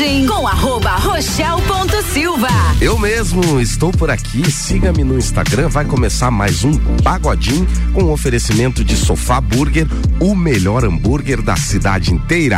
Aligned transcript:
Pagodinho 0.00 0.32
com 0.32 0.48
arroba 0.48 0.96
rochel.silva. 0.96 2.48
Eu 2.80 2.98
mesmo 2.98 3.60
estou 3.60 3.92
por 3.92 4.10
aqui, 4.10 4.50
siga-me 4.50 5.04
no 5.04 5.18
Instagram, 5.18 5.68
vai 5.68 5.84
começar 5.84 6.30
mais 6.30 6.64
um 6.64 6.72
Pagodinho 7.02 7.68
com 7.92 8.04
um 8.04 8.10
oferecimento 8.10 8.82
de 8.82 8.96
Sofá 8.96 9.42
Burger, 9.42 9.86
o 10.18 10.34
melhor 10.34 10.86
hambúrguer 10.86 11.42
da 11.42 11.54
cidade 11.54 12.14
inteira. 12.14 12.56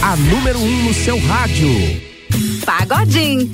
A 0.00 0.16
número 0.16 0.58
1 0.58 0.62
um 0.62 0.84
no 0.84 0.94
seu 0.94 1.18
rádio. 1.26 1.68
Pagodinho. 2.64 3.52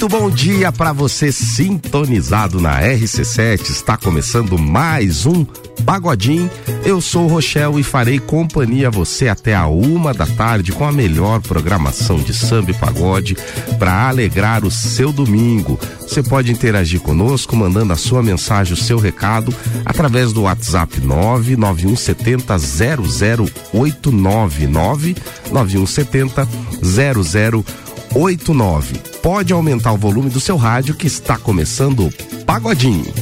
Muito 0.00 0.16
bom 0.16 0.30
dia 0.30 0.70
para 0.70 0.92
você 0.92 1.32
sintonizado 1.32 2.60
na 2.60 2.80
RC7. 2.80 3.68
Está 3.68 3.96
começando 3.96 4.56
mais 4.56 5.26
um 5.26 5.44
Pagodinho. 5.84 6.48
Eu 6.84 7.00
sou 7.00 7.24
o 7.24 7.26
Rochelle 7.26 7.80
e 7.80 7.82
farei 7.82 8.20
companhia 8.20 8.86
a 8.86 8.92
você 8.92 9.26
até 9.26 9.56
a 9.56 9.66
uma 9.66 10.14
da 10.14 10.24
tarde 10.24 10.70
com 10.70 10.84
a 10.84 10.92
melhor 10.92 11.40
programação 11.40 12.18
de 12.18 12.32
samba 12.32 12.70
e 12.70 12.74
pagode 12.74 13.36
para 13.76 14.08
alegrar 14.08 14.64
o 14.64 14.70
seu 14.70 15.10
domingo. 15.10 15.76
Você 16.00 16.22
pode 16.22 16.52
interagir 16.52 17.00
conosco 17.00 17.56
mandando 17.56 17.92
a 17.92 17.96
sua 17.96 18.22
mensagem, 18.22 18.74
o 18.74 18.76
seu 18.76 19.00
recado 19.00 19.52
através 19.84 20.32
do 20.32 20.42
WhatsApp 20.42 21.00
99170 21.00 22.56
0089 22.56 24.68
99170 24.68 26.48
0089. 26.84 27.87
Pode 29.22 29.52
aumentar 29.52 29.92
o 29.92 29.96
volume 29.96 30.30
do 30.30 30.40
seu 30.40 30.56
rádio 30.56 30.94
que 30.94 31.06
está 31.06 31.36
começando 31.36 32.12
Pagodinho. 32.46 33.12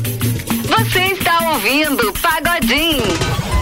Você 0.68 1.00
está 1.12 1.52
ouvindo 1.52 2.12
Pagodinho. 2.20 3.55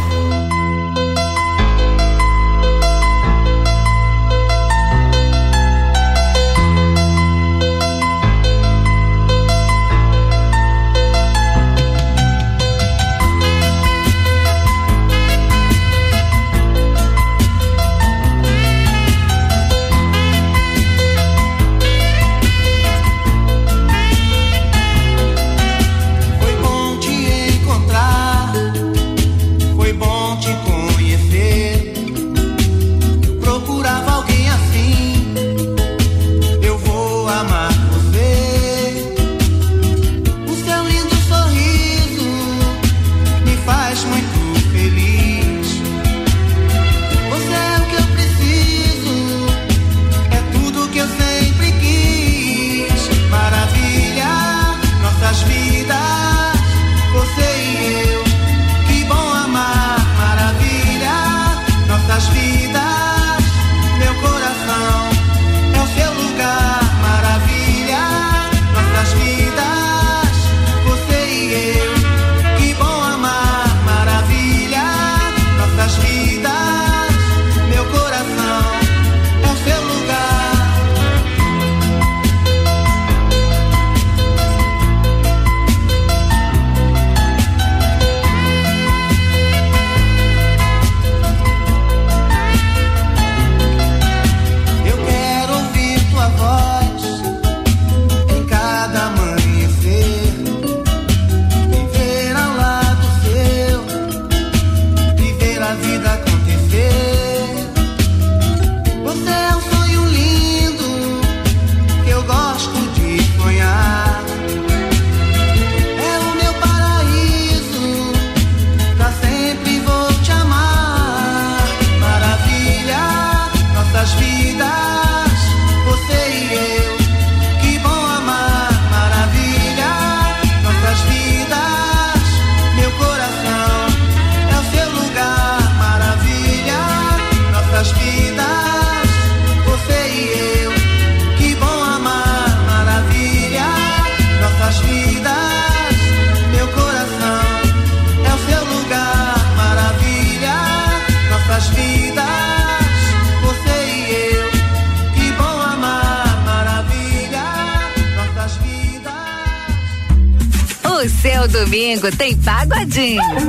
Domingo 161.49 162.11
tem 162.17 162.37
pagodinho. 162.37 163.23
Era 163.23 163.45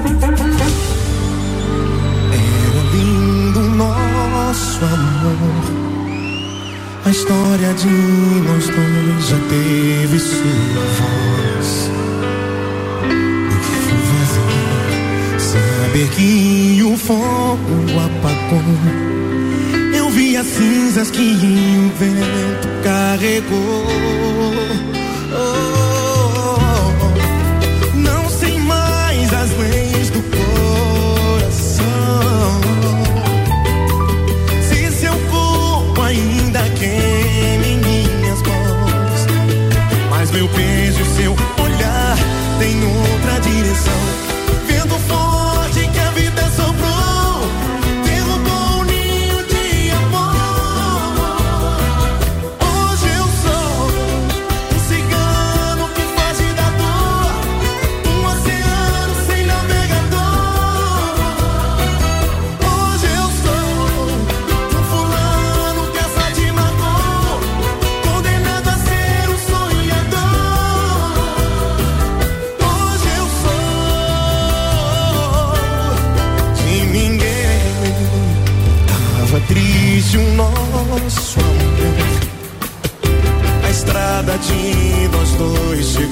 lindo 2.94 3.60
nosso 3.62 4.86
amor. 4.86 5.86
A 7.06 7.10
história 7.10 7.74
de 7.76 7.88
nós 7.88 8.68
dois 8.68 9.28
já 9.28 9.38
teve 9.50 10.20
sua 10.20 10.86
voz. 10.98 11.90
O 13.46 13.58
que 13.62 13.76
foi 13.86 14.00
vazio, 14.12 15.40
saber 15.40 16.08
que 16.10 16.84
o 16.84 16.98
fogo 16.98 17.76
apagou. 18.06 18.80
Eu 19.96 20.10
vi 20.10 20.36
as 20.36 20.48
cinzas 20.48 21.12
que 21.12 21.22
o 21.22 21.90
vento 21.98 22.68
carregou. 22.84 23.86
De 84.48 85.08
nós 85.10 85.32
dois 85.36 86.05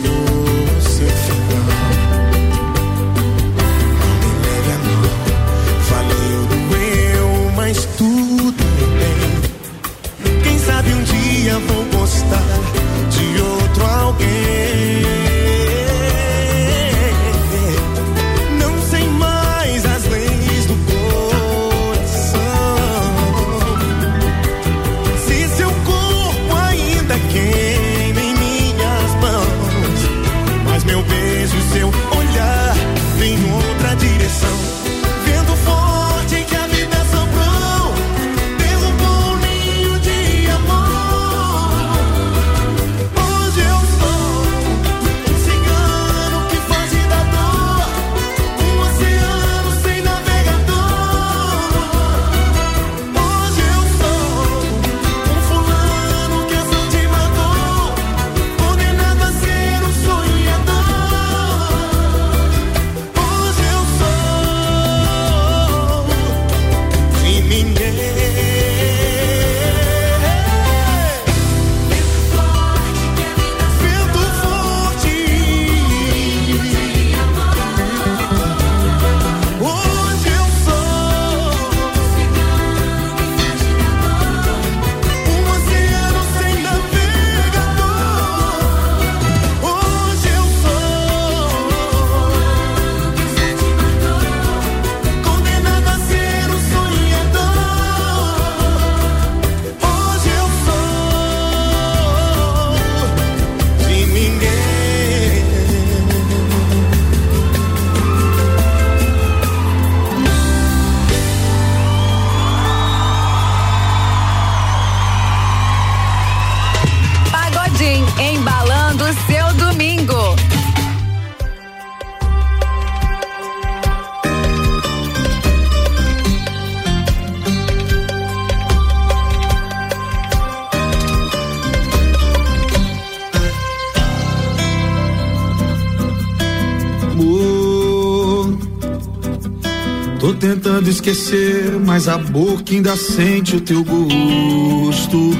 tentando 140.84 140.90
esquecer, 140.90 141.80
mas 141.80 142.08
a 142.08 142.18
boca 142.18 142.74
ainda 142.74 142.96
sente 142.96 143.56
o 143.56 143.62
teu 143.62 143.84
gosto. 143.84 145.32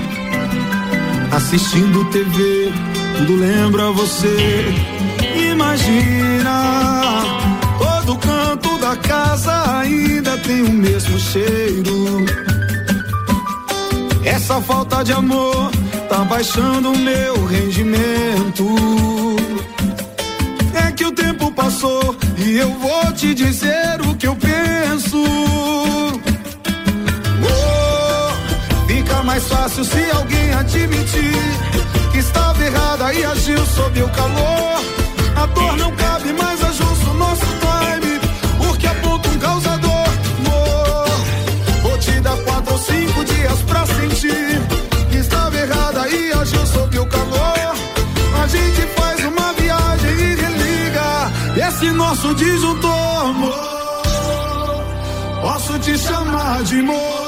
Assistindo 1.32 2.06
TV, 2.06 2.72
tudo 3.18 3.36
lembra 3.36 3.92
você. 3.92 4.74
Imagina, 5.52 7.24
todo 7.78 8.18
canto 8.18 8.78
da 8.80 8.96
casa 8.96 9.80
ainda 9.80 10.38
tem 10.38 10.62
o 10.62 10.72
mesmo 10.72 11.20
cheiro. 11.20 12.26
Essa 14.24 14.62
falta 14.62 15.04
de 15.04 15.12
amor 15.12 15.72
tá 16.10 16.24
baixando 16.24 16.92
o 16.92 16.98
meu 16.98 17.46
rendimento. 17.46 19.23
E 22.38 22.58
eu 22.58 22.70
vou 22.80 23.12
te 23.14 23.34
dizer 23.34 24.00
o 24.08 24.16
que 24.16 24.28
eu 24.28 24.36
penso. 24.36 25.18
Oh, 27.44 28.88
fica 28.88 29.22
mais 29.24 29.46
fácil 29.48 29.84
se 29.84 30.12
alguém 30.12 30.54
admitir 30.54 31.42
que 32.12 32.20
estava 32.20 32.64
errada 32.64 33.14
e 33.14 33.26
agiu 33.26 33.66
sob 33.66 34.02
o 34.02 34.10
calor. 34.10 34.82
A 35.36 35.46
dor 35.48 35.78
não 35.78 35.92
cabe 35.96 36.32
mais, 36.34 36.64
ajusta 36.64 37.10
o 37.10 37.14
nosso 37.16 37.46
time, 37.46 38.20
porque 38.58 38.88
aponta 38.88 39.30
um 39.30 39.40
causador. 39.40 40.08
Vou 41.82 41.98
te 41.98 42.12
dar 42.22 42.38
quatro 42.38 42.74
ou 42.74 42.80
cinco 42.80 43.26
dias 43.26 43.60
pra 43.68 43.86
sentir 43.86 44.62
que 45.12 45.18
estava 45.18 45.58
errada 45.58 46.08
e 46.08 46.32
agiu 46.32 46.66
sob 46.66 46.98
o 46.98 47.06
calor. 47.08 47.76
A 48.42 48.48
gente 48.48 48.82
faz 48.96 49.23
esse 51.68 51.92
nosso 51.92 52.34
disjuntor. 52.36 53.26
Amor, 53.26 54.84
posso 55.42 55.80
te 55.80 55.98
chamar 55.98 56.64
de 56.64 56.80
amor, 56.80 57.28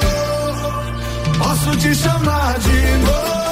posso 1.38 1.76
te 1.76 1.94
chamar 1.94 2.58
de 2.58 2.70
amor. 2.94 3.45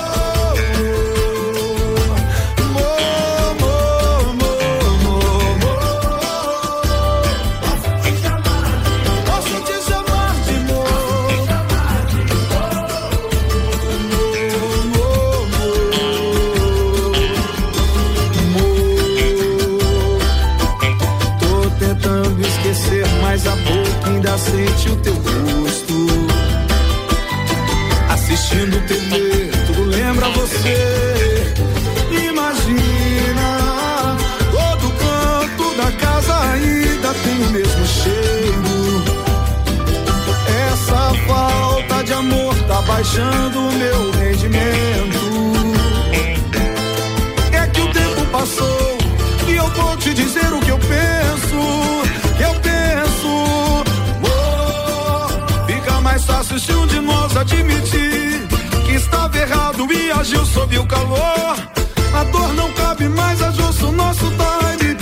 Sente 24.85 24.91
o 24.91 24.97
teu 24.97 25.15
gosto. 25.15 26.07
Assistindo 28.11 28.87
TV, 28.87 29.51
tudo 29.67 29.85
lembra 29.85 30.29
você. 30.31 31.55
Imagina, 32.29 34.17
todo 34.53 34.93
canto 34.99 35.75
da 35.77 35.91
casa 35.93 36.39
ainda 36.51 37.15
tem 37.23 37.43
o 37.43 37.51
mesmo 37.51 37.87
cheiro. 37.87 39.05
Essa 40.73 41.15
falta 41.27 42.05
de 42.05 42.13
amor 42.13 42.55
tá 42.69 42.83
baixando 42.83 43.61
o 43.61 43.73
meu 43.73 44.11
rendimento. 44.13 45.25
É 47.53 47.67
que 47.69 47.81
o 47.81 47.93
tempo 47.93 48.27
passou 48.31 48.99
e 49.49 49.57
eu 49.57 49.69
vou 49.71 49.97
te 49.97 50.13
dizer 50.15 50.53
o 50.53 50.61
que 50.61 50.71
eu 50.71 50.79
penso. 50.79 51.24
Se 56.59 56.73
um 56.73 56.87
de 56.87 57.01
nós 57.01 57.37
admitir 57.37 58.47
que 58.87 58.93
estava 58.93 59.37
errado 59.37 59.93
e 59.93 60.11
agiu 60.13 60.45
sob 60.47 60.79
o 60.79 60.87
calor. 60.87 61.57
A 62.15 62.25
dor 62.25 62.53
não 62.55 62.71
cabe 62.73 63.09
mais, 63.09 63.43
ajusta 63.43 63.87
o 63.87 63.93
nosso 63.93 64.27
time, 64.27 64.97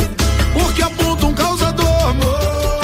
porque 0.54 0.82
aponta 0.82 1.26
um 1.26 1.34
causador. 1.34 2.08
amor. 2.08 2.80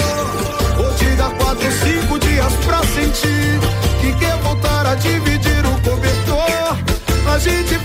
Vou 0.76 0.94
te 0.94 1.06
dar 1.16 1.30
quatro 1.30 1.70
cinco 1.72 2.18
dias 2.18 2.52
pra 2.66 2.78
sentir 2.84 3.60
que 4.00 4.12
quer 4.18 4.36
voltar 4.38 4.86
a 4.86 4.94
dividir 4.96 5.64
o 5.64 5.80
cobertor. 5.80 6.76
A 7.32 7.38
gente 7.38 7.77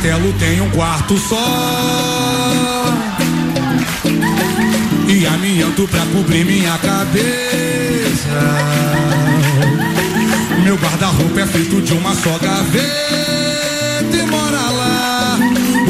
castelo 0.00 0.32
tem 0.38 0.60
um 0.62 0.70
quarto 0.70 1.16
só. 1.18 1.36
E 5.06 5.26
amianto 5.26 5.86
pra 5.88 6.00
cobrir 6.06 6.44
minha 6.44 6.76
cabeça. 6.78 7.20
Meu 10.64 10.76
guarda-roupa 10.76 11.40
é 11.40 11.46
feito 11.46 11.82
de 11.82 11.92
uma 11.92 12.14
só 12.14 12.38
gaveta 12.38 14.16
e 14.16 14.22
mora 14.30 14.70
lá 14.70 15.38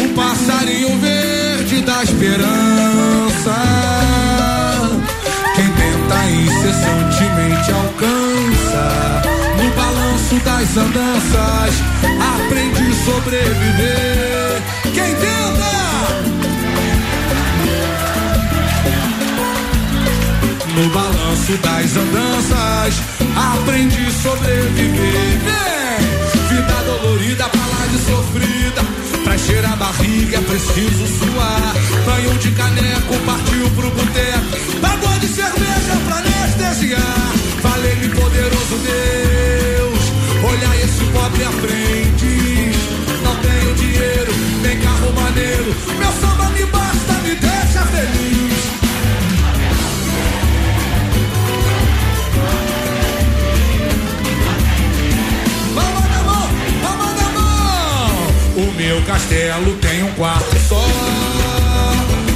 o 0.04 0.08
passarinho 0.14 0.98
verde 0.98 1.80
da 1.82 2.02
esperança. 2.02 3.54
Quem 5.54 5.68
tenta 5.68 6.30
incessantemente 6.30 7.70
alcança 7.72 9.22
no 9.62 9.70
balanço 9.70 10.34
das 10.44 10.76
andanças 10.76 12.09
aprende 12.50 12.82
a 12.82 13.04
sobreviver. 13.04 14.62
Quem 14.82 15.14
tenta 15.14 15.70
no 20.74 20.88
balanço 20.90 21.52
das 21.58 21.96
andanças 21.96 22.94
aprendi 23.36 24.04
a 24.04 24.22
sobreviver. 24.22 25.38
Vem, 25.46 26.02
vida 26.48 26.82
dolorida, 26.84 27.48
pra 27.48 27.60
lá 27.60 27.86
de 27.86 27.98
sofrida. 27.98 28.82
Pra 29.22 29.38
cheirar 29.38 29.72
a 29.72 29.76
barriga 29.76 30.38
é 30.38 30.40
preciso 30.40 31.06
suar. 31.06 31.74
Banho 32.04 32.36
de 32.38 32.50
caneco, 32.50 33.14
partiu 33.26 33.70
pro 33.70 33.90
boteco. 33.90 34.80
Pagou 34.80 35.18
de 35.20 35.28
cerveja 35.28 35.96
pra 36.04 36.16
anestesiar. 36.16 37.32
Falei-me 37.62 38.08
poderoso 38.08 38.78
Deus. 38.82 39.79
Olha 40.50 40.76
esse 40.84 41.04
pobre 41.12 41.44
aprendiz. 41.44 42.76
Não 43.22 43.36
tenho 43.36 43.74
dinheiro, 43.74 44.32
nem 44.62 44.80
carro 44.80 45.12
maneiro. 45.12 45.74
Meu 45.96 46.12
samba 46.12 46.50
me 46.50 46.64
basta, 46.66 47.12
me 47.22 47.34
deixa 47.36 47.86
feliz. 47.86 48.50
Palma 55.74 56.00
na 56.08 56.22
mão, 56.24 56.48
palma 56.82 57.12
na 57.12 57.28
mão. 57.30 58.10
O 58.56 58.72
meu 58.72 59.02
castelo 59.02 59.76
tem 59.76 60.02
um 60.02 60.12
quarto 60.14 60.56
só. 60.68 60.84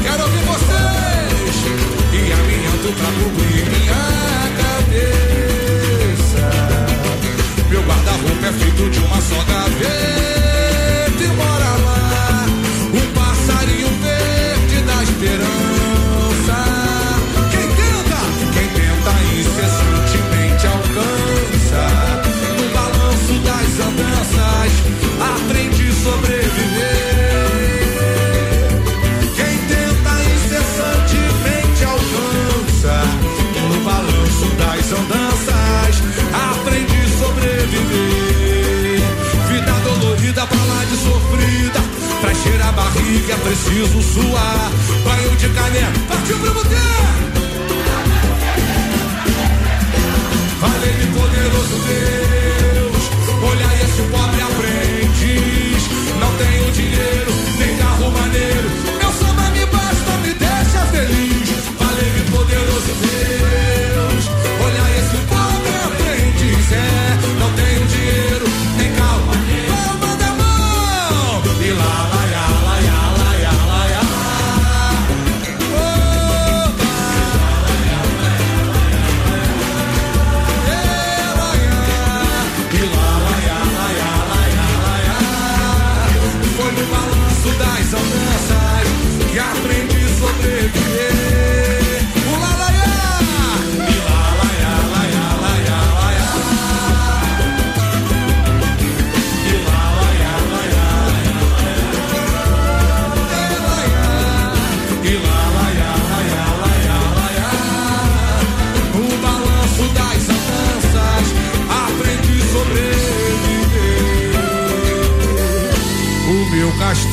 Quero 0.04 0.23
ouvir 0.23 0.44
vocês. 0.44 1.35
E 2.12 2.33
a 2.33 2.37
minha 2.37 2.71
pra 2.94 3.11
cobrir 3.25 3.84
guarda-roupa 7.85 8.47
é 8.47 8.53
feito 8.53 8.91
de 8.91 8.99
uma 9.00 9.21
só 9.21 9.43
gaveta. 9.45 11.23
E 11.23 11.29
mora 11.29 11.71
lá 11.87 12.47
um 12.93 13.07
passarinho 13.12 13.88
verde 14.03 14.83
da 14.83 15.03
esperança. 15.03 16.59
Quem 17.50 17.67
tenta, 17.79 18.21
quem 18.55 18.69
tenta 18.79 19.12
incessantemente 19.41 20.67
alcança. 20.67 21.83
No 22.59 22.67
balanço 22.75 23.35
das 23.45 23.71
andanças, 23.87 24.73
aprende 25.21 25.83
a 25.83 26.44
Pra 42.25 42.35
cheirar 42.35 42.69
a 42.69 42.73
barriga 42.73 43.37
preciso 43.37 44.00
suar. 44.00 44.73
Banho 45.04 45.37
de 45.37 45.47
caneco, 45.50 46.00
partiu 46.09 46.38
pro 46.38 46.54
boteco. 46.54 46.81
Falei-me 50.59 51.07
poderoso 51.12 51.76
Deus, 51.87 53.11
olha 53.43 53.85
esse 53.85 54.02
pobre 54.11 54.40
aprendiz. 54.40 55.83
Não 56.19 56.35
tenho 56.38 56.73
dinheiro, 56.73 57.31
nem 57.59 57.76
carro 57.76 58.11
maneiro. 58.11 58.84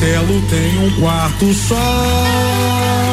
Castelo 0.02 0.42
tem 0.50 0.78
um 0.78 1.00
quarto 1.00 1.54
só. 1.54 3.11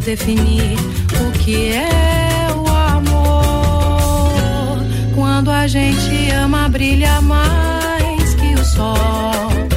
Definir 0.00 0.76
o 1.20 1.32
que 1.38 1.72
é 1.72 2.48
o 2.56 2.66
amor. 2.68 4.30
Quando 5.14 5.50
a 5.50 5.66
gente 5.66 6.30
ama, 6.30 6.68
brilha 6.68 7.20
mais 7.20 8.34
que 8.34 8.54
o 8.54 8.64
sol. 8.64 9.69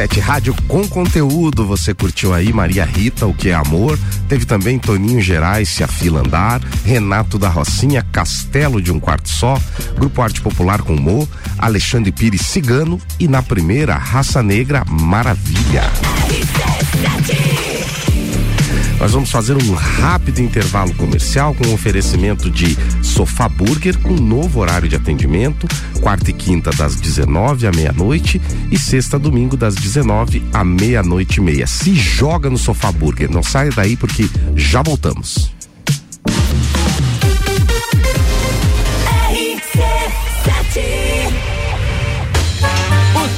RC7 0.00 0.20
Rádio 0.20 0.54
com 0.66 0.86
conteúdo. 0.88 1.66
Você 1.66 1.92
curtiu 1.92 2.32
aí 2.32 2.52
Maria 2.52 2.84
Rita, 2.84 3.26
O 3.26 3.34
que 3.34 3.50
é 3.50 3.54
Amor? 3.54 3.98
Teve 4.28 4.44
também 4.44 4.78
Toninho 4.78 5.20
Gerais, 5.20 5.68
Se 5.68 5.84
a 5.84 5.88
Fila 5.88 6.20
Andar, 6.20 6.60
Renato 6.84 7.38
da 7.38 7.48
Rocinha, 7.48 8.02
Castelo 8.10 8.80
de 8.80 8.90
um 8.90 8.98
Quarto 8.98 9.28
Só, 9.28 9.60
Grupo 9.96 10.22
Arte 10.22 10.40
Popular 10.40 10.80
com 10.82 10.96
Mo, 10.96 11.28
Alexandre 11.58 12.12
Pires 12.12 12.42
Cigano 12.42 13.00
e 13.18 13.28
na 13.28 13.42
primeira, 13.42 13.96
Raça 13.96 14.42
Negra 14.42 14.84
Maravilha. 14.88 15.82
Nós 19.00 19.12
vamos 19.12 19.30
fazer 19.30 19.56
um 19.56 19.72
rápido 19.72 20.40
intervalo 20.40 20.94
comercial 20.94 21.54
com 21.54 21.66
um 21.66 21.72
oferecimento 21.72 22.50
de 22.50 22.76
Sofá 23.02 23.48
Burger 23.48 23.98
com 23.98 24.12
novo 24.12 24.60
horário 24.60 24.90
de 24.90 24.94
atendimento, 24.94 25.66
quarta 26.02 26.28
e 26.28 26.34
quinta 26.34 26.70
das 26.70 26.96
19 26.96 27.66
à 27.66 27.72
meia-noite 27.72 28.38
e 28.70 28.78
sexta 28.78 29.18
domingo 29.18 29.56
das 29.56 29.74
19 29.74 30.42
à 30.52 30.62
meia-noite 30.62 31.38
e 31.38 31.40
meia. 31.40 31.66
Se 31.66 31.94
joga 31.94 32.50
no 32.50 32.58
Sofá 32.58 32.92
Burger, 32.92 33.30
não 33.30 33.42
saia 33.42 33.70
daí 33.74 33.96
porque 33.96 34.28
já 34.54 34.82
voltamos. 34.82 35.50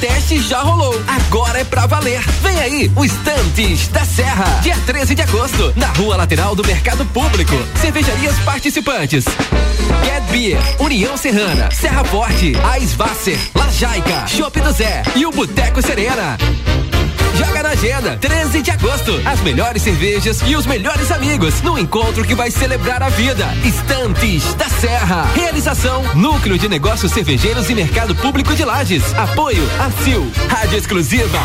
Teste 0.03 0.37
já 0.41 0.59
rolou, 0.59 0.93
agora 1.07 1.59
é 1.59 1.63
pra 1.63 1.85
valer. 1.85 2.19
Vem 2.41 2.59
aí, 2.59 2.91
o 2.93 3.05
Estantes 3.05 3.87
da 3.87 4.03
Serra, 4.03 4.59
dia 4.61 4.75
13 4.85 5.15
de 5.15 5.21
agosto, 5.21 5.71
na 5.77 5.87
rua 5.87 6.17
lateral 6.17 6.53
do 6.53 6.67
Mercado 6.67 7.05
Público. 7.05 7.53
Cervejarias 7.79 8.37
participantes: 8.39 9.23
Get 10.03 10.23
Beer, 10.29 10.59
União 10.79 11.15
Serrana, 11.15 11.71
Serra 11.71 12.03
Forte, 12.03 12.51
Aisvasser, 12.69 13.39
Lajaica, 13.55 14.27
Chopp 14.27 14.59
do 14.59 14.73
Zé 14.73 15.03
e 15.15 15.25
o 15.25 15.31
Boteco 15.31 15.81
Serena. 15.81 16.37
Joga 17.37 17.63
na 17.63 17.72
agenda, 17.83 18.17
13 18.17 18.61
de 18.61 18.71
agosto. 18.71 19.11
As 19.25 19.41
melhores 19.41 19.81
cervejas 19.81 20.41
e 20.47 20.55
os 20.55 20.65
melhores 20.65 21.11
amigos 21.11 21.61
no 21.61 21.77
encontro 21.77 22.23
que 22.23 22.33
vai 22.33 22.49
celebrar 22.49 23.03
a 23.03 23.09
vida. 23.09 23.45
Estantes 23.63 24.53
da 24.53 24.69
Serra. 24.69 25.25
Realização: 25.35 26.01
Núcleo 26.15 26.57
de 26.57 26.69
Negócios 26.69 27.11
Cervejeiros 27.11 27.69
e 27.69 27.75
Mercado 27.75 28.15
Público 28.15 28.55
de 28.55 28.63
Lages. 28.63 29.03
Apoio: 29.15 29.63
ACIL. 29.79 30.31
Rádio 30.47 30.77
Exclusiva. 30.77 31.39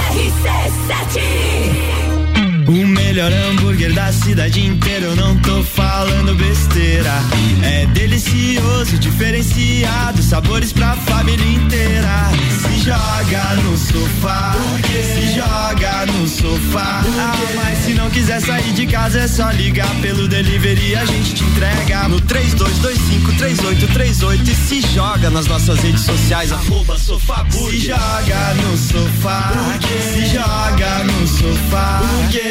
O 2.69 2.87
melhor 2.87 3.33
hambúrguer 3.33 3.93
da 3.95 4.13
cidade 4.13 4.67
inteira, 4.67 5.07
eu 5.07 5.17
não 5.17 5.35
tô 5.39 5.65
falando 5.65 6.35
besteira. 6.35 7.15
É 7.63 7.87
delicioso, 7.87 8.99
diferenciado, 8.99 10.23
sabores 10.23 10.71
pra 10.71 10.95
família 10.95 11.47
inteira. 11.47 12.31
Se 12.61 12.81
joga 12.81 13.55
no 13.63 13.75
sofá, 13.79 14.55
se 14.87 15.35
joga 15.35 16.05
no 16.13 16.29
sofá. 16.29 17.03
Ah, 17.19 17.35
mas 17.57 17.79
se 17.79 17.95
não 17.95 18.11
quiser 18.11 18.43
sair 18.43 18.75
de 18.75 18.87
casa, 18.87 19.21
é 19.21 19.29
só 19.29 19.51
ligar 19.51 19.89
pelo 20.03 20.29
delivery, 20.29 20.95
a 20.95 21.07
gente 21.07 21.37
te 21.37 21.45
entrega 21.45 22.07
no 22.09 22.21
32253838 22.21 24.47
e 24.47 24.55
se 24.55 24.83
joga 24.93 25.31
nas 25.31 25.47
nossas 25.47 25.79
redes 25.79 26.03
sociais, 26.03 26.53
arroba 26.53 26.99
sofá 26.99 27.47
Se 27.51 27.79
joga 27.79 28.53
no 28.55 28.77
sofá, 28.77 29.55
se 30.13 30.27
joga 30.27 31.05
no 31.05 31.27
sofá. 31.27 32.03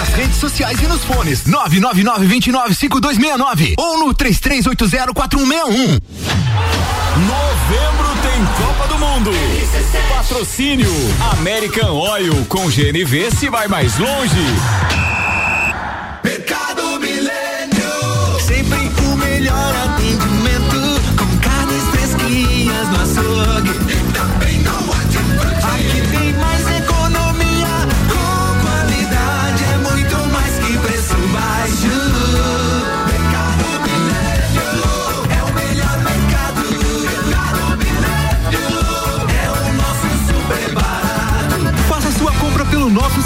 Nas 0.00 0.08
redes 0.14 0.36
sociais 0.36 0.80
e 0.80 0.86
nos 0.86 1.04
fones 1.04 1.44
999-295269 1.44 3.74
ou 3.76 3.98
no 3.98 4.14
33804161. 4.14 6.00
Novembro 7.18 8.08
tem 8.22 8.46
Copa 8.56 8.88
do 8.88 8.98
Mundo. 8.98 9.30
Patrocínio 10.08 10.90
American 11.32 11.92
Oil 11.92 12.46
com 12.46 12.70
GNV 12.70 13.30
se 13.30 13.50
vai 13.50 13.68
mais 13.68 13.98
longe. 13.98 14.40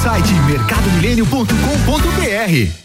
Site 0.04 0.34
mercadomilênio.com.br. 0.46 2.84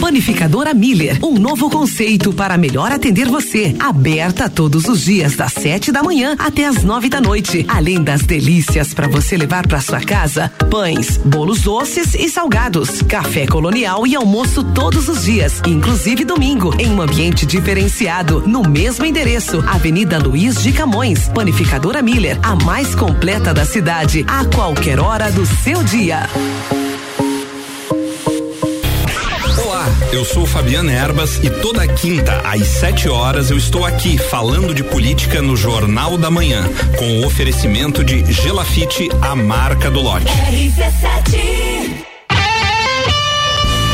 Panificadora 0.00 0.72
Miller, 0.72 1.18
um 1.22 1.34
novo 1.34 1.68
conceito 1.68 2.32
para 2.32 2.56
melhor 2.56 2.90
atender 2.90 3.28
você. 3.28 3.74
Aberta 3.78 4.48
todos 4.48 4.86
os 4.86 5.02
dias 5.02 5.36
das 5.36 5.52
sete 5.52 5.92
da 5.92 6.02
manhã 6.02 6.34
até 6.38 6.66
as 6.66 6.82
nove 6.82 7.08
da 7.08 7.20
noite. 7.20 7.66
Além 7.68 8.02
das 8.02 8.22
delícias 8.22 8.94
para 8.94 9.06
você 9.06 9.36
levar 9.36 9.66
para 9.66 9.80
sua 9.80 10.00
casa, 10.00 10.50
pães, 10.70 11.18
bolos 11.18 11.60
doces 11.60 12.14
e 12.14 12.30
salgados, 12.30 13.02
café 13.02 13.46
colonial 13.46 14.06
e 14.06 14.14
almoço 14.14 14.62
todos 14.62 15.08
os 15.08 15.24
dias, 15.24 15.60
inclusive 15.66 16.24
domingo, 16.24 16.74
em 16.78 16.90
um 16.90 17.02
ambiente 17.02 17.44
diferenciado, 17.44 18.42
no 18.46 18.62
mesmo 18.62 19.04
endereço, 19.04 19.62
Avenida 19.68 20.18
Luiz 20.18 20.62
de 20.62 20.72
Camões. 20.72 21.28
Panificadora 21.28 22.00
Miller, 22.00 22.38
a 22.42 22.54
mais 22.56 22.94
completa 22.94 23.52
da 23.52 23.64
cidade, 23.64 24.24
a 24.26 24.44
qualquer 24.46 25.00
hora 25.00 25.30
do 25.30 25.44
seu 25.44 25.82
dia. 25.82 26.07
Olá, 29.62 29.86
eu 30.10 30.24
sou 30.24 30.46
Fabiana 30.46 30.90
Erbas 30.90 31.38
e 31.44 31.50
toda 31.50 31.86
quinta 31.86 32.40
às 32.44 32.66
7 32.66 33.10
horas 33.10 33.50
eu 33.50 33.58
estou 33.58 33.84
aqui 33.84 34.16
falando 34.16 34.72
de 34.72 34.82
política 34.82 35.42
no 35.42 35.54
Jornal 35.54 36.16
da 36.16 36.30
Manhã, 36.30 36.66
com 36.96 37.20
o 37.20 37.26
oferecimento 37.26 38.02
de 38.02 38.24
Gelafite, 38.32 39.10
a 39.20 39.36
marca 39.36 39.90
do 39.90 40.00
lote. 40.00 40.24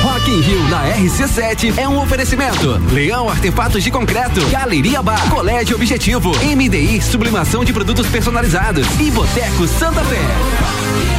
Rock 0.03 0.31
in 0.31 0.41
Rio 0.41 0.69
na 0.69 0.85
RC7 0.95 1.77
é 1.77 1.89
um 1.89 2.01
oferecimento. 2.01 2.81
Leão 2.93 3.29
Artefatos 3.29 3.83
de 3.83 3.91
Concreto, 3.91 4.41
Galeria 4.51 5.03
Bar, 5.03 5.29
Colégio 5.31 5.75
Objetivo, 5.75 6.31
MDI 6.31 7.03
Sublimação 7.03 7.65
de 7.65 7.73
Produtos 7.73 8.07
Personalizados 8.07 8.87
e 9.01 9.11
Boteco 9.11 9.67
Santa 9.67 10.05
Fé. 10.05 11.14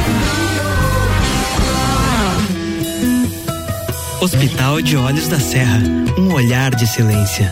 Hospital 4.20 4.80
de 4.80 4.96
Olhos 4.96 5.28
da 5.28 5.38
Serra, 5.38 5.78
um 6.16 6.32
olhar 6.32 6.74
de 6.74 6.86
silêncio. 6.86 7.46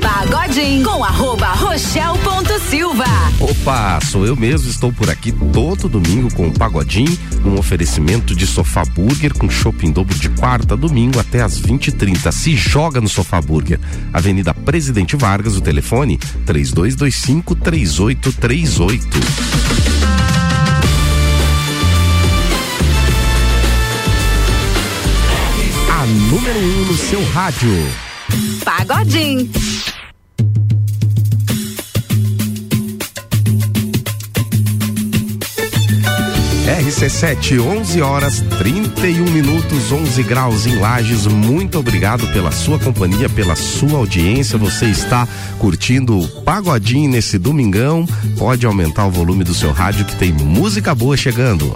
Pagodinho 0.00 0.88
com 0.88 1.04
arroba 1.04 1.52
Rochelle 1.52 2.18
ponto 2.20 2.58
Silva. 2.60 3.04
Opa, 3.38 4.00
sou 4.00 4.24
eu 4.24 4.34
mesmo, 4.34 4.70
estou 4.70 4.90
por 4.90 5.10
aqui 5.10 5.30
todo 5.30 5.86
domingo 5.86 6.32
com 6.34 6.48
o 6.48 6.52
Pagodinho, 6.52 7.16
um 7.44 7.58
oferecimento 7.58 8.34
de 8.34 8.46
Sofá 8.46 8.86
Burger 8.86 9.34
com 9.34 9.50
shopping 9.50 9.92
dobro 9.92 10.18
de 10.18 10.30
quarta 10.30 10.72
a 10.72 10.76
domingo 10.76 11.20
até 11.20 11.42
às 11.42 11.60
20h30. 11.60 12.32
Se 12.32 12.56
joga 12.56 12.98
no 12.98 13.08
Sofá 13.08 13.42
Burger. 13.42 13.78
Avenida 14.14 14.54
Presidente 14.54 15.14
Vargas, 15.14 15.56
o 15.56 15.60
telefone 15.60 16.16
3225 16.46 17.54
3838. 17.54 19.89
Número 26.10 26.58
1 26.58 26.62
um 26.62 26.84
no 26.86 26.96
seu 26.96 27.24
rádio. 27.30 27.70
Pagodinho. 28.64 29.50
RC7, 36.80 37.60
11 37.60 38.00
horas 38.00 38.40
31 38.58 39.24
minutos, 39.30 39.92
11 39.92 40.22
graus 40.22 40.66
em 40.66 40.76
Lages. 40.76 41.26
Muito 41.26 41.78
obrigado 41.78 42.26
pela 42.32 42.50
sua 42.50 42.78
companhia, 42.78 43.28
pela 43.28 43.54
sua 43.54 43.98
audiência. 43.98 44.58
Você 44.58 44.86
está 44.86 45.26
curtindo 45.58 46.18
o 46.18 46.28
Pagodinho 46.42 47.10
nesse 47.10 47.38
domingão. 47.38 48.06
Pode 48.38 48.66
aumentar 48.66 49.06
o 49.06 49.10
volume 49.10 49.44
do 49.44 49.54
seu 49.54 49.72
rádio 49.72 50.04
que 50.04 50.16
tem 50.16 50.32
música 50.32 50.94
boa 50.94 51.16
chegando. 51.16 51.72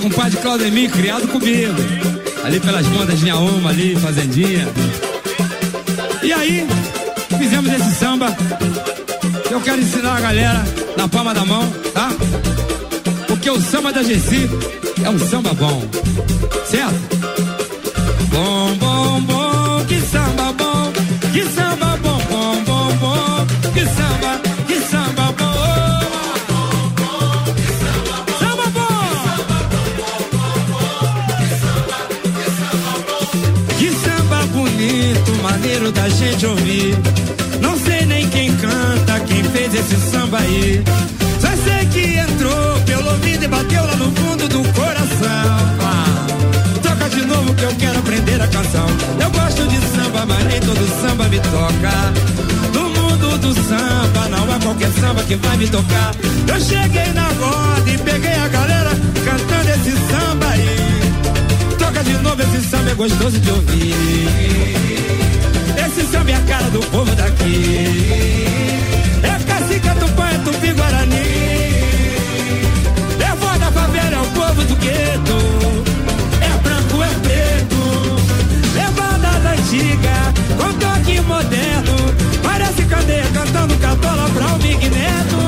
Compadre 0.00 0.38
Claudemir, 0.38 0.90
criado 0.90 1.28
comigo, 1.28 1.74
ali 2.44 2.58
pelas 2.58 2.86
mondas 2.86 3.18
de 3.18 3.26
Inhaúma, 3.26 3.70
ali, 3.70 3.94
fazendinha. 3.96 4.66
E 6.22 6.32
aí, 6.32 6.66
fizemos 7.38 7.72
esse 7.72 7.94
samba. 7.96 8.34
Eu 9.50 9.60
quero 9.60 9.80
ensinar 9.80 10.16
a 10.16 10.20
galera 10.20 10.64
na 10.96 11.08
palma 11.08 11.34
da 11.34 11.44
mão, 11.44 11.68
tá? 11.92 12.10
Porque 13.26 13.50
o 13.50 13.60
samba 13.60 13.92
da 13.92 14.02
Gessi 14.02 14.48
é 15.04 15.10
um 15.10 15.18
samba 15.18 15.52
bom, 15.54 15.82
certo? 16.66 16.94
Bom, 18.30 18.74
bom, 18.76 19.20
bom, 19.22 19.84
que 19.86 20.00
samba 20.00 20.52
bom, 20.52 20.92
que 21.32 21.44
samba 21.44 21.69
ouvir. 36.46 36.96
Não 37.60 37.76
sei 37.76 38.06
nem 38.06 38.28
quem 38.28 38.54
canta, 38.56 39.20
quem 39.26 39.42
fez 39.44 39.74
esse 39.74 39.96
samba 40.10 40.38
aí. 40.38 40.82
Só 41.40 41.48
sei 41.64 41.86
que 41.86 42.18
entrou 42.18 42.80
pelo 42.86 43.10
ouvido 43.10 43.44
e 43.44 43.48
bateu 43.48 43.84
lá 43.84 43.96
no 43.96 44.10
fundo 44.12 44.48
do 44.48 44.62
coração. 44.72 45.56
Ah, 45.82 46.26
toca 46.82 47.10
de 47.10 47.22
novo 47.26 47.54
que 47.54 47.62
eu 47.64 47.74
quero 47.74 47.98
aprender 47.98 48.40
a 48.40 48.46
canção. 48.46 48.86
Eu 49.20 49.30
gosto 49.30 49.66
de 49.66 49.76
samba, 49.94 50.24
mas 50.26 50.44
nem 50.44 50.60
todo 50.60 51.00
samba 51.02 51.28
me 51.28 51.40
toca. 51.40 52.12
No 52.74 52.88
mundo 52.88 53.38
do 53.38 53.54
samba, 53.54 54.28
não 54.30 54.54
há 54.54 54.58
qualquer 54.60 54.90
samba 54.92 55.22
que 55.24 55.34
vai 55.36 55.56
me 55.56 55.68
tocar. 55.68 56.14
Eu 56.46 56.60
cheguei 56.60 57.12
na 57.12 57.26
roda 57.28 57.90
e 57.90 57.98
peguei 57.98 58.34
a 58.34 58.48
galera 58.48 58.90
cantando 59.24 59.70
esse 59.70 59.92
samba 60.10 60.46
aí. 60.46 61.76
Toca 61.78 62.04
de 62.04 62.12
novo 62.22 62.40
esse 62.40 62.68
samba, 62.68 62.90
é 62.90 62.94
gostoso 62.94 63.38
de 63.38 63.50
ouvir. 63.50 65.19
Samba 66.10 66.30
é 66.30 66.34
a 66.34 66.40
cara 66.40 66.70
do 66.70 66.80
povo 66.80 67.14
daqui. 67.14 68.44
É 69.22 69.38
cacica, 69.44 69.94
tupã, 69.94 70.26
é 70.26 70.38
tupi, 70.38 70.72
guarani. 70.72 71.16
É 73.20 73.34
voz 73.38 73.58
da 73.60 73.70
favela, 73.70 74.16
é 74.16 74.20
o 74.20 74.26
povo 74.26 74.64
do 74.64 74.76
gueto. 74.76 75.38
É 76.40 76.58
branco, 76.62 77.02
é 77.02 77.08
preto. 77.22 77.80
Levada 78.74 79.38
da 79.40 79.50
antiga, 79.52 80.34
com 80.58 80.72
toque 80.78 81.20
moderno. 81.20 81.96
Parece 82.42 82.82
cadeia 82.84 83.26
cantando 83.32 83.76
catola 83.76 84.28
pra 84.30 84.46
o 84.54 84.58
Big 84.58 84.88
Neto. 84.88 85.40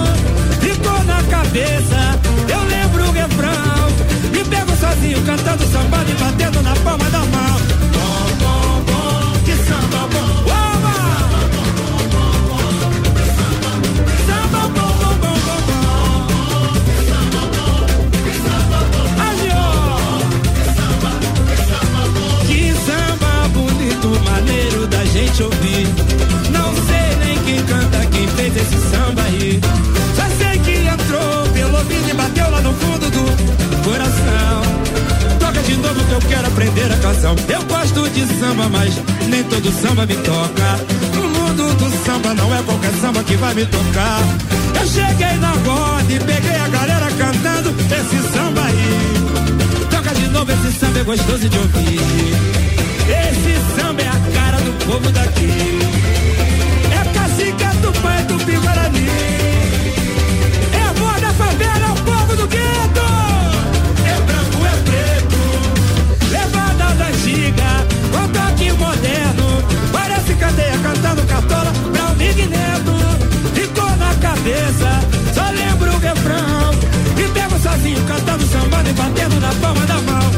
Ficou 0.61 1.03
na 1.05 1.22
cabeça, 1.25 2.18
eu 2.48 2.62
lembro 2.64 3.09
o 3.09 3.12
refrão. 3.12 3.90
Me 4.33 4.44
pego 4.44 4.77
sozinho 4.77 5.20
cantando 5.22 5.64
samba 5.72 6.05
e 6.09 6.12
batendo 6.12 6.62
na 6.62 6.75
palma 6.77 7.11
da 7.11 7.18
mão. 7.18 7.61
Bom, 7.92 8.37
bom, 8.40 8.83
bom, 8.87 9.33
que 9.44 9.55
samba 9.57 10.12
gente 25.12 25.42
ouvir. 25.42 25.87
Não 26.51 26.72
sei 26.87 27.16
nem 27.22 27.38
quem 27.44 27.62
canta, 27.66 27.98
quem 28.07 28.27
fez 28.29 28.57
esse 28.57 28.79
samba 28.90 29.22
aí. 29.22 29.61
Só 30.16 30.25
sei 30.38 30.59
que 30.61 30.88
entrou 30.88 31.48
pelo 31.53 31.77
ouvido 31.77 32.09
e 32.09 32.14
bateu 32.14 32.51
lá 32.51 32.61
no 32.62 32.72
fundo 32.72 33.11
do 33.11 33.85
coração. 33.85 34.62
Toca 35.38 35.62
de 35.62 35.77
novo 35.77 36.05
que 36.05 36.12
eu 36.12 36.20
quero 36.31 36.46
aprender 36.46 36.90
a 36.90 36.96
canção. 36.96 37.37
Eu 37.48 37.62
gosto 37.64 38.09
de 38.09 38.27
samba, 38.38 38.68
mas 38.70 38.94
nem 39.29 39.44
todo 39.44 39.70
samba 39.83 40.07
me 40.07 40.16
toca. 40.16 40.81
No 41.14 41.29
mundo 41.29 41.75
do 41.75 42.05
samba 42.07 42.35
não 42.35 42.55
é 42.55 42.62
qualquer 42.62 42.92
samba 43.01 43.22
que 43.22 43.37
vai 43.37 43.55
me 43.55 43.66
tocar. 43.66 44.20
Eu 44.81 44.87
cheguei 44.87 45.37
na 45.38 45.51
roda 45.51 46.11
e 46.11 46.18
peguei 46.20 46.57
a 46.57 46.68
galera 46.68 47.09
cantando 47.18 47.70
esse 47.70 48.33
samba 48.33 48.62
aí. 48.62 49.88
Toca 49.90 50.14
de 50.14 50.29
novo 50.29 50.51
esse 50.53 50.79
samba 50.79 51.01
é 51.01 51.05
gostoso 51.05 51.48
de 51.48 51.59
ouvir. 51.59 52.01
Esse 53.09 53.77
samba 53.77 54.01
é 54.01 54.09
a 54.09 54.33
cara 54.33 54.41
povo 54.87 55.11
daqui. 55.12 55.49
É 56.90 57.05
cacique, 57.14 57.64
é 57.64 57.75
do 57.81 57.92
pai 58.01 58.23
do 58.25 58.37
Guarani. 58.61 59.09
É 60.73 60.83
a 60.83 60.92
voz 60.92 61.21
da 61.21 61.33
favela, 61.35 61.87
é 61.87 61.90
o 61.90 61.97
povo 62.05 62.37
do 62.37 62.47
gueto. 62.49 63.07
É 64.05 64.21
branco, 64.27 64.66
é 64.66 64.77
preto. 64.88 65.40
Levada 66.31 66.95
da 66.95 67.07
antiga, 67.07 67.87
com 68.12 68.29
toque 68.33 68.73
moderno. 68.73 69.62
Parece 69.92 70.35
cadeia 70.35 70.79
cantando 70.79 71.23
cartola 71.27 71.73
pra 71.92 72.05
um 72.07 72.14
Neto. 72.49 72.95
Ficou 73.55 73.97
na 73.97 74.14
cabeça, 74.16 75.01
só 75.35 75.45
lembro 75.51 75.92
o 75.92 75.99
refrão. 75.99 76.73
E 77.18 77.29
pego 77.29 77.59
sozinho 77.61 78.03
cantando 78.07 78.47
samba 78.47 78.83
e 78.88 78.92
batendo 78.92 79.40
na 79.40 79.55
palma 79.55 79.87
da 79.87 80.01
mão. 80.01 80.32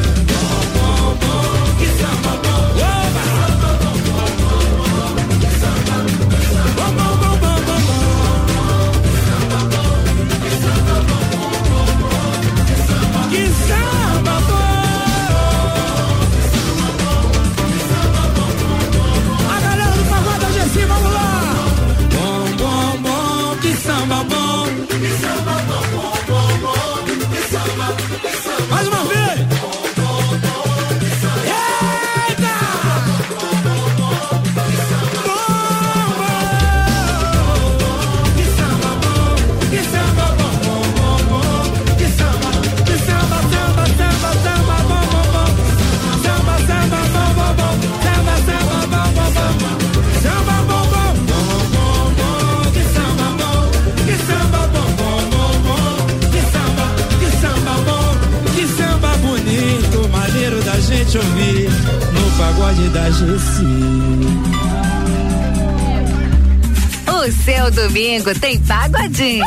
Domingo 67.95 68.35
tem 68.41 68.59
pagodinho. 68.59 69.45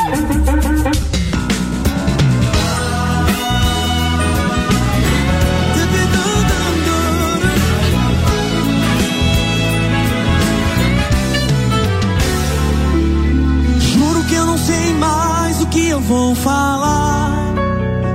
Juro 13.81 14.23
que 14.23 14.33
eu 14.33 14.45
não 14.45 14.57
sei 14.57 14.93
mais 14.93 15.61
o 15.61 15.67
que 15.67 15.89
eu 15.89 15.99
vou 15.99 16.33
falar 16.33 17.53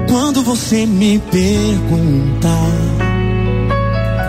quando 0.08 0.42
você 0.42 0.86
me 0.86 1.18
perguntar. 1.30 2.52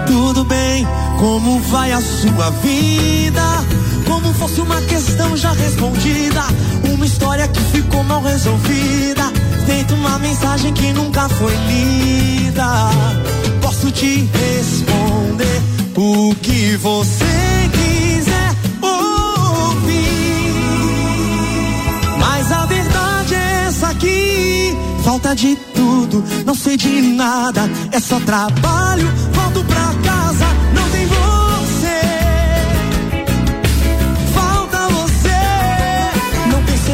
Tudo 0.06 0.44
bem, 0.44 0.86
como 1.18 1.62
vai 1.62 1.94
a 1.94 2.02
sua 2.02 2.50
vida? 2.50 3.83
Como 4.06 4.34
fosse 4.34 4.62
uma 4.62 4.82
questão 4.82 5.36
já 5.36 5.52
respondida, 5.52 6.44
uma 6.94 7.06
história 7.06 7.48
que 7.48 7.60
ficou 7.72 8.04
mal 8.04 8.22
resolvida, 8.22 9.32
feito 9.66 9.94
uma 9.96 10.20
mensagem 10.20 10.74
que 10.74 10.94
nunca 10.94 11.28
foi 11.30 11.56
lida. 11.68 12.90
Posso 13.62 13.92
te 13.92 14.30
responder 14.34 15.62
o 15.96 16.36
que 16.36 16.78
você 16.78 17.70
quiser 17.72 18.56
ouvir. 18.82 20.04
Mas 22.20 22.52
a 22.52 22.66
verdade 22.66 23.36
é 23.36 23.66
essa 23.68 23.88
aqui. 23.88 24.78
Falta 25.04 25.36
de 25.36 25.56
tudo, 25.76 26.24
não 26.46 26.56
sei 26.56 26.78
de 26.78 27.02
nada. 27.02 27.70
É 27.92 28.00
só 28.00 28.20
trabalho, 28.20 29.08
volto 29.34 29.64
pra 29.66 30.03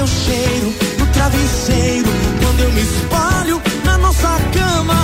cheiro 0.10 0.74
no 0.97 1.05
travesseiro. 1.07 2.10
Quando 2.41 2.60
eu 2.62 2.72
me 2.72 2.82
espalho 2.82 3.62
na 3.86 3.97
nossa 3.97 4.39
cama, 4.53 4.95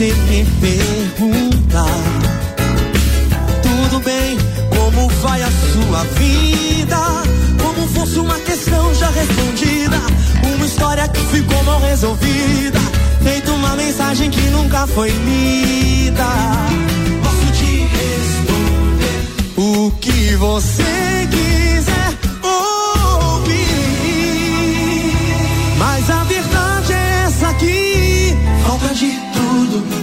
você 0.00 0.14
me 0.14 0.46
perguntar. 0.62 1.84
Tudo 3.62 4.00
bem, 4.00 4.38
como 4.74 5.06
vai 5.20 5.42
a 5.42 5.50
sua 5.50 6.04
vida? 6.14 6.96
Como 7.62 7.86
fosse 7.88 8.18
uma 8.18 8.38
questão 8.40 8.94
já 8.94 9.10
respondida, 9.10 9.98
uma 10.54 10.64
história 10.64 11.06
que 11.06 11.20
ficou 11.26 11.62
mal 11.64 11.78
resolvida, 11.80 12.80
feito 13.22 13.52
uma 13.52 13.76
mensagem 13.76 14.30
que 14.30 14.40
nunca 14.48 14.86
foi 14.86 15.10
lida. 15.10 16.24
Posso 17.22 17.52
te 17.52 17.86
responder 17.98 19.28
o 19.58 19.90
que 20.00 20.34
você 20.36 21.28
quiser 21.30 22.16
ouvir. 23.22 23.60
Mas 25.76 26.08
a 26.08 26.24
verdade 26.24 26.94
é 26.94 27.24
essa 27.26 27.48
aqui. 27.50 28.34
Falta 28.66 28.94
de 28.94 29.09
tudo, 29.70 29.99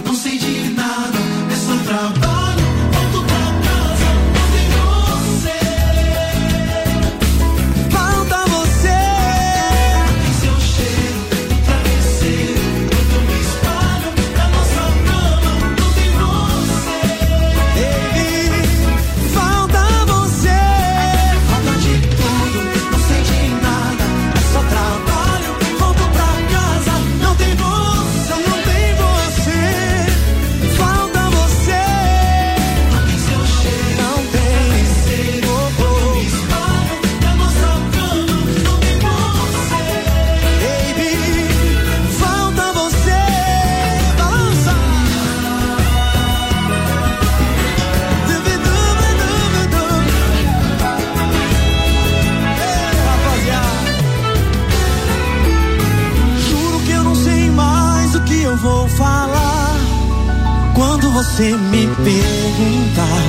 você 61.38 61.56
me 61.56 61.86
perguntar, 61.86 63.22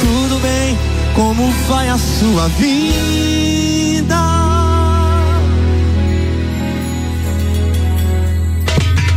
tudo 0.00 0.40
bem, 0.40 0.76
como 1.14 1.48
vai 1.68 1.88
a 1.88 1.96
sua 1.96 2.48
vida? 2.48 4.16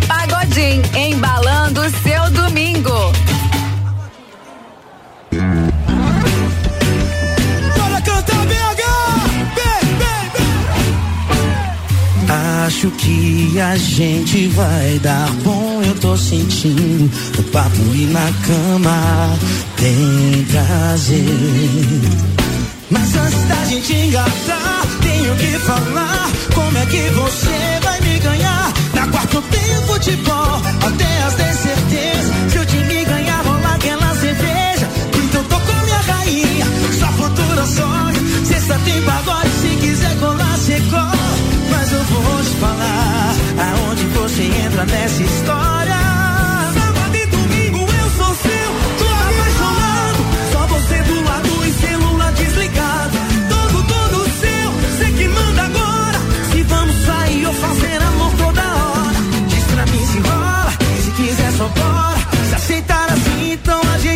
Pagodinho, 0.08 0.84
embalando 0.96 1.82
o 1.82 1.90
seu 1.90 2.30
domingo. 2.30 3.12
Bora 7.78 8.02
cantar 8.02 8.46
BH! 8.46 8.84
Acho 12.68 12.92
que 12.92 13.60
a 13.60 13.76
gente 13.76 14.50
vai 14.50 15.00
dar 15.00 15.27
no 16.66 17.44
papo 17.52 17.94
e 17.94 18.06
na 18.08 18.32
cama 18.48 19.38
tem 19.76 20.46
prazer. 20.46 21.24
Mas 22.90 23.16
antes 23.16 23.44
da 23.48 23.66
gente 23.66 23.94
engatar, 23.94 24.82
tenho 25.02 25.36
que 25.36 25.60
falar 25.60 26.32
como 26.56 26.78
é 26.78 26.86
que 26.88 27.10
você 27.10 27.80
vai 27.84 28.02
me 28.02 28.20
ganhar. 28.20 28.74
Na 28.96 29.08
quarta 29.08 29.36
eu 29.36 29.42
tenho 29.44 29.82
futebol, 29.84 30.62
até 30.82 31.24
as 31.28 31.34
10 31.36 31.58
certeza. 31.58 32.34
Se 32.50 32.58
eu 32.58 32.66
te 32.66 32.78
me 32.78 33.06
ganhar, 33.06 33.44
rolar 33.46 33.76
aquela 33.76 34.16
cerveja. 34.16 34.90
Então 35.26 35.44
tô 35.44 35.60
com 35.60 35.86
minha 35.86 36.02
rainha, 36.02 36.66
sua 36.98 37.10
futura 37.10 37.66
sogra. 37.68 38.46
Sexta 38.46 38.80
tem 38.84 39.02
pagode, 39.04 39.50
se 39.62 39.76
quiser 39.80 40.18
colar, 40.20 40.58
cê 40.58 40.82
cola. 40.90 41.12
Mas 41.70 41.92
eu 41.92 42.04
vou 42.04 42.42
te 42.42 42.56
falar 42.60 43.36
aonde 43.60 44.04
você 44.06 44.44
entra 44.66 44.86
nessa 44.86 45.22
história. 45.22 45.77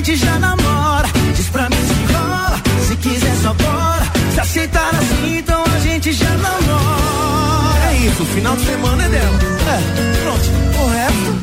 Gente 0.04 0.16
já 0.16 0.40
namora. 0.40 1.08
Diz 1.36 1.50
pra 1.50 1.70
mim 1.70 1.76
se 1.76 2.14
rola, 2.14 2.62
se 2.88 2.96
quiser 2.96 3.36
só 3.44 3.54
bora. 3.54 4.12
Se 4.34 4.40
aceitar 4.40 4.90
assim, 4.96 5.38
então 5.38 5.64
a 5.64 5.80
gente 5.80 6.12
já 6.12 6.30
namora. 6.30 7.92
É 7.92 7.98
isso, 7.98 8.24
o 8.24 8.26
final 8.26 8.56
de 8.56 8.66
semana 8.66 9.04
é 9.04 9.10
dela. 9.10 9.40
É, 9.70 9.80
pronto. 10.24 10.50
O 10.82 10.88
resto 10.90 11.36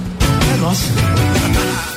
é 0.52 0.56
nosso. 0.60 0.90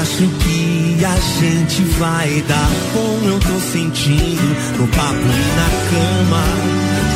Acho 0.00 0.28
que 0.28 1.04
a 1.04 1.40
gente 1.40 1.82
vai 1.98 2.44
dar 2.46 2.70
bom, 2.94 3.20
eu 3.24 3.40
tô 3.40 3.60
sentindo 3.72 4.78
no 4.78 4.86
papo 4.88 5.14
e 5.14 5.42
na 5.58 5.68
cama. 5.90 6.44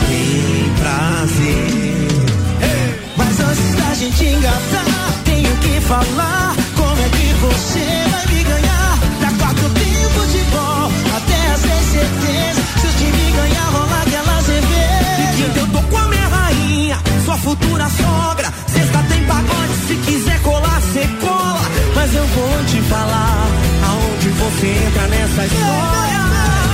Tem 0.09 0.73
prazer. 0.81 1.83
Mas 3.17 3.41
antes 3.41 3.75
da 3.77 3.95
gente 3.95 4.25
engatar, 4.25 5.23
tenho 5.25 5.57
que 5.59 5.81
falar 5.83 6.62
como 6.83 7.01
é 7.01 7.09
que 7.09 7.29
você 7.45 7.87
vai 8.11 8.27
me 8.35 8.43
ganhar. 8.45 8.99
Da 9.21 9.31
quarta 9.39 9.63
eu 9.63 9.71
tenho 9.71 10.11
futebol, 10.11 10.91
até 11.17 11.39
as 11.55 11.61
10 11.63 11.85
certeza. 11.97 12.63
Se 12.81 12.87
eu 12.87 12.93
te 12.99 13.05
me 13.17 13.33
ganhar, 13.33 13.67
rolar 13.71 14.03
aquela 14.03 14.43
cerveja. 14.43 15.45
Eu 15.57 15.67
tô 15.69 15.83
com 15.89 15.99
a 15.99 16.09
minha 16.09 16.29
rainha, 16.29 16.99
sua 17.25 17.37
futura 17.39 17.89
sogra. 17.89 18.53
Sexta 18.67 18.99
tem 19.09 19.25
pagode, 19.25 19.75
se 19.87 19.95
quiser 20.07 20.43
colar, 20.43 20.81
cê 20.93 21.07
cola. 21.21 21.63
Mas 21.95 22.15
eu 22.15 22.27
vou 22.27 22.65
te 22.65 22.81
falar 22.83 23.47
aonde 23.89 24.29
você 24.29 24.67
entra 24.67 25.07
nessa 25.09 25.47
história. 25.47 26.72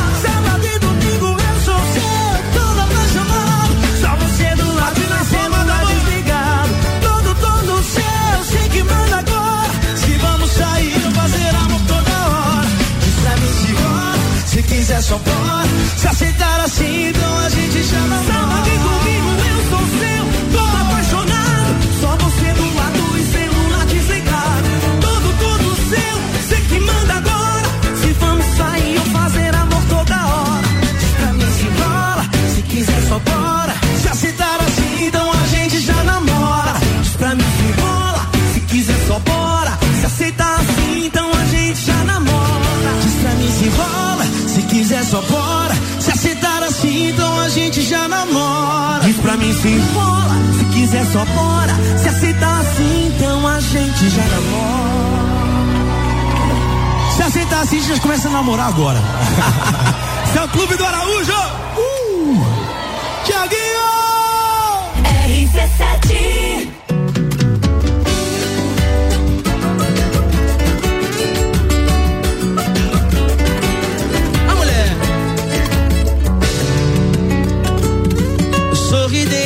Se 14.59 14.63
quiser 14.65 15.01
bora. 15.19 15.69
Se 15.97 16.09
aceitar 16.09 16.61
assim, 16.61 17.09
então 17.09 17.39
a 17.39 17.49
gente 17.49 17.83
já 17.85 18.01
não 18.01 18.27
Sábado 18.27 18.69
e 18.69 18.79
domingo 18.79 19.31
eu 19.53 19.61
sou 19.71 19.85
seu, 19.99 20.25
todo 20.53 20.77
apaixonado. 20.77 22.01
Só 22.01 22.17
você 22.17 22.53
do 22.55 22.75
lado 22.75 23.18
só 45.19 45.23
bora. 45.23 45.75
Se 46.01 46.11
aceitar 46.11 46.63
assim, 46.63 47.09
então 47.11 47.41
a 47.41 47.49
gente 47.49 47.83
já 47.83 48.09
namora. 48.09 49.05
Diz 49.05 49.17
pra 49.17 49.37
mim 49.37 49.53
se 49.53 49.79
rola, 49.95 50.37
se 50.59 50.65
quiser 50.67 51.05
só 51.07 51.25
bora. 51.25 51.75
Se 51.99 52.09
aceitar 52.09 52.61
assim, 52.61 53.13
então 53.15 53.47
a 53.47 53.61
gente 53.61 54.11
já 54.11 54.23
namora. 54.23 55.29
Se 57.17 57.23
aceitar 57.23 57.61
assim, 57.63 57.79
a 57.79 57.83
gente 57.83 58.01
começa 58.01 58.29
a 58.29 58.31
namorar 58.31 58.69
agora. 58.69 59.03
Esse 60.25 60.39
é 60.39 60.43
o 60.43 60.49
Clube 60.49 60.77
do 60.77 60.85
Araújo! 60.85 61.33
Uh! 61.77 62.45
Tiaguinho! 63.25 63.89
RC7 65.27 66.78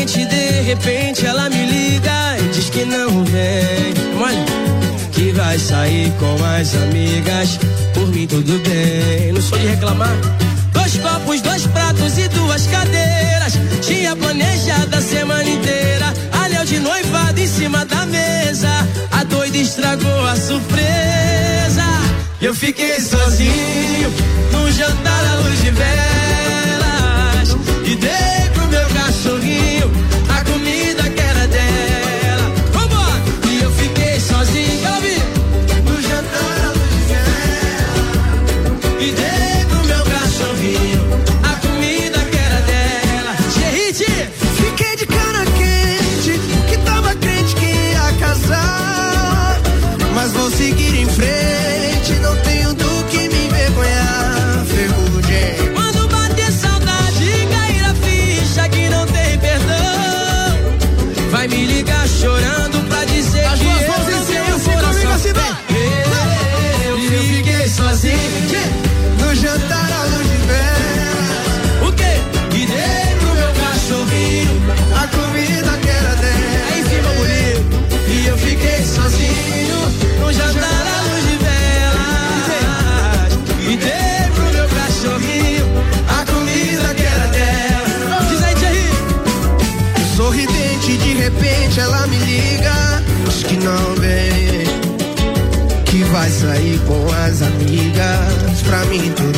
De 0.05 0.62
repente 0.62 1.24
ela 1.24 1.48
me 1.48 1.64
liga 1.64 2.36
e 2.36 2.48
diz 2.48 2.68
que 2.70 2.84
não 2.84 3.24
vem. 3.24 3.94
Olha, 4.20 4.44
que 5.12 5.30
vai 5.30 5.57
sair 5.57 6.12
com 6.18 6.34
as 6.44 6.74
amigas. 6.74 7.61
Por 7.94 8.09
mim 8.09 8.26
tudo 8.26 8.59
bem, 8.68 9.32
não 9.32 9.40
sou 9.40 9.57
de 9.57 9.68
reclamar. 9.68 10.12
Dois 10.72 10.98
copos, 10.98 11.40
dois 11.40 11.68
pratos 11.68 12.18
e 12.18 12.26
duas 12.30 12.66
cadeiras. 12.66 13.53
Tinha 13.80 14.16
planejado 14.16 14.96
a 14.96 15.00
semana 15.00 15.48
inteira. 15.48 16.12
Anel 16.32 16.64
de 16.64 16.80
noivado 16.80 17.40
em 17.40 17.46
cima 17.46 17.84
da 17.84 18.05
mesa. 18.05 18.70
A 19.12 19.22
doida 19.22 19.57
estragou 19.57 20.26
a 20.26 20.34
surpresa. 20.34 21.84
Eu 22.40 22.53
fiquei 22.57 22.98
sozinho 22.98 24.12
num 24.50 24.68
jantar 24.72 25.26
à 25.26 25.34
luz 25.36 25.62
de 25.62 25.70
velas. 25.70 26.32
amigas 97.47 98.62
pra 98.62 98.84
mim. 98.86 99.32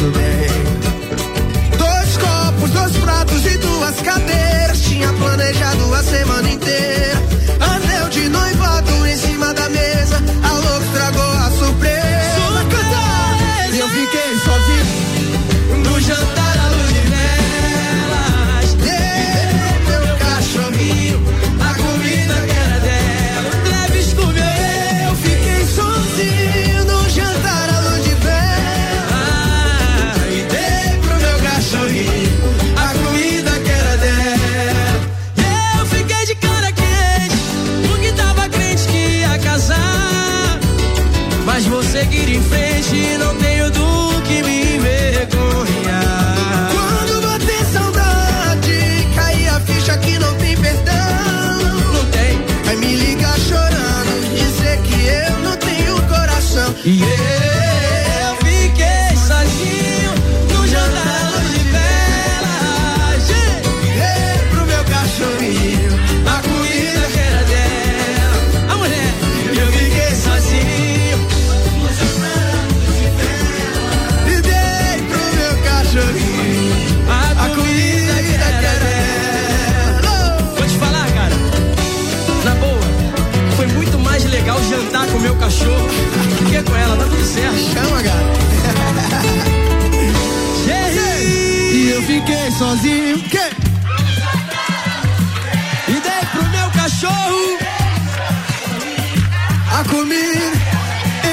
comer, 99.94 100.52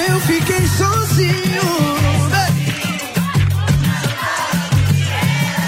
eu 0.08 0.20
fiquei 0.22 0.68
sozinho. 0.68 1.62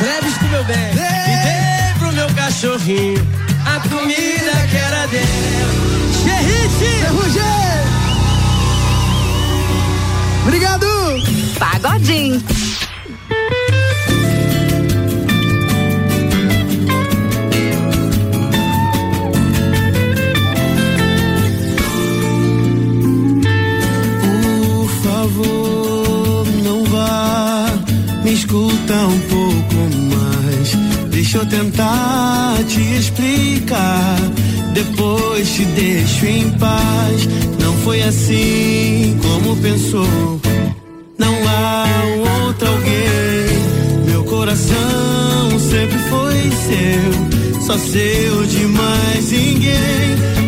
Leves 0.01 0.37
pro 0.37 0.47
meu 0.49 0.63
bem 0.65 0.91
e 0.91 0.95
dei 0.95 1.93
pro 1.97 2.11
meu 2.11 2.27
cachorrinho 2.35 3.27
a 3.65 3.79
comida 3.89 4.67
que 4.69 4.77
era 4.77 5.07
dele. 5.07 5.25
Xerrite! 6.23 7.05
Rogério! 7.11 7.83
Obrigado! 10.43 10.85
Pagodinho 11.57 12.43
eu 31.43 31.49
tentar 31.49 32.55
te 32.67 32.79
explicar, 32.97 34.17
depois 34.73 35.49
te 35.53 35.65
deixo 35.65 36.25
em 36.25 36.49
paz. 36.51 37.27
Não 37.61 37.73
foi 37.77 38.01
assim 38.01 39.17
como 39.21 39.55
pensou. 39.57 40.39
Não 41.17 41.35
há 41.47 41.85
outro 42.45 42.67
alguém. 42.67 44.05
Meu 44.05 44.23
coração 44.23 45.59
sempre 45.59 45.97
foi 46.09 46.33
seu, 46.67 47.61
só 47.61 47.77
seu 47.77 48.45
de 48.45 48.65
mais 48.67 49.31
ninguém 49.31 50.42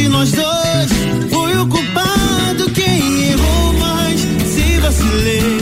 de 0.00 0.08
nós 0.08 0.32
dois 0.32 0.90
foi 1.30 1.56
o 1.58 1.66
culpado 1.66 2.70
quem 2.74 3.30
errou 3.32 3.72
mais. 3.74 4.20
Se 4.20 4.78
vacilei, 4.80 5.58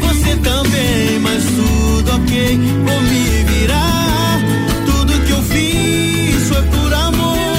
você 0.00 0.36
também, 0.36 1.18
mas 1.20 1.44
tudo 1.44 2.14
ok. 2.16 2.58
Vou 2.86 3.00
me 3.02 3.44
virar. 3.52 4.40
Tudo 4.86 5.12
que 5.26 5.32
eu 5.32 5.42
fiz 5.42 6.48
foi 6.48 6.62
por 6.62 6.94
amor. 6.94 7.58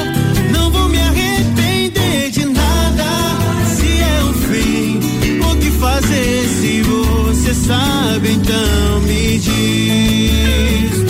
Não 0.51 0.71
vou 0.71 0.89
me 0.89 0.99
arrepender 0.99 2.31
de 2.31 2.45
nada. 2.45 3.05
Se 3.75 3.89
é 3.99 4.23
o 4.23 4.33
fim, 4.47 4.99
o 5.41 5.55
que 5.57 5.69
fazer 5.71 6.47
se 6.59 6.81
você 6.81 7.53
sabe? 7.53 8.31
Então 8.31 9.01
me 9.01 9.37
diz. 9.37 11.05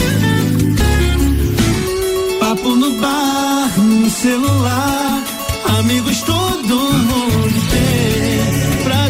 Papo 2.40 2.70
no 2.76 2.92
bar, 3.00 3.72
no 3.80 4.10
celular 4.10 5.05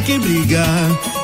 quem 0.05 0.19
briga! 0.19 1.14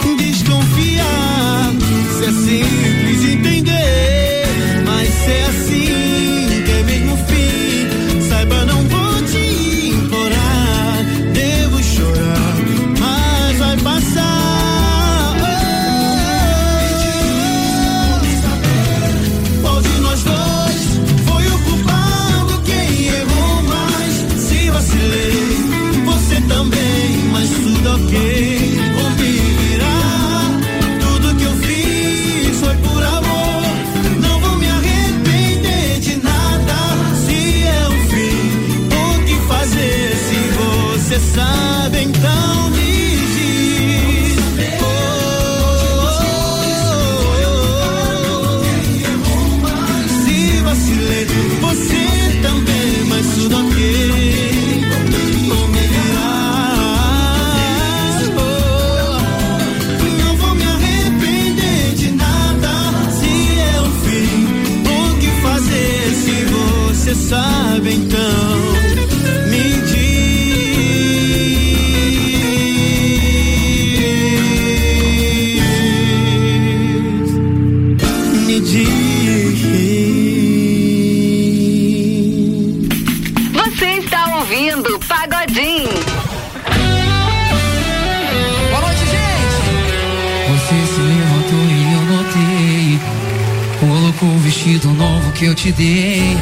Te 95.62 95.72
dei. 95.74 96.38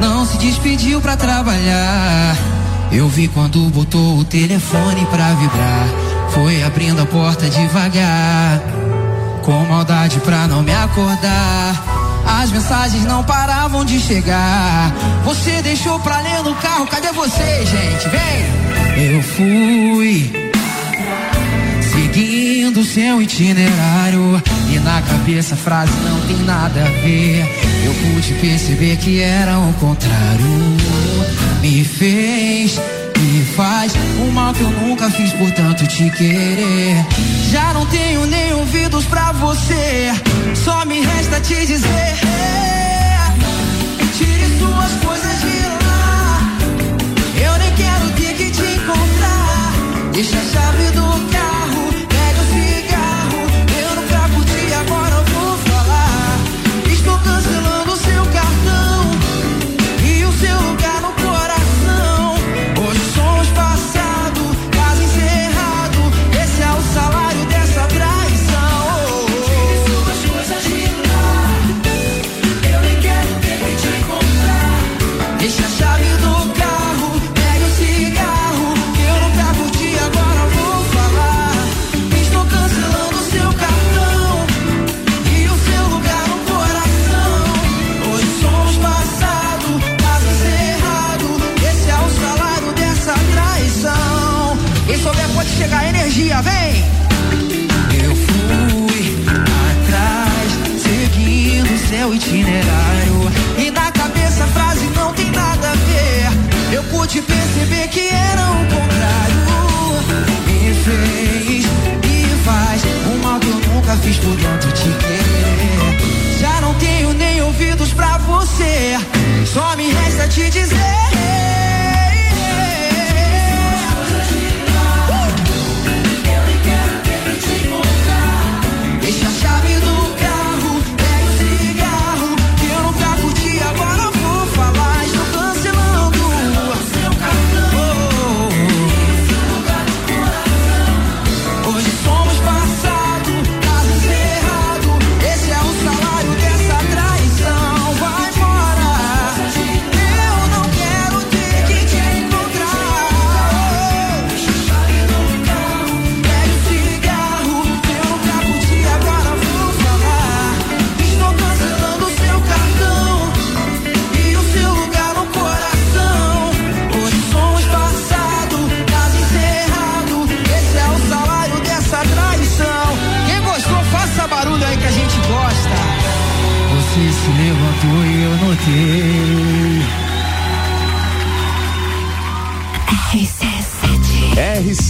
Não 0.00 0.24
se 0.24 0.38
despediu 0.38 0.98
pra 0.98 1.18
trabalhar. 1.18 2.34
Eu 2.90 3.06
vi 3.08 3.28
quando 3.28 3.58
botou 3.68 4.18
o 4.18 4.24
telefone 4.24 5.04
pra 5.06 5.34
vibrar. 5.34 5.86
Foi 6.30 6.62
abrindo 6.62 7.02
a 7.02 7.04
porta 7.04 7.46
devagar. 7.50 8.62
Com 9.42 9.66
maldade 9.66 10.18
pra 10.20 10.46
não 10.46 10.62
me 10.62 10.74
acordar. 10.74 11.84
As 12.26 12.50
mensagens 12.50 13.04
não 13.04 13.22
paravam 13.22 13.84
de 13.84 14.00
chegar. 14.00 14.94
Você 15.26 15.60
deixou 15.60 16.00
pra 16.00 16.20
ler 16.20 16.42
no 16.42 16.54
carro. 16.54 16.86
Cadê 16.86 17.12
você, 17.12 17.66
gente? 17.66 18.08
Vem! 18.08 19.14
Eu 19.14 19.22
fui 19.22 20.43
seu 22.94 23.20
itinerário. 23.20 24.40
E 24.72 24.78
na 24.78 25.02
cabeça 25.02 25.54
a 25.54 25.58
frase 25.58 25.92
não 26.08 26.20
tem 26.28 26.36
nada 26.44 26.80
a 26.80 26.90
ver. 27.00 27.44
Eu 27.84 27.92
pude 27.94 28.34
perceber 28.34 28.96
que 28.98 29.20
era 29.20 29.58
o 29.58 29.72
contrário. 29.74 30.46
Me 31.60 31.84
fez, 31.84 32.78
me 33.18 33.44
faz 33.56 33.92
o 34.20 34.30
mal 34.30 34.54
que 34.54 34.60
eu 34.60 34.70
nunca 34.70 35.10
fiz, 35.10 35.32
portanto 35.32 35.84
te 35.88 36.08
querer. 36.10 37.04
Já 37.50 37.74
não 37.74 37.84
tenho 37.86 38.26
nem 38.26 38.54
ouvidos 38.54 39.04
pra 39.06 39.32
você. 39.32 40.12
Só 40.54 40.84
me 40.84 41.00
resta 41.00 41.40
te 41.40 41.66
dizer. 41.66 42.14
Tire 44.16 44.58
suas 44.58 44.92
coisas 45.04 45.40
de 45.40 45.66
lá. 45.84 46.58
Eu 47.44 47.58
nem 47.58 47.74
quero 47.74 48.08
ter 48.10 48.34
que 48.34 48.50
te 48.52 48.62
encontrar. 48.62 49.72
Deixa 50.12 50.36
a 50.36 50.44
chave 50.52 50.90
do 50.92 51.03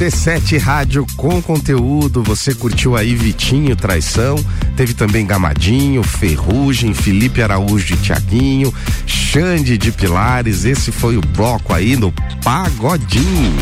RC7 0.04 0.58
Rádio 0.58 1.06
com 1.16 1.40
conteúdo. 1.40 2.22
Você 2.22 2.54
curtiu 2.54 2.94
aí 2.94 3.14
Vitinho 3.14 3.74
Traição. 3.74 4.36
Teve 4.76 4.92
também 4.92 5.24
Gamadinho, 5.24 6.02
Ferrugem, 6.02 6.92
Felipe 6.92 7.40
Araújo 7.40 7.86
de 7.86 7.96
Tiaguinho, 7.96 8.72
Xande 9.06 9.78
de 9.78 9.90
Pilares. 9.90 10.66
Esse 10.66 10.92
foi 10.92 11.16
o 11.16 11.22
bloco 11.22 11.72
aí 11.72 11.96
no 11.96 12.12
Pagodinho. 12.42 13.54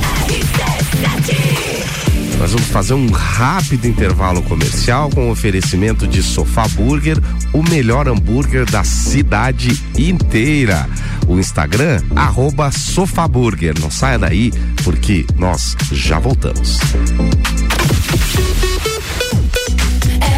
Nós 2.43 2.51
vamos 2.51 2.67
fazer 2.71 2.95
um 2.95 3.09
rápido 3.09 3.87
intervalo 3.87 4.43
comercial 4.43 5.09
com 5.11 5.31
oferecimento 5.31 6.09
de 6.09 6.25
Sofá 6.25 6.67
Burger, 6.67 7.17
o 7.53 7.63
melhor 7.63 8.09
hambúrguer 8.09 8.69
da 8.69 8.83
cidade 8.83 9.81
inteira. 9.97 10.89
O 11.29 11.39
Instagram, 11.39 12.03
arroba 12.17 12.73
Sofaburger. 12.73 13.79
Não 13.81 13.93
saia 13.93 14.19
daí, 14.19 14.53
porque 14.85 15.25
nós 15.37 15.77
já 15.91 16.19
voltamos. 16.19 16.79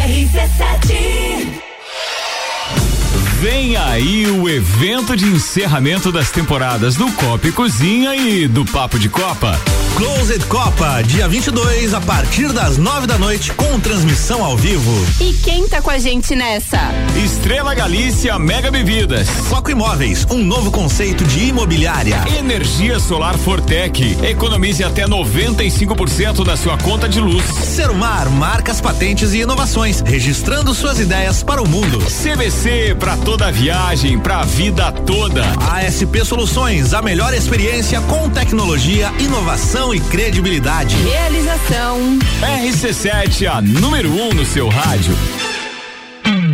RC7 0.07 0.95
Vem 3.39 3.75
aí 3.77 4.25
o 4.27 4.49
evento 4.49 5.15
de 5.15 5.25
encerramento 5.25 6.11
das 6.11 6.31
temporadas 6.31 6.95
do 6.95 7.11
Copa 7.11 7.47
e 7.47 7.51
Cozinha 7.51 8.15
e 8.15 8.47
do 8.47 8.65
Papo 8.65 8.97
de 8.97 9.09
Copa. 9.09 9.59
Closed 9.95 10.45
Copa, 10.47 11.01
dia 11.03 11.25
22, 11.25 11.93
a 11.93 12.01
partir 12.01 12.51
das 12.51 12.77
nove 12.77 13.07
da 13.07 13.17
noite, 13.17 13.53
com 13.53 13.79
transmissão 13.79 14.43
ao 14.43 14.57
vivo. 14.57 14.91
E 15.21 15.31
quem 15.41 15.69
tá 15.69 15.81
com 15.81 15.89
a 15.89 15.97
gente 15.97 16.35
nessa? 16.35 16.77
Estrela 17.23 17.73
Galícia 17.73 18.37
Mega 18.37 18.69
Bebidas. 18.69 19.29
Foco 19.29 19.71
Imóveis, 19.71 20.27
um 20.29 20.43
novo 20.43 20.69
conceito 20.69 21.23
de 21.23 21.45
imobiliária. 21.45 22.25
Energia 22.37 22.99
Solar 22.99 23.37
Fortec. 23.37 24.17
Economize 24.21 24.83
até 24.83 25.05
95% 25.07 26.43
da 26.43 26.57
sua 26.57 26.77
conta 26.77 27.07
de 27.07 27.21
luz. 27.21 27.45
Serumar, 27.45 28.29
marcas, 28.29 28.81
patentes 28.81 29.31
e 29.31 29.39
inovações, 29.39 30.01
registrando 30.01 30.73
suas 30.73 30.99
ideias 30.99 31.41
para 31.41 31.63
o 31.63 31.67
mundo. 31.67 31.99
CVC 31.99 32.97
para 32.99 33.15
toda 33.15 33.49
viagem, 33.49 34.19
pra 34.19 34.43
vida 34.43 34.91
toda. 34.91 35.45
ASP 35.71 36.25
Soluções, 36.25 36.93
a 36.93 37.01
melhor 37.01 37.33
experiência 37.33 38.01
com 38.01 38.29
tecnologia, 38.29 39.09
inovação 39.19 39.84
e 39.93 39.99
credibilidade. 39.99 40.95
Realização. 40.97 42.19
RC7, 42.41 43.47
a 43.47 43.61
número 43.61 44.09
1 44.09 44.27
um 44.27 44.33
no 44.33 44.45
seu 44.45 44.69
rádio. 44.69 45.13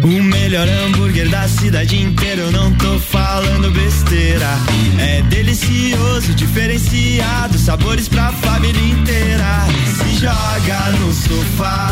O 0.03 0.07
melhor 0.07 0.67
hambúrguer 0.67 1.29
da 1.29 1.47
cidade 1.47 2.01
inteira, 2.01 2.41
eu 2.41 2.51
não 2.51 2.73
tô 2.73 2.99
falando 2.99 3.69
besteira. 3.71 4.57
É 4.97 5.21
delicioso, 5.21 6.33
diferenciado, 6.33 7.59
sabores 7.59 8.07
pra 8.07 8.31
família 8.31 8.81
inteira. 8.81 9.67
Se 9.95 10.15
joga 10.15 10.89
no 10.99 11.13
sofá, 11.13 11.91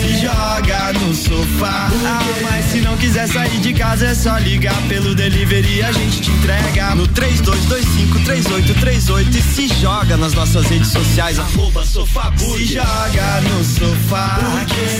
se 0.00 0.22
joga 0.22 0.94
no 0.94 1.14
sofá. 1.14 1.90
Ah, 2.06 2.22
mas 2.42 2.64
se 2.66 2.80
não 2.80 2.96
quiser 2.96 3.28
sair 3.28 3.60
de 3.60 3.74
casa, 3.74 4.06
é 4.06 4.14
só 4.14 4.38
ligar 4.38 4.80
pelo 4.88 5.14
delivery, 5.14 5.82
a 5.82 5.92
gente 5.92 6.22
te 6.22 6.30
entrega 6.30 6.94
no 6.94 7.06
32253838 7.08 9.26
e 9.28 9.42
se 9.42 9.68
joga 9.68 10.16
nas 10.16 10.32
nossas 10.32 10.64
redes 10.66 10.88
sociais, 10.88 11.38
arroba 11.38 11.84
sofá. 11.84 12.32
Se 12.38 12.64
joga 12.64 13.42
no 13.42 13.62
sofá, 13.62 14.38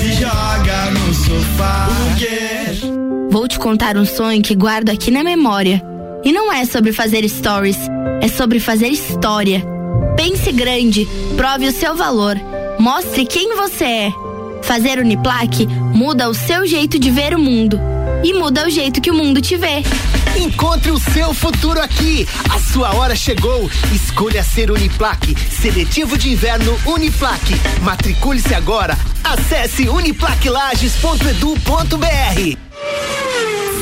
se 0.01 0.13
joga 0.21 0.91
no 0.91 1.15
sofá. 1.15 1.89
Vou 3.31 3.49
te 3.49 3.59
contar 3.59 3.97
um 3.97 4.05
sonho 4.05 4.43
que 4.43 4.55
guardo 4.55 4.91
aqui 4.91 5.11
na 5.11 5.25
memória. 5.25 5.83
E 6.25 6.33
não 6.33 6.53
é 6.53 6.65
sobre 6.65 6.93
fazer 6.93 7.29
stories, 7.29 7.79
é 8.21 8.29
sobre 8.29 8.61
fazer 8.61 8.89
história. 8.89 9.65
Pense 10.17 10.53
grande, 10.53 11.09
prove 11.37 11.67
o 11.67 11.73
seu 11.73 11.97
valor, 11.97 12.37
mostre 12.79 13.25
quem 13.25 13.57
você 13.57 13.85
é. 13.85 14.13
Fazer 14.63 14.99
Uniplaque 14.99 15.67
muda 15.67 16.29
o 16.29 16.35
seu 16.35 16.67
jeito 16.67 16.99
de 16.99 17.11
ver 17.11 17.35
o 17.35 17.39
mundo 17.39 17.81
e 18.23 18.33
muda 18.33 18.67
o 18.67 18.71
jeito 18.71 19.01
que 19.01 19.11
o 19.11 19.15
mundo 19.15 19.41
te 19.41 19.57
vê. 19.57 19.83
Encontre 20.37 20.91
o 20.91 20.99
seu 20.99 21.33
futuro 21.35 21.81
aqui. 21.81 22.27
A 22.51 22.59
sua 22.59 22.95
hora 22.95 23.15
chegou. 23.15 23.71
Escolha 23.93 24.43
ser 24.43 24.71
Uniplaque. 24.71 25.37
Seletivo 25.51 26.17
de 26.17 26.33
inverno 26.33 26.75
Uniplaque. 26.87 27.61
Matricule-se 27.83 28.55
agora. 28.55 28.97
Acesse 29.23 29.87
uniplaquelages.edu.br. 29.89 32.57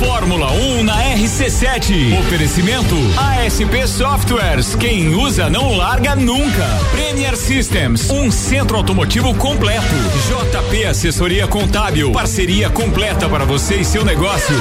Fórmula 0.01 0.51
1 0.51 0.83
na 0.83 0.97
RC7. 1.15 2.19
Oferecimento 2.21 2.97
ASP 3.19 3.87
Softwares. 3.87 4.75
Quem 4.75 5.15
usa 5.15 5.51
não 5.51 5.77
larga 5.77 6.17
nunca. 6.17 6.67
Premier 6.91 7.37
Systems, 7.37 8.09
um 8.09 8.31
centro 8.31 8.79
automotivo 8.79 9.35
completo. 9.35 9.95
JP 10.27 10.87
Assessoria 10.87 11.47
Contábil, 11.47 12.11
parceria 12.13 12.71
completa 12.71 13.29
para 13.29 13.45
você 13.45 13.77
e 13.77 13.85
seu 13.85 14.03
negócio. 14.03 14.57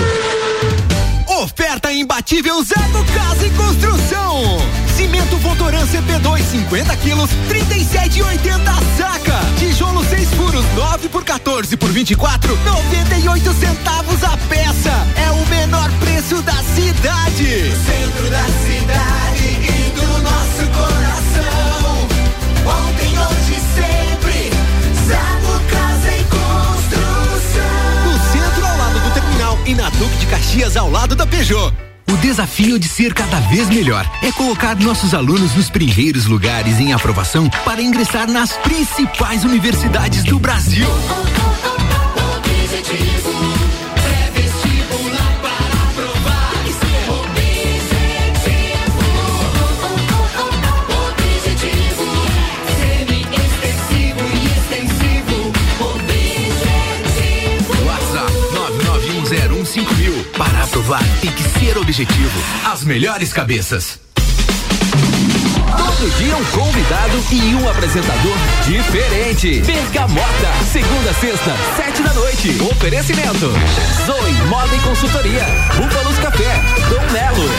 Oferta 1.39 1.89
imbatível 1.89 2.61
Zago 2.65 3.05
Casa 3.13 3.47
e 3.47 3.49
Construção. 3.51 4.57
Cimento 4.97 5.37
Votoran 5.37 5.87
CP2 5.87 6.43
50 6.43 6.97
quilos, 6.97 7.29
37,80 7.47 8.59
saca. 8.97 9.39
Tijolo 9.57 10.03
6 10.03 10.29
furos, 10.31 10.65
9 10.75 11.07
por 11.07 11.23
14 11.23 11.77
por 11.77 11.89
24, 11.91 12.57
98 12.65 13.53
centavos 13.53 14.21
a 14.21 14.35
peça. 14.49 14.91
É 15.15 15.31
o 15.31 15.45
menor 15.47 15.89
preço 16.01 16.41
da 16.41 16.61
cidade. 16.75 17.71
Centro 17.85 18.29
da 18.29 18.43
cidade 18.43 19.45
e 19.63 19.91
do 19.95 20.07
nosso 20.21 20.67
coração. 20.75 22.09
Ontem, 22.67 22.98
e 29.69 29.75
na 29.75 29.87
Duque 29.91 30.17
de 30.17 30.25
Caxias, 30.25 30.75
ao 30.75 30.89
lado 30.89 31.15
da 31.15 31.27
Peugeot. 31.27 31.71
O 32.11 32.17
desafio 32.17 32.79
de 32.79 32.87
ser 32.87 33.13
cada 33.13 33.39
vez 33.41 33.69
melhor 33.69 34.03
é 34.23 34.31
colocar 34.31 34.75
nossos 34.75 35.13
alunos 35.13 35.53
nos 35.53 35.69
primeiros 35.69 36.25
lugares 36.25 36.79
em 36.79 36.91
aprovação 36.91 37.47
para 37.63 37.79
ingressar 37.79 38.27
nas 38.27 38.51
principais 38.53 39.43
universidades 39.43 40.23
do 40.23 40.39
Brasil. 40.39 40.87
Objetivo 42.37 43.55
é 43.55 43.58
Para 60.37 60.63
aprovar 60.63 61.03
tem 61.21 61.31
que 61.31 61.43
ser 61.59 61.77
objetivo. 61.77 62.39
As 62.65 62.83
melhores 62.83 63.31
cabeças. 63.33 63.99
Todo 65.77 66.17
dia 66.17 66.35
um 66.35 66.45
convidado 66.45 67.23
e 67.31 67.55
um 67.55 67.69
apresentador 67.69 68.35
diferente. 68.65 69.61
Bergamota, 69.61 70.53
segunda, 70.71 71.09
a 71.09 71.13
sexta, 71.13 71.55
sete 71.75 72.01
da 72.01 72.13
noite. 72.13 72.57
Oferecimento. 72.71 73.51
Zoe 74.05 74.33
Moda 74.47 74.75
e 74.75 74.79
Consultoria. 74.79 75.45
Búfalos 75.75 76.17
Café. 76.19 76.61
Dom 76.89 77.11
Melo. 77.11 77.49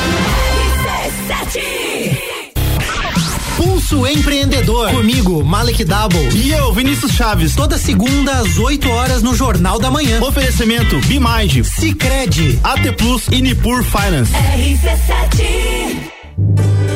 Pulso 3.61 4.06
Empreendedor. 4.06 4.90
Comigo, 4.90 5.44
Malek 5.44 5.84
Double. 5.84 6.30
E 6.34 6.50
eu, 6.50 6.72
Vinícius 6.72 7.12
Chaves. 7.12 7.54
Toda 7.54 7.76
segunda 7.76 8.38
às 8.38 8.56
8 8.56 8.88
horas 8.88 9.22
no 9.22 9.34
Jornal 9.34 9.78
da 9.78 9.90
Manhã. 9.90 10.18
Oferecimento 10.22 10.98
Bimage, 11.00 11.62
Cicred, 11.62 12.58
AT 12.64 12.92
Plus 12.96 13.28
e 13.30 13.42
Nipur 13.42 13.84
Finance. 13.84 14.32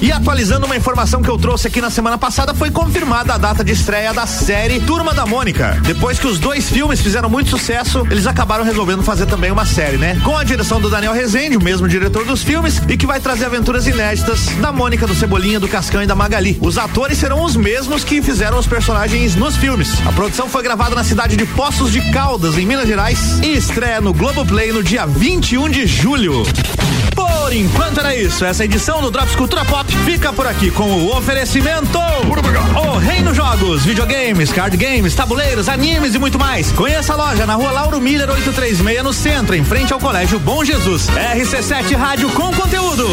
E 0.00 0.10
atualizando 0.10 0.64
uma 0.64 0.76
informação 0.76 1.20
que 1.22 1.28
eu 1.28 1.36
trouxe 1.36 1.68
aqui 1.68 1.78
na 1.78 1.90
semana 1.90 2.16
passada, 2.16 2.54
foi 2.54 2.70
confirmada 2.70 3.34
a 3.34 3.38
data 3.38 3.62
de 3.62 3.72
estreia 3.72 4.14
da 4.14 4.26
série 4.26 4.80
Turma 4.80 5.12
da 5.12 5.26
Mônica. 5.26 5.78
Depois 5.82 6.18
que 6.18 6.26
os 6.26 6.38
dois 6.38 6.70
filmes 6.70 7.02
fizeram 7.02 7.28
muito 7.28 7.50
sucesso, 7.50 8.06
eles 8.10 8.26
acabaram 8.26 8.64
resolvendo 8.64 9.02
fazer 9.02 9.26
também 9.26 9.50
uma 9.50 9.66
série, 9.66 9.98
né? 9.98 10.18
Com 10.24 10.34
a 10.34 10.42
direção 10.42 10.80
do 10.80 10.88
Daniel 10.88 11.12
Rezende, 11.12 11.58
o 11.58 11.62
mesmo 11.62 11.86
diretor 11.86 12.24
dos 12.24 12.42
filmes, 12.42 12.80
e 12.88 12.96
que 12.96 13.06
vai 13.06 13.20
trazer 13.20 13.44
aventuras 13.44 13.86
inéditas 13.86 14.46
da 14.60 14.72
Mônica, 14.72 15.06
do 15.06 15.14
Cebolinha, 15.14 15.60
do 15.60 15.68
Cascão 15.68 16.02
e 16.02 16.06
da 16.06 16.14
Magali. 16.14 16.56
Os 16.62 16.78
atores 16.78 17.18
serão 17.18 17.44
os 17.44 17.54
mesmos 17.54 18.02
que 18.02 18.22
fizeram 18.22 18.58
os 18.58 18.66
personagens 18.66 19.36
nos 19.36 19.56
filmes. 19.56 20.00
A 20.06 20.12
produção 20.12 20.48
foi 20.48 20.62
gravada 20.62 20.94
na 20.94 21.04
cidade 21.04 21.36
de 21.36 21.44
Poços 21.44 21.92
de 21.92 22.00
Caldas, 22.10 22.56
em 22.56 22.64
Minas 22.64 22.88
Gerais, 22.88 23.38
e 23.42 23.52
estreia 23.52 24.00
no 24.00 24.14
Globoplay 24.14 24.72
no 24.72 24.82
dia 24.82 25.04
21 25.06 25.68
de 25.68 25.86
julho. 25.86 26.44
Por 27.50 27.56
enquanto 27.56 27.98
era 27.98 28.14
isso. 28.14 28.44
Essa 28.44 28.64
edição 28.64 29.02
do 29.02 29.10
Drops 29.10 29.34
Cultura 29.34 29.64
Pop 29.64 29.92
fica 30.04 30.32
por 30.32 30.46
aqui 30.46 30.70
com 30.70 30.84
o 30.84 31.16
oferecimento. 31.16 31.98
O 31.98 32.98
Reino 32.98 33.34
Jogos, 33.34 33.84
videogames, 33.84 34.52
card 34.52 34.76
games, 34.76 35.16
tabuleiros, 35.16 35.68
animes 35.68 36.14
e 36.14 36.18
muito 36.20 36.38
mais. 36.38 36.70
Conheça 36.70 37.12
a 37.12 37.16
loja 37.16 37.46
na 37.46 37.54
rua 37.54 37.72
Lauro 37.72 38.00
Miller 38.00 38.30
836 38.30 39.02
no 39.02 39.12
centro, 39.12 39.56
em 39.56 39.64
frente 39.64 39.92
ao 39.92 39.98
Colégio 39.98 40.38
Bom 40.38 40.64
Jesus. 40.64 41.08
RC7 41.08 41.96
Rádio 41.96 42.30
com 42.30 42.52
conteúdo. 42.52 43.08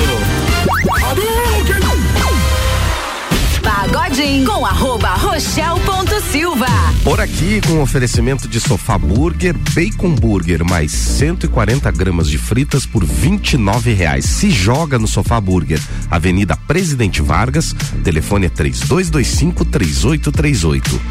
Pagodinho 3.88 4.46
com 4.46 4.66
arroba 4.66 5.14
rochel.silva. 5.14 6.68
Por 7.04 7.22
aqui, 7.22 7.62
com 7.62 7.82
oferecimento 7.82 8.48
de 8.48 8.60
sofá 8.60 8.98
burger, 8.98 9.56
bacon 9.74 10.14
burger, 10.14 10.66
mais 10.66 10.92
140 10.92 11.90
gramas 11.92 12.30
de 12.30 12.38
fritas 12.38 12.86
por 12.86 13.06
29 13.06 13.94
reais. 13.94 14.26
Se 14.26 14.50
joga 14.52 15.00
no 15.00 15.08
sofá 15.08 15.40
burger, 15.40 15.80
Avenida 16.12 16.58
Presidente 16.68 17.22
Vargas, 17.22 17.74
telefone 18.04 18.48
é 18.48 18.50
3225 18.50 19.64
3838. 19.64 21.02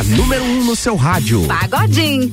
A 0.00 0.02
número 0.02 0.42
1 0.42 0.46
um 0.46 0.49
no 0.70 0.76
seu 0.76 0.94
rádio. 0.94 1.44
Pagodinho. 1.48 2.32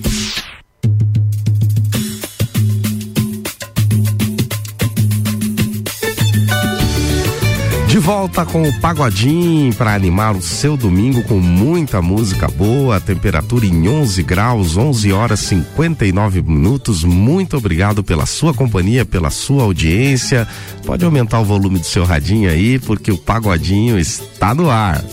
De 7.88 7.98
volta 7.98 8.46
com 8.46 8.62
o 8.62 8.80
Pagodinho 8.80 9.74
para 9.74 9.96
animar 9.96 10.36
o 10.36 10.42
seu 10.44 10.78
domingo 10.78 11.24
com 11.24 11.40
muita 11.40 12.00
música 12.00 12.48
boa, 12.48 13.02
temperatura 13.02 13.66
em 13.66 13.90
11 13.90 14.22
graus, 14.22 14.78
11 14.78 15.12
horas 15.12 15.40
59 15.40 16.44
minutos. 16.44 17.04
Muito 17.04 17.58
obrigado 17.58 18.04
pela 18.04 18.28
sua 18.28 18.54
companhia, 18.54 19.04
pela 19.04 19.32
sua 19.32 19.64
audiência. 19.64 20.48
Pode 20.86 21.04
aumentar 21.04 21.40
o 21.40 21.46
volume 21.46 21.80
do 21.80 21.86
seu 21.88 22.06
radinho 22.06 22.52
aí, 22.52 22.78
porque 22.78 23.12
o 23.12 23.18
Pagodinho 23.18 23.98
está 23.98 24.54
no 24.54 24.70
ar. 24.70 25.04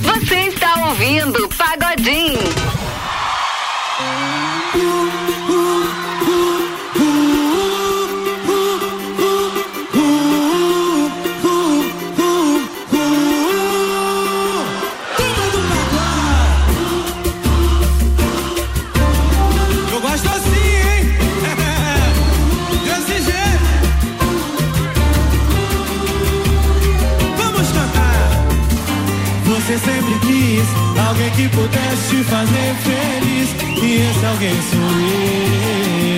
Você 0.00 0.36
está 0.48 0.88
ouvindo 0.88 1.46
Pagodinho 1.50 1.77
Jim. 2.08 2.77
alguém 31.28 31.30
que 31.30 31.48
pudesse 31.48 32.24
fazer 32.24 32.74
feliz. 32.82 33.48
E 33.82 33.96
esse 33.96 34.26
alguém 34.26 34.56
sou 34.70 34.90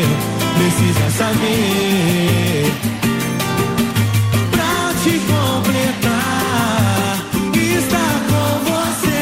eu, 0.01 0.09
precisa 0.57 1.11
saber. 1.19 2.73
Pra 4.51 4.95
te 5.03 5.15
completar, 5.21 6.11
Está 7.55 8.09
com 8.29 8.49
você. 8.71 9.21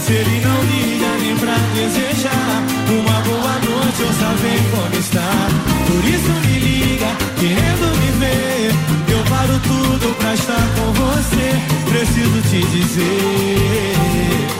Se 0.00 0.12
ele 0.12 0.40
não 0.40 0.58
liga 0.64 1.08
nem 1.20 1.36
pra 1.36 1.56
desejar 1.74 2.62
uma 2.88 3.20
boa 3.22 3.54
noite 3.54 4.02
ou 4.02 4.12
saber 4.12 4.60
como 4.70 4.94
está. 4.98 5.30
Por 5.86 6.04
isso 6.04 6.32
me 6.46 6.58
liga, 6.58 7.10
querendo 7.38 7.86
me 8.00 8.10
ver. 8.18 8.72
Eu 9.12 9.20
paro 9.30 9.58
tudo 9.60 10.14
pra 10.16 10.34
estar 10.34 10.68
com 10.76 10.92
você. 10.92 11.46
Preciso 11.90 12.42
te 12.50 12.60
dizer. 12.66 14.57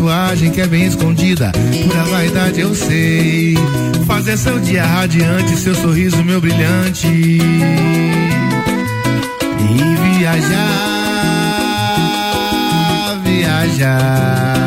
tatuagem 0.00 0.50
que 0.50 0.62
é 0.62 0.66
bem 0.66 0.86
escondida. 0.86 1.52
Pura 1.52 2.04
vaidade 2.04 2.60
eu 2.60 2.74
sei. 2.74 3.54
Fazer 4.06 4.38
seu 4.38 4.58
dia 4.58 4.82
radiante, 4.84 5.56
seu 5.58 5.74
sorriso 5.74 6.24
meu 6.24 6.40
brilhante. 6.40 7.06
E 7.06 7.40
viajar, 10.18 10.40
viajar 13.24 14.59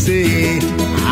você. 0.00 0.58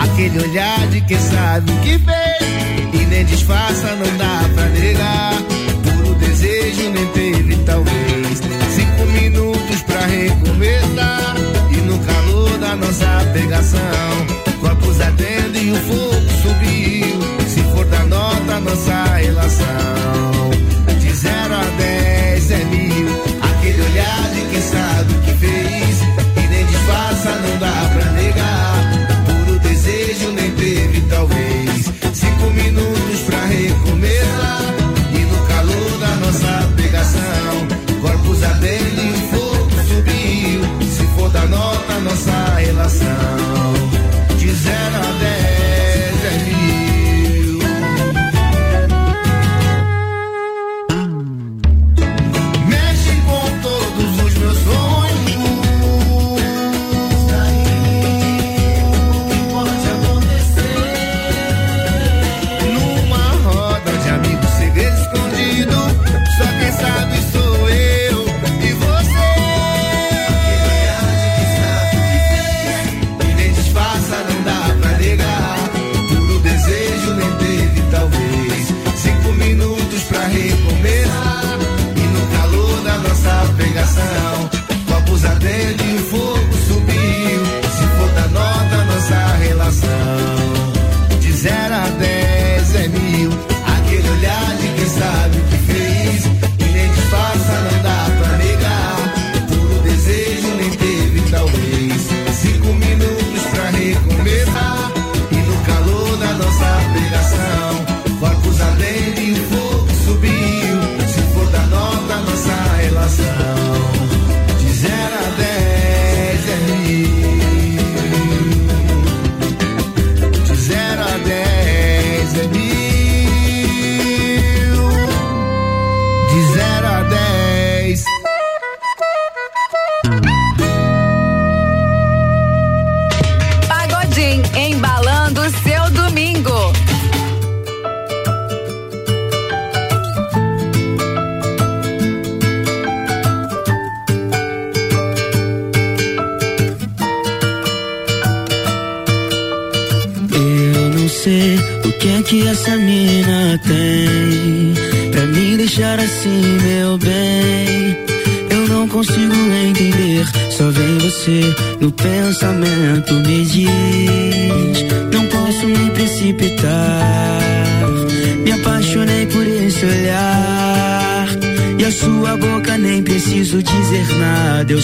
Aquele 0.02 0.42
olhar 0.42 0.86
de 0.88 1.00
quem 1.02 1.18
sabe 1.18 1.70
o 1.70 1.76
que 1.80 1.98
fez. 1.98 2.94
E 2.94 3.06
nem 3.06 3.24
disfarça, 3.24 3.94
não 3.96 4.16
dá 4.16 4.48
pra 4.54 4.68
negar. 4.68 5.34
Puro 5.82 6.14
desejo 6.14 6.90
nem 6.90 7.06
teve, 7.08 7.56
talvez. 7.64 8.40
Cinco 8.74 9.06
minutos 9.12 9.82
pra 9.82 10.00
recomeçar. 10.06 11.36
E 11.70 11.76
no 11.82 11.98
calor 11.98 12.58
da 12.58 12.76
nossa 12.76 13.30
pegação, 13.32 13.80
corpos 14.60 15.00
ardendo 15.00 15.58
e 15.58 15.70
o 15.72 15.76
fogo 15.76 16.28
subiu. 16.42 17.48
Se 17.48 17.60
for 17.74 17.84
da 17.86 18.04
nota, 18.04 18.60
nossa 18.60 19.04
relação. 19.16 20.37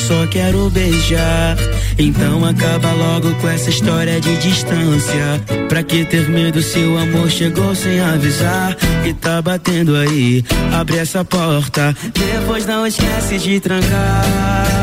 só 0.06 0.26
quero 0.26 0.68
beijar. 0.68 1.56
Então 1.98 2.44
acaba 2.44 2.92
logo 2.92 3.34
com 3.36 3.48
essa 3.48 3.70
história 3.70 4.20
de 4.20 4.36
distância. 4.36 5.40
Pra 5.68 5.82
que 5.82 6.04
ter 6.04 6.28
medo 6.28 6.60
se 6.62 6.78
o 6.80 6.98
amor 6.98 7.30
chegou 7.30 7.74
sem 7.74 7.98
avisar? 8.00 8.76
E 9.06 9.14
tá 9.14 9.40
batendo 9.40 9.96
aí, 9.96 10.44
abre 10.72 10.98
essa 10.98 11.24
porta. 11.24 11.96
Depois 12.12 12.66
não 12.66 12.86
esquece 12.86 13.38
de 13.38 13.60
trancar. 13.60 14.73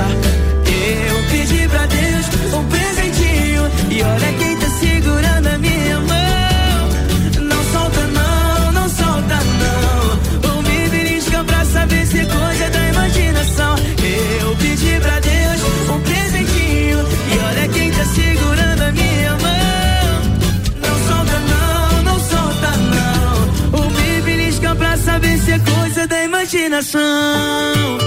imaginação. 26.52 27.98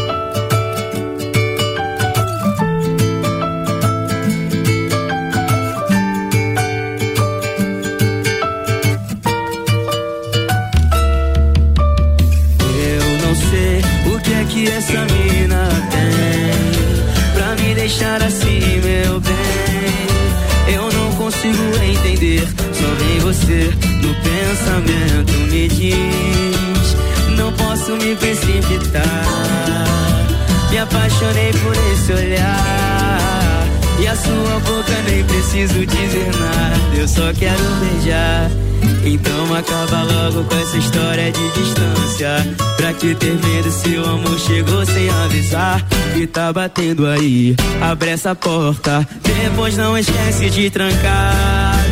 Então 39.07 39.55
acaba 39.55 40.03
logo 40.03 40.45
com 40.45 40.57
essa 40.57 40.79
história 40.79 41.31
de 41.31 41.51
distância. 41.51 42.57
Pra 42.77 42.93
que 42.95 43.15
ter 43.15 43.35
medo 43.35 43.71
se 43.71 43.97
o 43.97 44.05
amor 44.05 44.39
chegou 44.39 44.87
sem 44.87 45.09
avisar? 45.11 45.87
E 46.17 46.27
tá 46.27 46.53
batendo 46.53 47.07
aí, 47.07 47.55
abre 47.81 48.11
essa 48.11 48.35
porta. 48.35 49.07
Depois 49.23 49.77
não 49.77 49.97
esquece 49.99 50.49
de 50.49 50.71
trancar. 50.71 51.84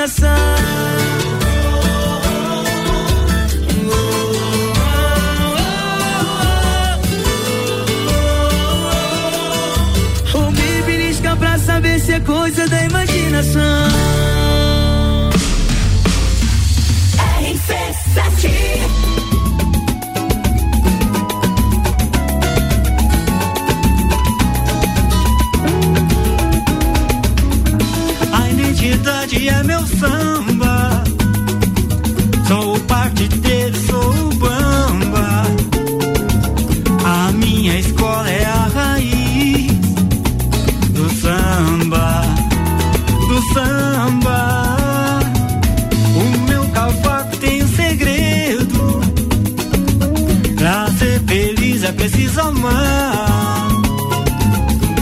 imaginação. 0.00 0.30
É 11.42 11.58
saber 11.58 12.00
se 12.00 12.12
é 12.12 12.20
coisa 12.20 12.66
da 12.68 12.84
imaginação. 12.84 13.99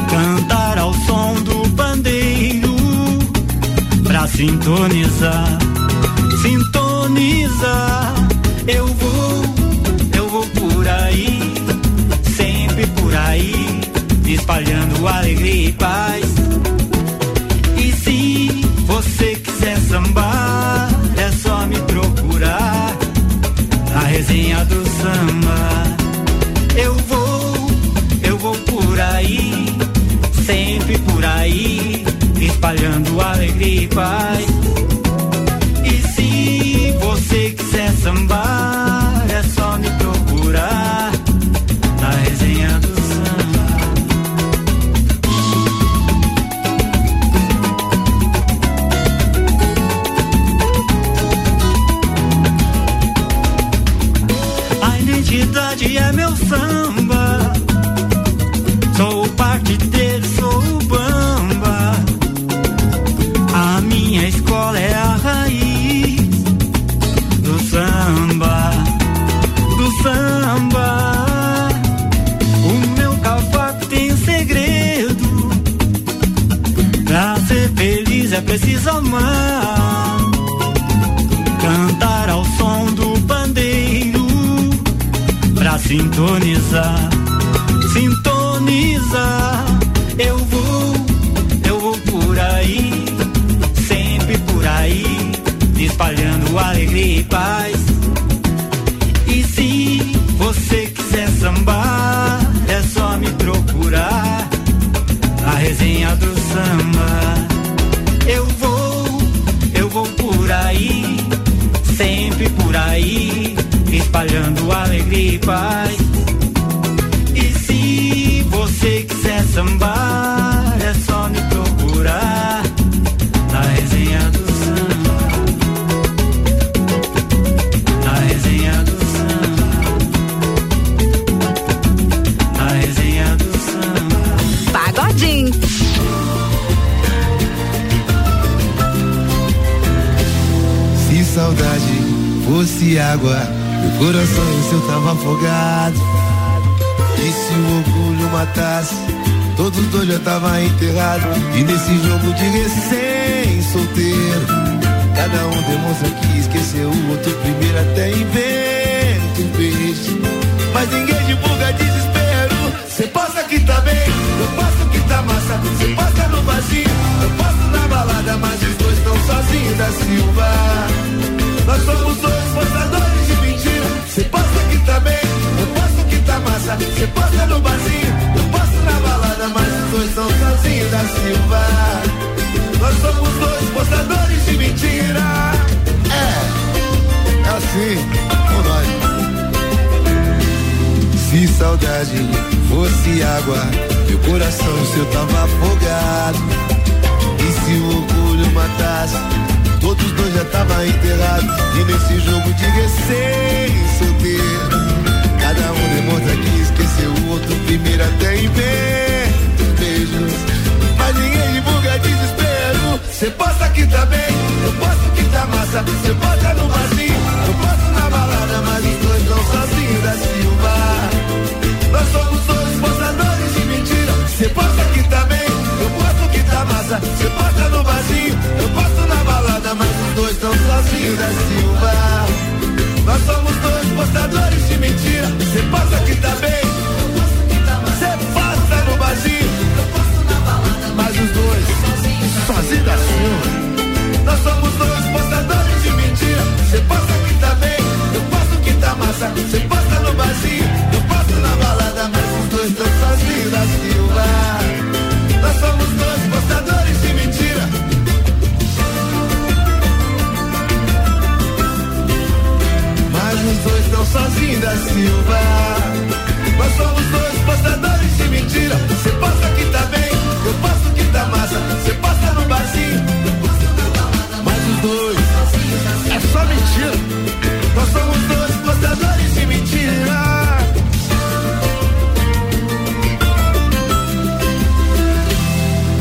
Cantar 0.08 0.78
ao 0.78 0.94
som 0.94 1.34
do 1.42 1.68
pandeiro 1.70 2.76
pra 4.04 4.26
sintonizar, 4.28 5.58
sintonizar. 6.40 8.14
Eu 8.68 8.86
vou, 8.86 9.44
eu 10.16 10.28
vou 10.28 10.46
por 10.46 10.86
aí, 10.86 11.52
sempre 12.36 12.86
por 12.86 13.14
aí, 13.14 13.80
espalhando 14.26 15.08
alegria 15.08 15.68
e 15.68 15.72
paz. 15.72 16.24
E 17.76 17.92
se 17.92 18.64
você 18.86 19.34
quiser 19.34 19.78
sambar, 19.80 20.88
é 21.16 21.32
só 21.32 21.66
me 21.66 21.78
procurar. 21.80 22.96
A 23.96 24.00
resenha 24.00 24.64
do 24.64 24.84
samba 24.86 25.97
espalhando 32.40 33.20
alegria 33.20 33.82
e 33.82 33.88
paz. 33.88 34.46
E 35.84 36.08
se 36.08 36.92
você 37.00 37.50
quiser 37.50 37.92
sambar 37.92 38.77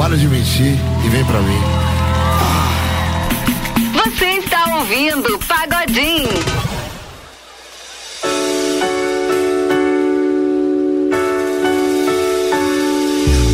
Para 0.07 0.15
de 0.15 0.27
mentir 0.29 0.73
e 1.03 1.09
vem 1.09 1.25
pra 1.25 1.41
mim. 1.41 1.61
Você 3.91 4.25
está 4.39 4.77
ouvindo 4.77 5.37
Pagodinho. 5.39 6.29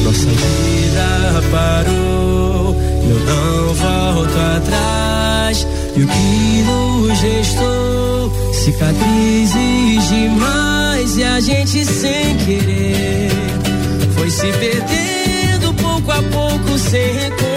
Nossa 0.04 0.30
vida 0.30 1.42
parou, 1.50 2.76
eu 3.02 3.20
não 3.26 3.74
volto 3.74 4.38
atrás. 4.58 5.66
E 5.96 6.04
o 6.04 6.08
que 6.08 6.62
nos 6.68 7.20
restou? 7.20 8.32
Cicatrizes 8.54 10.08
demais 10.08 11.18
e 11.18 11.24
a 11.24 11.40
gente 11.40 11.84
sem 11.84 12.38
querer 12.38 13.32
foi 14.16 14.30
se 14.30 14.52
perder 14.52 15.03
pouco 16.22 16.78
se 16.78 16.98
recuperou. 16.98 17.53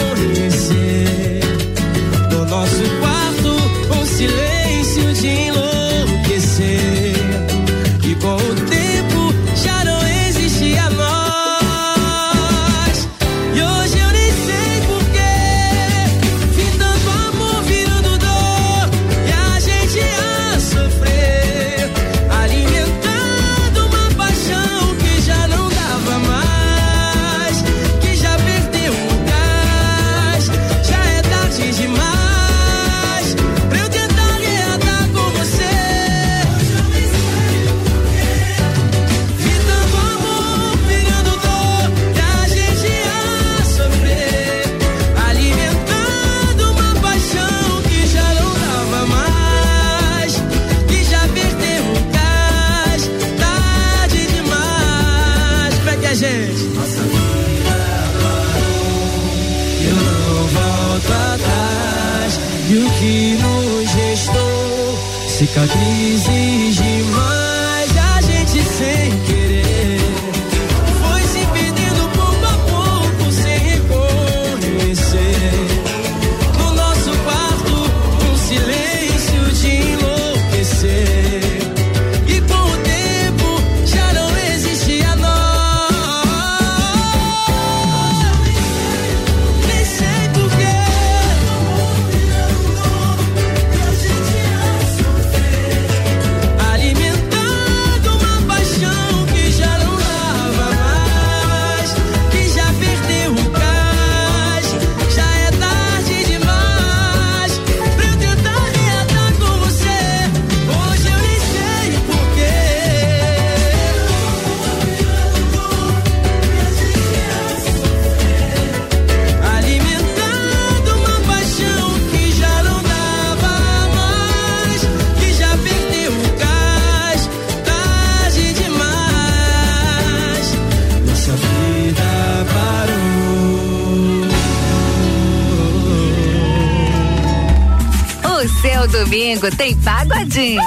tem 139.50 139.76
paguadinho. 139.76 140.60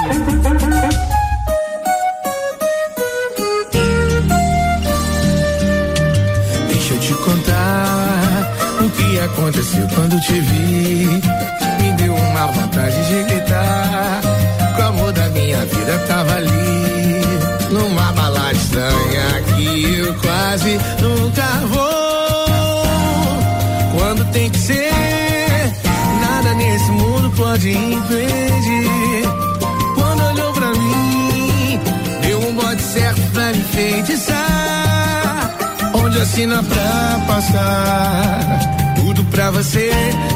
vacina 36.30 36.62
pra 36.62 37.24
passar. 37.26 38.94
Tudo 38.96 39.24
pra 39.24 39.50
você, 39.50 39.90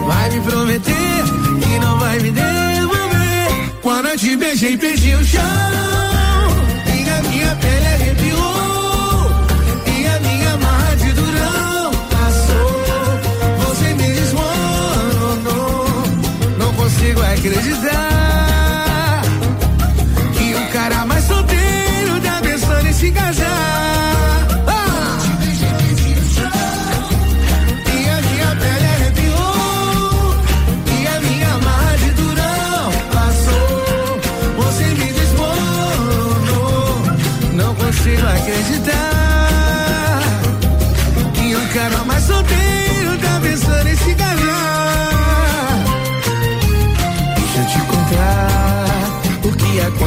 vai 0.07 0.31
me 0.31 0.41
prometer 0.41 0.93
que 1.63 1.79
não 1.79 1.99
vai 2.01 2.19
me 2.19 2.31
devolver. 2.33 3.71
Quando 3.81 4.09
eu 4.09 4.17
te 4.17 4.37
beijei, 4.37 4.77
perdi 4.77 5.15
o 5.15 5.25
chão. 5.25 5.41
E 6.87 7.11
a 7.11 7.23
minha 7.29 7.57
pele 7.57 7.87
arrepiou. 7.87 9.31
E 9.87 10.07
a 10.07 10.21
minha 10.21 10.57
marra 10.57 10.97
de 10.97 11.13
durão 11.13 11.91
passou. 12.11 12.83
Você 13.67 13.95
me 13.95 14.15
desmoronou. 14.15 15.87
Não 16.59 16.73
consigo 16.75 17.23
acreditar. 17.23 17.94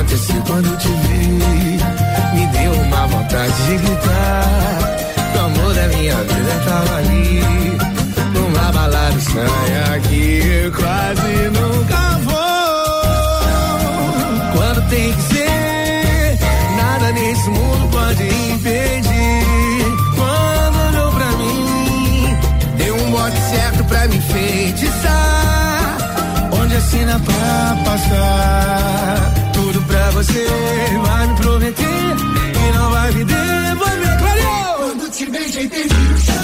aconteceu 0.07 0.41
quando 0.47 0.77
te 0.77 0.88
vi. 0.88 1.27
Me 2.34 2.47
deu 2.47 2.71
uma 2.71 3.07
vontade 3.07 3.53
de 3.65 3.77
gritar. 3.77 4.79
O 5.35 5.39
amor 5.39 5.73
da 5.73 5.88
minha 5.88 6.15
vida 6.15 6.63
tava 6.65 6.95
ali. 6.97 7.41
Numa 8.34 8.71
balada 8.71 9.17
estranha 9.17 9.99
que 10.07 10.63
eu 10.63 10.71
quase 10.71 11.49
nunca 11.51 12.19
vou. 12.23 12.38
Quando 14.53 14.89
tem 14.89 15.11
que 15.13 15.21
ser, 15.21 16.39
nada 16.77 17.11
nesse 17.11 17.49
mundo 17.49 17.89
pode 17.91 18.23
impedir. 18.23 19.85
Quando 20.15 20.88
olhou 20.88 21.11
pra 21.11 21.31
mim, 21.31 22.38
deu 22.77 22.95
um 22.95 23.11
bote 23.11 23.39
certo 23.51 23.84
pra 23.85 24.07
me 24.07 24.15
enfeitiçar. 24.17 25.97
Onde 26.51 26.75
assina 26.75 27.19
tá 27.19 27.19
pra 27.19 27.91
passar? 27.91 29.46
Você, 30.18 30.48
vai 31.06 31.27
me 31.27 31.35
prometer 31.35 32.15
que 32.53 32.77
não 32.77 32.89
vai 32.91 33.11
me 33.11 33.23
devolver. 33.23 34.18
Clareou! 34.18 34.77
Quando 34.77 35.11
te 35.11 35.30
beijei, 35.30 35.68
perdi 35.68 36.14
o 36.14 36.18
chão. 36.18 36.36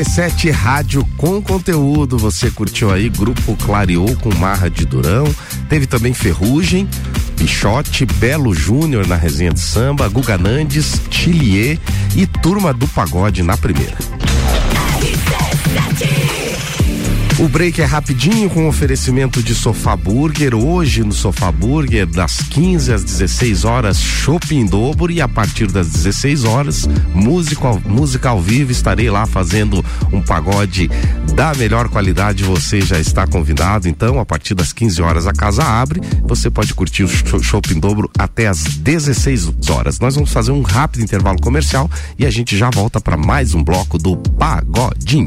RC7 0.00 0.50
Rádio 0.50 1.06
com 1.18 1.42
conteúdo. 1.42 2.16
Você 2.16 2.50
curtiu 2.50 2.90
aí? 2.90 3.10
Grupo 3.10 3.54
Clareou 3.56 4.16
com 4.16 4.34
Marra 4.36 4.70
de 4.70 4.86
Durão. 4.86 5.24
Teve 5.68 5.86
também 5.86 6.14
Ferrugem, 6.14 6.88
Pichote, 7.36 8.06
Belo 8.06 8.54
Júnior 8.54 9.06
na 9.06 9.16
resenha 9.16 9.52
de 9.52 9.60
samba, 9.60 10.08
Guga 10.08 10.38
Nandes, 10.38 11.00
Chilier 11.10 11.78
e 12.16 12.26
Turma 12.26 12.72
do 12.72 12.88
Pagode 12.88 13.42
na 13.42 13.56
primeira. 13.58 14.09
O 17.42 17.48
break 17.48 17.80
é 17.80 17.86
rapidinho 17.86 18.50
com 18.50 18.68
oferecimento 18.68 19.42
de 19.42 19.54
Sofá 19.54 19.96
Burger. 19.96 20.54
Hoje 20.54 21.02
no 21.02 21.12
Sofá 21.12 21.50
Burger, 21.50 22.04
das 22.04 22.42
15 22.42 22.92
às 22.92 23.02
16 23.02 23.64
horas, 23.64 23.98
shopping 23.98 24.66
dobro 24.66 25.10
e 25.10 25.22
a 25.22 25.28
partir 25.28 25.66
das 25.66 25.88
16 25.88 26.44
horas, 26.44 26.86
música, 27.14 27.66
ao- 27.66 27.80
música 27.80 28.28
ao 28.28 28.42
vivo. 28.42 28.70
Estarei 28.70 29.08
lá 29.10 29.24
fazendo 29.24 29.82
um 30.12 30.20
pagode 30.20 30.90
da 31.34 31.54
melhor 31.54 31.88
qualidade. 31.88 32.44
Você 32.44 32.82
já 32.82 33.00
está 33.00 33.26
convidado. 33.26 33.88
Então, 33.88 34.20
a 34.20 34.26
partir 34.26 34.54
das 34.54 34.70
15 34.74 35.00
horas 35.00 35.26
a 35.26 35.32
casa 35.32 35.64
abre. 35.64 35.98
Você 36.24 36.50
pode 36.50 36.74
curtir 36.74 37.04
o 37.04 37.08
sho- 37.08 37.42
shopping 37.42 37.80
dobro 37.80 38.10
até 38.18 38.48
às 38.48 38.64
16 38.64 39.50
horas. 39.70 39.98
Nós 39.98 40.14
vamos 40.14 40.30
fazer 40.30 40.52
um 40.52 40.60
rápido 40.60 41.02
intervalo 41.02 41.40
comercial 41.40 41.90
e 42.18 42.26
a 42.26 42.30
gente 42.30 42.54
já 42.54 42.68
volta 42.68 43.00
para 43.00 43.16
mais 43.16 43.54
um 43.54 43.64
bloco 43.64 43.96
do 43.96 44.14
Pagodinho. 44.18 45.26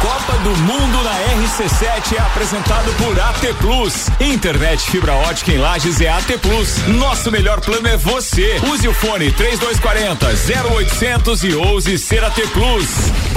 Copa 0.00 0.38
do 0.44 0.50
Mundo 0.58 1.02
na 1.02 1.10
RC7 1.10 2.16
é 2.16 2.20
apresentado 2.20 2.92
por 2.98 3.18
AT 3.18 3.54
Plus. 3.58 4.06
Internet 4.20 4.88
fibra 4.88 5.12
ótica 5.12 5.50
em 5.50 5.58
Lages 5.58 6.00
é 6.00 6.08
AT 6.08 6.38
Plus. 6.40 6.86
Nosso 6.86 7.32
melhor 7.32 7.60
plano 7.60 7.88
é 7.88 7.96
você. 7.96 8.60
Use 8.70 8.86
o 8.86 8.94
fone 8.94 9.32
3240 9.32 10.26
0800 10.70 11.44
e 11.44 11.54
ouse 11.54 11.98
ser 11.98 12.22
AT 12.22 12.40
Plus. 12.52 12.88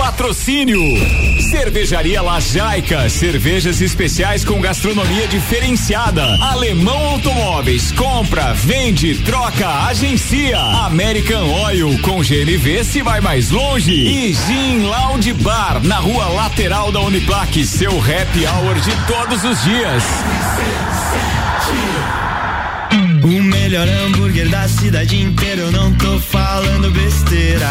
Patrocínio. 0.02 0.82
Cervejaria 1.52 2.24
Lajaica. 2.24 3.08
Cervejas 3.08 3.82
especiais 3.82 4.44
com 4.44 4.60
gastronomia 4.60 5.28
diferenciada. 5.28 6.24
Alemão 6.42 7.12
Automóveis. 7.12 7.92
Compra, 7.92 8.52
vende, 8.52 9.14
troca, 9.20 9.70
agencia. 9.86 10.58
American 10.58 11.48
Oil. 11.66 12.00
Com 12.00 12.20
GNV 12.20 12.84
se 12.84 13.04
vai 13.04 13.22
mais 13.22 13.52
longe. 13.52 13.92
E 13.92 14.34
Gin 14.34 14.80
Lounge 14.80 15.34
Bar. 15.34 15.84
Na 15.84 15.98
rua 15.98 16.30
lateral 16.30 16.92
da 16.92 17.00
Uniplaque. 17.02 17.64
Seu 17.64 17.92
happy 17.92 18.48
hour 18.48 18.74
de 18.80 18.96
todos 19.06 19.44
os 19.44 19.64
dias. 19.64 20.04
O 23.24 23.28
melhor 23.28 23.88
hambúrguer 23.88 24.50
da 24.50 24.68
cidade 24.68 25.22
inteira, 25.22 25.62
eu 25.62 25.72
não 25.72 25.94
tô 25.94 26.20
falando 26.20 26.90
besteira. 26.92 27.70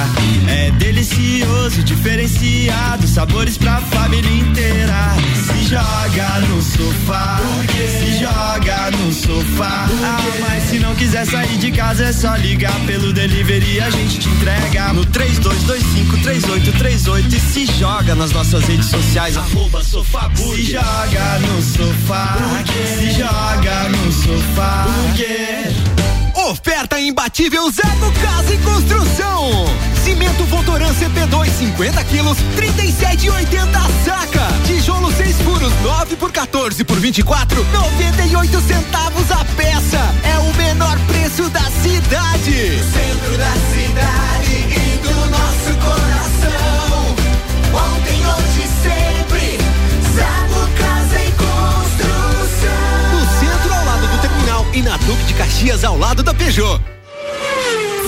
É 0.48 0.70
delicioso, 0.70 1.82
diferenciado, 1.82 3.09
sabores 3.09 3.59
pra 3.59 3.81
família 3.81 4.31
inteira. 4.31 5.16
Se 5.44 5.64
joga 5.64 6.39
no 6.47 6.62
sofá, 6.62 7.40
se 7.77 8.20
joga 8.20 8.93
no 8.93 9.12
sofá. 9.12 9.89
Ah, 10.05 10.22
mas 10.40 10.70
se 10.70 10.78
não 10.78 10.94
quiser 10.94 11.27
sair 11.27 11.59
de 11.59 11.72
casa, 11.72 12.05
é 12.05 12.12
só 12.12 12.36
ligar 12.36 12.78
pelo 12.86 13.12
delivery 13.12 13.81
a 13.81 13.90
gente 13.90 14.20
te 14.20 14.28
entrega 14.28 14.93
no 14.93 15.05
32253838 15.06 17.32
e 17.32 17.40
se 17.40 17.66
joga 17.66 18.14
nas 18.14 18.31
nossas 18.31 18.62
redes 18.66 18.86
sociais, 18.86 19.36
arroba 19.36 19.82
sofá. 19.82 20.31
Se 20.36 20.62
joga 20.62 21.40
no 21.40 21.60
sofá, 21.60 22.36
se 22.98 23.10
joga 23.18 23.89
no 23.89 24.12
sofá. 24.12 24.86
Oferta 26.34 26.98
imbatível 27.00 27.70
Zago 27.70 28.12
Casa 28.20 28.52
e 28.52 28.58
Construção. 28.58 29.66
Cimento 30.02 30.44
Votoran 30.46 30.92
CP2 30.94 31.48
50 31.58 32.04
quilos, 32.04 32.38
37,80 32.56 33.76
a 33.76 34.04
saca. 34.04 34.48
Tijolo 34.66 35.12
6 35.12 35.36
furos, 35.42 35.72
9 35.82 36.16
por 36.16 36.32
14 36.32 36.82
por 36.84 36.98
24, 36.98 37.64
98 37.72 38.60
centavos 38.62 39.30
a 39.30 39.44
peça. 39.56 40.00
É 40.24 40.38
o 40.38 40.54
menor 40.54 40.98
preço 41.06 41.48
da 41.50 41.62
cidade. 41.62 42.82
Centro 42.92 43.38
da 43.38 43.52
cidade 43.72 44.54
e 44.66 44.98
do 44.98 45.14
nosso 45.30 45.72
coração. 45.78 47.14
Ontem, 47.72 48.18
hoje, 48.26 48.49
e 54.81 54.82
na 54.82 54.97
Duque 54.97 55.24
de 55.24 55.35
Caxias, 55.35 55.85
ao 55.85 55.98
lado 55.98 56.23
da 56.23 56.32
Peugeot. 56.32 56.81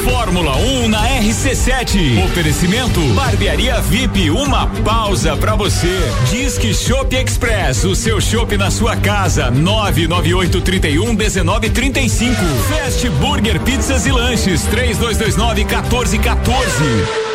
Fórmula 0.05 0.57
1 0.57 0.89
na 0.89 1.07
RC7. 1.21 2.25
Oferecimento 2.25 3.01
Barbearia 3.15 3.81
VIP, 3.83 4.31
uma 4.31 4.67
pausa 4.83 5.37
pra 5.37 5.55
você. 5.55 6.01
Disque 6.31 6.75
Shop 6.75 7.15
Express, 7.15 7.85
o 7.85 7.95
seu 7.95 8.21
shopping 8.21 8.57
na 8.57 8.71
sua 8.71 8.97
casa. 8.97 9.51
998 9.51 10.61
31 10.63 11.15
19 11.15 11.71
35. 11.71 12.35
Fast 12.69 13.09
Burger 13.11 13.61
Pizzas 13.61 14.07
e 14.07 14.11
Lanches 14.11 14.63
3229 14.63 15.65
1414. 15.65 17.32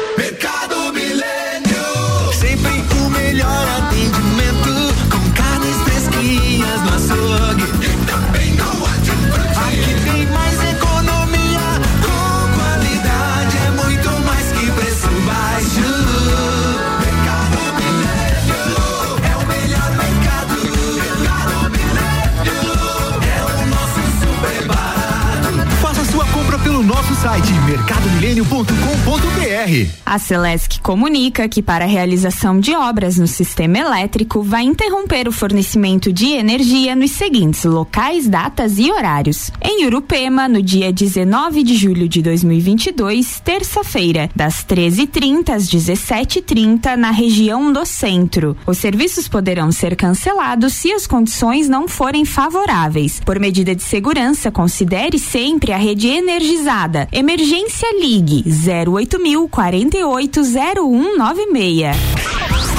Site 27.22 27.52
mercadomilênio.com.br. 27.66 29.92
A 30.06 30.20
Celesc 30.20 30.80
comunica 30.82 31.50
que 31.50 31.64
para 31.64 31.86
a 31.86 31.88
realização 31.88 32.60
de 32.60 32.76
obras 32.76 33.18
no 33.18 33.26
sistema 33.26 33.80
elétrico 33.80 34.44
vai 34.44 34.64
interromper 34.64 35.28
o 35.28 35.32
fornecimento 35.32 36.14
de 36.14 36.34
energia 36.34 36.96
nos 36.96 37.10
seguintes 37.12 37.64
locais, 37.64 38.28
datas 38.28 38.78
e 38.78 38.92
horários. 38.92 39.50
Em 39.60 39.88
Urupema, 39.88 40.48
no 40.48 40.62
dia 40.62 40.94
19 40.94 41.64
de 41.64 41.76
julho 41.76 42.08
de 42.08 42.22
2022, 42.22 43.40
terça-feira, 43.40 44.30
das 44.36 44.64
13h30 44.64 45.50
às 45.50 45.68
17h30 45.68 46.96
na 46.96 47.10
região 47.10 47.74
do 47.74 47.84
centro. 47.84 48.56
Os 48.68 48.78
serviços 48.78 49.28
poderão 49.28 49.72
ser 49.72 49.96
cancelados 49.96 50.74
se 50.74 50.94
as 50.94 51.08
condições 51.08 51.68
não 51.68 51.88
forem 51.88 52.26
favoráveis. 52.26 53.20
Por 53.26 53.40
medida 53.40 53.74
de 53.74 53.82
segurança, 53.82 54.52
considere 54.52 55.18
sempre 55.18 55.72
a 55.72 55.78
rede 55.78 56.08
energizada. 56.08 57.08
Emergência 57.18 57.88
Ligue 58.00 58.44
08000 58.46 59.50
480196. 59.50 61.98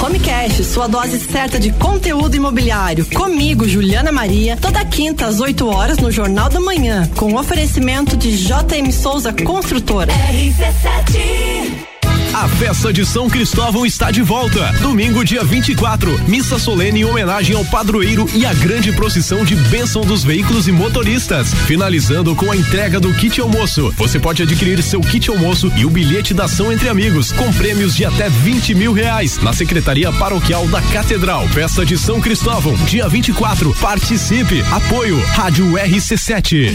Homecast, 0.01 0.63
sua 0.63 0.87
dose 0.87 1.19
certa 1.19 1.59
de 1.59 1.73
conteúdo 1.73 2.37
imobiliário. 2.37 3.05
Comigo, 3.07 3.67
Juliana 3.67 4.13
Maria, 4.13 4.55
toda 4.55 4.85
quinta 4.85 5.25
às 5.25 5.41
8 5.41 5.67
horas 5.67 5.97
no 5.97 6.09
Jornal 6.09 6.49
da 6.49 6.61
Manhã, 6.61 7.05
com 7.17 7.35
oferecimento 7.35 8.15
de 8.15 8.37
JM 8.37 8.89
Souza 8.93 9.33
Construtora. 9.33 10.13
RC7 10.13 11.98
a 12.39 12.47
festa 12.47 12.93
de 12.93 13.05
São 13.05 13.29
Cristóvão 13.29 13.85
está 13.85 14.11
de 14.11 14.21
volta. 14.21 14.71
Domingo, 14.81 15.25
dia 15.25 15.43
24, 15.43 16.21
missa 16.25 16.57
solene 16.57 17.01
em 17.01 17.03
homenagem 17.03 17.53
ao 17.53 17.65
padroeiro 17.65 18.29
e 18.33 18.45
a 18.45 18.53
grande 18.53 18.93
procissão 18.93 19.43
de 19.43 19.57
bênção 19.57 20.03
dos 20.03 20.23
veículos 20.23 20.65
e 20.65 20.71
motoristas. 20.71 21.53
Finalizando 21.53 22.33
com 22.35 22.49
a 22.49 22.55
entrega 22.55 22.97
do 22.97 23.13
kit 23.13 23.41
almoço. 23.41 23.93
Você 23.97 24.17
pode 24.17 24.41
adquirir 24.41 24.81
seu 24.81 25.01
kit 25.01 25.29
almoço 25.29 25.69
e 25.75 25.85
o 25.85 25.89
bilhete 25.89 26.33
da 26.33 26.45
ação 26.45 26.71
entre 26.71 26.87
amigos, 26.87 27.33
com 27.33 27.51
prêmios 27.51 27.93
de 27.93 28.05
até 28.05 28.29
20 28.29 28.73
mil 28.73 28.93
reais, 28.93 29.37
na 29.39 29.51
Secretaria 29.51 30.09
Paroquial 30.13 30.65
da 30.69 30.81
Catedral. 30.81 31.45
Festa 31.49 31.85
de 31.85 31.97
São 31.97 32.21
Cristóvão, 32.21 32.73
dia 32.85 33.09
24. 33.09 33.73
Participe. 33.81 34.63
Apoio 34.71 35.19
Rádio 35.25 35.73
RC7. 35.73 36.73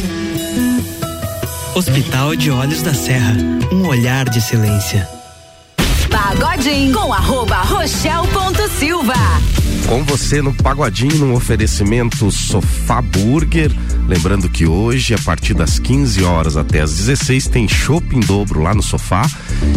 Hospital 1.74 2.36
de 2.36 2.50
Olhos 2.50 2.82
da 2.82 2.92
Serra. 2.92 3.34
Um 3.72 3.86
olhar 3.86 4.28
de 4.28 4.38
excelência. 4.38 5.13
Pagodinho 6.24 6.94
com 6.94 7.12
arroba 7.12 7.56
rochel.silva. 7.56 9.12
Com 9.86 10.02
você 10.04 10.40
no 10.40 10.54
Pagodinho, 10.54 11.26
no 11.26 11.34
oferecimento 11.34 12.30
Sofá 12.30 13.02
Burger. 13.02 13.70
Lembrando 14.08 14.48
que 14.48 14.66
hoje, 14.66 15.12
a 15.12 15.18
partir 15.18 15.52
das 15.52 15.78
15 15.78 16.24
horas 16.24 16.56
até 16.56 16.80
as 16.80 16.96
16, 16.96 17.48
tem 17.48 17.68
shopping 17.68 18.20
dobro 18.20 18.62
lá 18.62 18.74
no 18.74 18.82
sofá. 18.82 19.28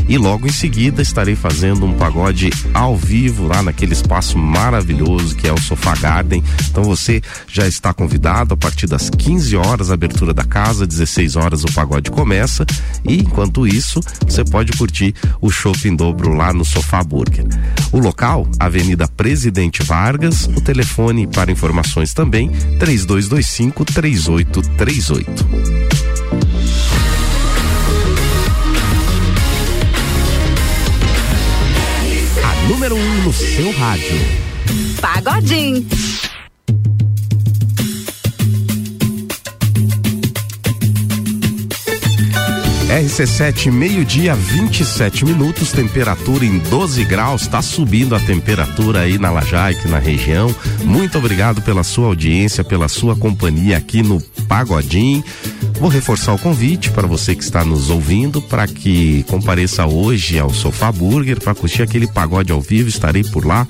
E 0.08 0.18
logo 0.18 0.48
em 0.48 0.52
seguida 0.52 1.02
estarei 1.02 1.36
fazendo 1.36 1.86
um 1.86 1.94
pagode 1.94 2.50
ao 2.74 2.96
vivo 2.96 3.46
lá 3.46 3.62
naquele 3.62 3.92
espaço 3.92 4.38
maravilhoso 4.38 5.36
que 5.36 5.48
é 5.48 5.54
o 5.54 5.62
Sofá 5.62 5.96
Garden. 5.96 6.42
Então 6.70 6.84
você 6.84 7.22
já 7.48 7.68
está 7.68 7.94
convidado 7.94 8.54
a 8.54 8.58
partir 8.58 8.88
das 8.88 9.10
15 9.10 9.58
horas, 9.58 9.92
abertura 9.92 10.34
da 10.34 10.46
casa, 10.46 10.88
16 10.88 11.36
horas 11.36 11.64
o 11.64 11.74
pagode 11.74 12.10
começa. 12.12 12.66
E 13.06 13.18
enquanto 13.18 13.68
isso, 13.68 14.00
você 14.26 14.44
pode 14.46 14.72
curtir 14.78 15.14
o 15.42 15.50
shopping 15.50 15.96
dobro 15.96 16.34
lá 16.34 16.37
no 16.54 16.64
Sofá 16.64 17.04
Burger. 17.04 17.46
O 17.92 18.00
local, 18.00 18.48
Avenida 18.60 19.08
Presidente 19.08 19.82
Vargas, 19.84 20.46
o 20.46 20.62
telefone 20.62 21.26
para 21.26 21.52
informações 21.52 22.14
também, 22.14 22.50
3225 22.80 23.84
3838. 23.86 25.48
A 32.44 32.68
número 32.68 32.96
1 32.96 33.00
um 33.00 33.24
no 33.24 33.34
seu 33.34 33.72
rádio. 33.72 34.16
Pagodinho. 35.02 35.86
RC7, 42.88 43.70
meio-dia, 43.70 44.34
27 44.34 45.26
minutos, 45.26 45.74
temperatura 45.74 46.46
em 46.46 46.58
12 46.58 47.04
graus, 47.04 47.42
está 47.42 47.62
subindo 47.62 48.16
a 48.16 48.20
temperatura 48.20 49.02
aí 49.02 49.18
na 49.18 49.30
Lajaic, 49.30 49.86
na 49.90 50.00
região. 50.00 50.56
Muito 50.86 51.18
obrigado 51.18 51.62
pela 51.62 51.84
sua 51.84 52.08
audiência, 52.08 52.64
pela 52.64 52.88
sua 52.88 53.14
companhia 53.14 53.76
aqui 53.76 54.02
no 54.02 54.22
Pagodim. 54.48 55.22
Vou 55.74 55.90
reforçar 55.90 56.34
o 56.34 56.40
convite 56.40 56.90
para 56.90 57.06
você 57.06 57.36
que 57.36 57.44
está 57.44 57.66
nos 57.66 57.90
ouvindo 57.90 58.42
para 58.42 58.66
que 58.66 59.24
compareça 59.28 59.86
hoje 59.86 60.40
ao 60.40 60.54
Sofá 60.54 60.90
Burger 60.90 61.42
para 61.42 61.54
curtir 61.54 61.82
aquele 61.82 62.08
pagode 62.08 62.54
ao 62.54 62.62
vivo. 62.62 62.88
Estarei 62.88 63.24
por 63.24 63.46
lá 63.46 63.68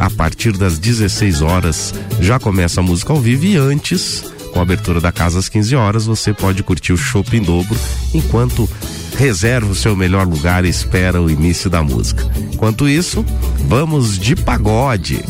a 0.00 0.10
partir 0.10 0.52
das 0.52 0.76
16 0.76 1.40
horas. 1.40 1.94
Já 2.20 2.40
começa 2.40 2.80
a 2.80 2.82
música 2.82 3.12
ao 3.12 3.20
vivo 3.20 3.44
e 3.46 3.56
antes 3.56 4.33
com 4.54 4.60
a 4.60 4.62
abertura 4.62 5.00
da 5.00 5.10
casa 5.10 5.40
às 5.40 5.48
15 5.48 5.74
horas, 5.74 6.06
você 6.06 6.32
pode 6.32 6.62
curtir 6.62 6.92
o 6.92 6.96
shopping 6.96 7.42
dobro 7.42 7.76
enquanto 8.14 8.70
reserva 9.18 9.72
o 9.72 9.74
seu 9.74 9.96
melhor 9.96 10.26
lugar 10.26 10.64
e 10.64 10.68
espera 10.68 11.20
o 11.20 11.28
início 11.28 11.68
da 11.68 11.82
música. 11.82 12.24
Enquanto 12.52 12.88
isso, 12.88 13.24
vamos 13.66 14.16
de 14.16 14.36
pagode. 14.36 15.24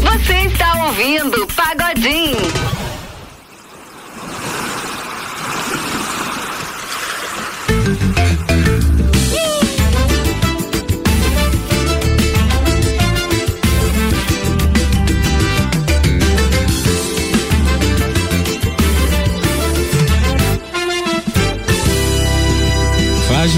Você 0.00 0.32
está 0.46 0.86
ouvindo 0.86 1.46
Pagodinho. 1.54 2.89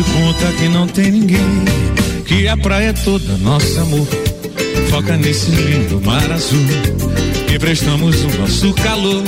De 0.02 0.10
conta 0.10 0.52
que 0.58 0.68
não 0.68 0.86
tem 0.86 1.10
ninguém, 1.10 1.64
que 2.26 2.48
a 2.48 2.56
praia 2.56 2.88
é 2.88 2.92
toda 2.92 3.36
nosso 3.38 3.80
amor. 3.80 4.06
Foca 4.90 5.16
nesse 5.16 5.50
lindo 5.50 6.00
mar 6.00 6.30
azul, 6.30 6.66
emprestamos 7.54 8.22
o 8.24 8.28
nosso 8.38 8.72
calor. 8.74 9.22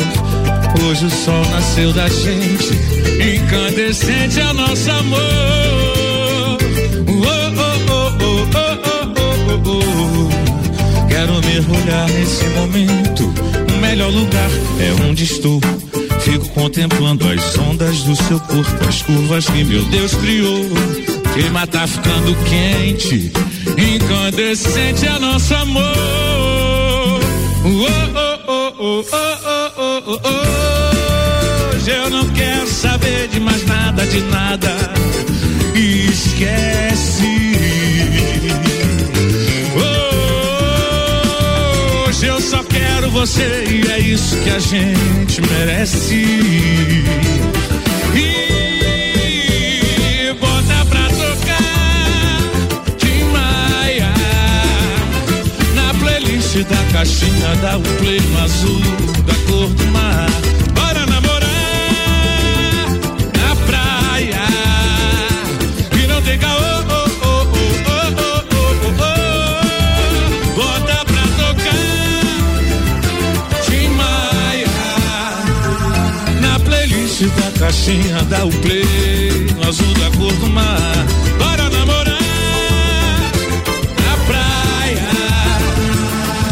Hoje 0.85 1.07
o 1.07 1.11
sol 1.11 1.45
nasceu 1.51 1.93
da 1.93 2.09
gente, 2.09 2.73
incandescente 3.37 4.41
é 4.41 4.53
nosso 4.53 4.91
amor. 4.91 5.55
Quero 11.09 11.41
mergulhar 11.47 12.09
nesse 12.11 12.45
momento. 12.49 13.35
O 13.73 13.81
melhor 13.81 14.11
lugar 14.11 14.51
é 14.81 15.09
onde 15.09 15.25
estou. 15.25 15.61
Fico 16.25 16.49
contemplando 16.51 17.29
as 17.29 17.59
ondas 17.59 18.03
do 18.03 18.17
seu 18.17 18.41
corpo, 18.41 18.89
as 18.89 19.03
curvas 19.03 19.45
que 19.47 19.63
meu 19.63 19.85
Deus 19.85 20.15
criou. 20.15 20.71
Clima 21.35 21.67
tá 21.67 21.87
ficando 21.87 22.35
quente, 22.45 23.31
incandescente 23.77 25.07
é 25.07 25.19
nosso 25.19 25.55
amor. 25.55 25.83
Oh, 27.67 27.89
oh, 28.15 28.41
oh, 28.47 28.75
oh, 28.79 29.05
oh, 29.13 29.71
oh, 29.77 30.03
oh, 30.07 30.21
oh. 30.25 31.77
Hoje 31.77 31.91
eu 31.91 32.09
não 32.09 32.29
quero 32.31 32.67
saber 32.69 33.29
de 33.29 33.41
mais 33.41 33.65
nada, 33.67 34.07
de 34.07 34.21
nada. 34.23 34.75
Esquece. 35.75 37.54
E 43.27 43.91
é 43.91 44.01
isso 44.01 44.37
que 44.43 44.51
a 44.51 44.59
gente 44.59 45.41
merece. 45.41 46.15
E 48.15 48.37
bota 50.39 50.85
pra 50.91 51.09
tocar 51.09 52.43
Tim 52.99 53.25
Maia 53.33 54.13
na 55.75 55.95
playlist 55.95 56.57
da 56.65 56.93
caixinha 56.93 57.57
da 57.63 57.79
play 57.99 58.21
azul 58.45 58.83
da 59.27 59.35
cor 59.47 59.69
do 59.71 59.87
mar. 59.87 60.29
Caixinha 77.65 78.23
da 78.25 78.45
o 78.45 78.51
play 78.61 78.85
no 79.57 79.67
azul 79.67 79.95
da 79.95 80.11
cor 80.19 80.33
do 80.35 80.49
mar. 80.51 81.07
Bora 81.39 81.71
namorar 81.71 82.21
na 84.05 84.17
praia 84.27 85.09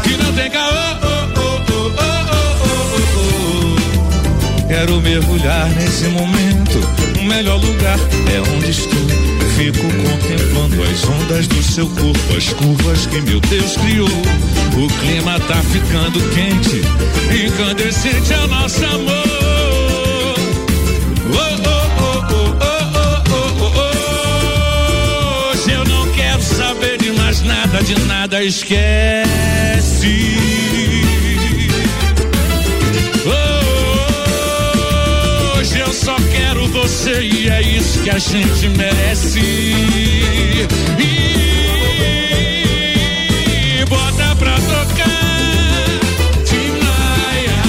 que 0.02 0.16
não 0.16 0.32
tem 0.32 0.50
caô. 0.50 0.70
oh, 1.02 1.28
oh, 1.38 1.60
oh. 3.18 4.68
Quero 4.68 5.02
mergulhar 5.02 5.68
nesse 5.76 6.04
momento. 6.08 6.80
O 7.20 7.24
melhor 7.24 7.60
lugar 7.60 7.98
é 8.34 8.40
onde 8.56 8.70
estou. 8.70 9.06
Fico 9.58 9.82
contemplando 9.82 10.82
as 10.82 11.04
ondas 11.04 11.46
do 11.46 11.62
seu 11.62 11.86
corpo, 11.90 12.36
as 12.36 12.48
curvas 12.54 13.04
que 13.04 13.20
meu 13.20 13.38
Deus 13.38 13.76
criou. 13.76 14.08
O 14.08 14.88
clima 15.00 15.38
tá 15.40 15.56
ficando 15.56 16.18
quente, 16.30 16.80
incandescente 17.46 18.32
é 18.32 18.38
o 18.38 18.48
nosso 18.48 18.82
amor. 18.86 19.41
De 27.84 27.94
nada 28.06 28.42
esquece. 28.42 29.28
Hoje 35.56 35.78
eu 35.78 35.92
só 35.92 36.16
quero 36.30 36.66
você 36.68 37.20
e 37.22 37.48
é 37.48 37.62
isso 37.62 38.02
que 38.02 38.10
a 38.10 38.18
gente 38.18 38.68
merece. 38.76 39.40
E 40.98 41.46
bota 43.88 44.34
pra 44.36 44.54
tocar 44.54 46.00
Timaya 46.44 47.62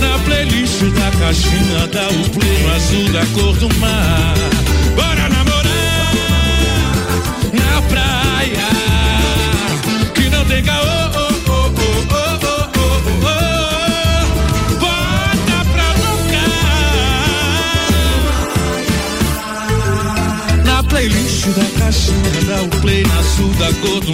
na 0.00 0.18
playlist 0.24 0.80
da 0.82 1.10
caixinha 1.18 1.86
da 1.92 2.08
o 2.08 2.70
azul 2.74 3.08
da 3.12 3.26
cor 3.34 3.54
do 3.56 3.68
mar. 3.76 4.34
Caô. 10.62 10.82
oh, 11.14 11.28
oh, 11.50 11.70
pra 15.72 15.94
tocar 15.94 16.58
na 20.64 20.82
playlist 20.84 21.46
da 21.48 21.64
caixinha 21.78 22.40
dá 22.46 22.62
o 22.62 22.68
play 22.80 23.02
na 23.02 23.22
sul 23.22 23.52
da 23.54 23.72
cor 23.80 24.04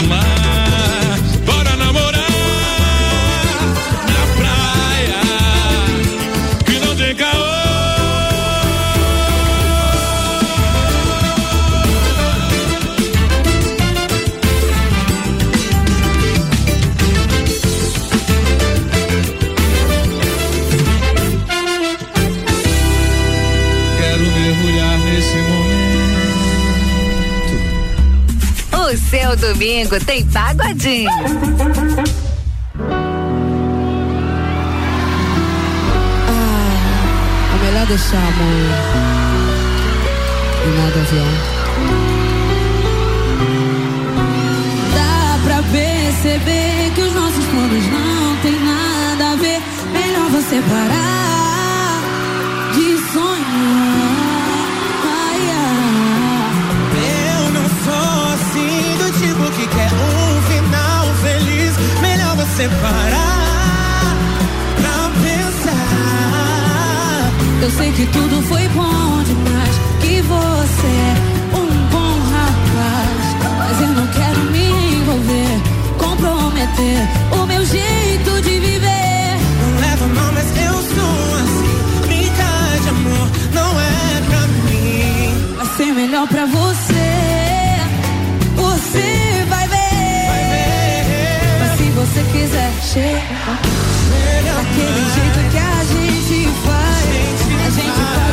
seu 29.15 29.37
domingo 29.37 30.05
tem 30.05 30.27
pagodinho. 30.27 31.09
É 37.49 37.65
melhor 37.65 37.87
deixar 37.87 38.19
amor 38.19 38.73
em 40.65 40.71
modo 40.81 40.99
avião. 40.99 41.31
Dá 44.97 45.39
pra 45.45 45.63
perceber 45.71 46.91
que 46.97 47.03
os 47.03 47.15
nossos 47.15 47.45
planos 47.45 47.87
não 47.87 48.37
tem 48.43 48.59
nada 48.65 49.33
a 49.33 49.37
ver. 49.37 49.63
Melhor 49.93 50.29
você 50.31 50.61
parar 50.69 51.14
você 62.65 62.69
parar 62.81 64.17
pra 64.77 65.11
pensar. 65.23 65.73
Eu 67.63 67.71
sei 67.71 67.93
que 67.93 68.07
tudo 68.07 68.43
foi 68.43 68.67
bom 68.69 69.23
demais, 69.23 69.79
que 70.01 70.23
você 70.23 70.87
é 70.87 71.15
um 71.57 71.67
bom 71.91 72.19
rapaz. 72.33 73.25
Mas 73.59 73.81
eu 73.81 73.89
não 73.89 74.07
quero 74.07 74.41
me 74.51 74.97
envolver, 74.97 75.61
comprometer 75.99 77.09
o 77.33 77.47
meu 77.47 77.65
jeito 77.67 78.41
de 78.43 78.61
viver. 78.61 79.39
Não 79.61 79.81
leva 79.81 80.07
mal, 80.09 80.33
mas 80.33 80.47
eu 80.57 80.73
sou 80.73 81.35
assim. 81.43 81.77
Brincar 82.07 82.79
de 82.83 82.89
amor 82.89 83.29
não 83.53 83.81
é 83.81 84.23
pra 84.29 84.47
mim. 84.47 85.57
Vai 85.57 85.67
ser 85.77 85.93
melhor 85.93 86.27
pra 86.29 86.47
você. 86.47 87.13
Você 88.57 89.45
vai 89.51 89.69
ver. 89.69 89.84
Você 92.15 92.23
quiser, 92.31 92.73
chega. 92.81 93.19
Daquele 94.55 95.03
jeito 95.15 95.51
que 95.51 95.59
a 95.59 95.83
gente 95.83 96.49
faz. 96.65 97.03
A 97.67 97.71
gente 97.71 98.03
pode 98.15 98.24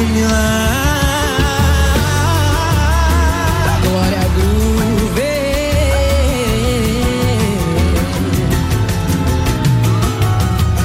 Ludmilla. 0.00 0.48
Glória 3.82 4.24
Groove. 4.34 5.34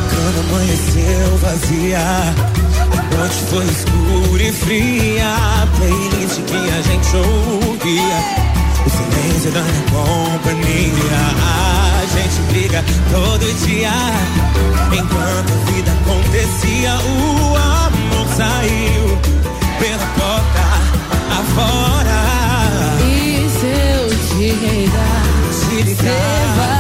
Quando 0.10 0.40
amanheceu 0.50 1.38
vazia, 1.38 2.00
a 2.00 3.16
noite 3.16 3.40
foi 3.50 3.66
escura 3.66 4.44
e 4.44 4.52
fria. 4.52 5.36
Playlist 5.78 6.42
que 6.42 6.70
a 6.72 6.82
gente 6.82 7.16
ouvia, 7.16 8.20
o 8.86 8.90
silêncio 8.90 9.52
da 9.52 9.62
minha 9.62 9.84
companhia. 9.92 11.22
A 11.42 12.06
gente 12.08 12.38
briga 12.52 12.84
todo 13.12 13.46
dia, 13.66 13.92
enquanto 14.92 15.52
a 15.52 15.72
vida 15.72 15.92
acontecia, 15.92 16.94
o 16.96 17.56
amor 17.56 17.95
saiu 18.36 19.18
pela 19.80 20.06
porta 20.18 20.64
afora. 21.40 22.20
E 23.02 23.48
se 23.50 23.66
eu 23.66 24.10
te 24.28 24.52
ligar, 24.52 25.24
Se 25.52 25.82
ligar. 25.84 26.75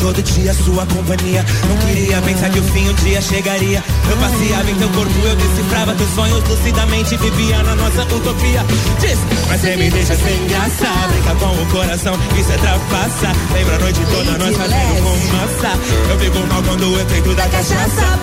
Todo 0.00 0.22
dia 0.22 0.52
sua 0.54 0.86
companhia. 0.86 1.44
Não 1.68 1.76
queria 1.86 2.20
pensar 2.22 2.50
que 2.50 2.58
o 2.58 2.62
fim 2.64 2.88
um 2.88 2.94
dia 2.94 3.20
chegaria. 3.20 3.82
Eu 4.10 4.16
passeava 4.16 4.70
em 4.70 4.74
teu 4.74 4.88
corpo, 4.90 5.12
eu 5.24 5.36
decifrava 5.36 5.94
teus 5.94 6.10
sonhos 6.14 6.48
lucidamente, 6.48 7.16
vivia 7.16 7.62
na 7.62 7.74
nossa 7.76 8.02
utopia. 8.02 8.64
Diz, 8.98 9.18
mas 9.48 9.60
você 9.60 9.76
me 9.76 9.90
deixa 9.90 10.16
sem 10.16 10.46
graça. 10.48 10.88
Brinca 11.08 11.34
com 11.36 11.62
o 11.62 11.66
coração, 11.66 12.18
isso 12.38 12.52
é 12.52 12.56
trapaça. 12.56 13.32
Lembra 13.52 13.76
a 13.76 13.78
noite 13.78 14.00
toda, 14.10 14.38
nós 14.38 14.56
fazendo 14.56 14.96
fumaça. 14.96 15.78
Eu 16.10 16.18
fico 16.18 16.38
mal 16.48 16.62
quando 16.62 16.92
o 16.92 17.00
efeito 17.00 17.34
da 17.34 17.48
cachaça 17.48 18.18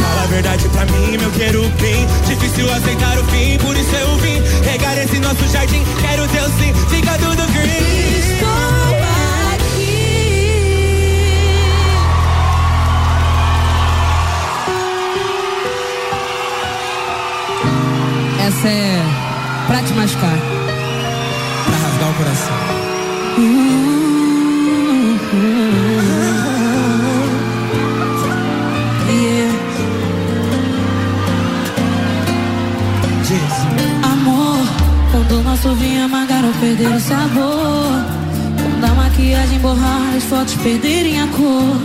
Fala 0.00 0.22
a 0.22 0.26
verdade 0.26 0.68
pra 0.68 0.86
mim, 0.86 1.18
meu 1.18 1.30
querubim. 1.32 2.06
Difícil 2.26 2.72
aceitar 2.72 3.18
o 3.18 3.24
fim, 3.24 3.58
por 3.58 3.76
isso 3.76 3.96
eu 3.96 4.16
vim. 4.18 4.40
Regar 4.64 4.96
esse 4.98 5.18
nosso 5.18 5.46
jardim, 5.48 5.82
quero 6.00 6.28
teu 6.28 6.44
sim, 6.44 6.72
fica 6.88 7.18
tudo 7.18 7.52
green. 7.52 8.79
Essa 18.50 18.66
é 18.66 19.00
pra 19.68 19.80
te 19.80 19.92
machucar. 19.92 20.36
Pra 21.66 21.76
rasgar 21.76 22.10
o 22.10 22.14
coração. 22.14 22.50
Amor, 34.02 34.66
quando 35.12 35.38
o 35.38 35.42
nosso 35.44 35.72
vinho 35.76 36.06
amargar 36.06 36.44
ou 36.44 36.52
perder 36.54 36.88
o 36.88 36.98
sabor. 36.98 38.02
Quando 38.60 38.84
a 38.84 38.94
maquiagem 38.96 39.60
borrar, 39.60 40.16
as 40.16 40.24
fotos 40.24 40.56
perderem 40.56 41.22
a 41.22 41.28
cor. 41.28 41.76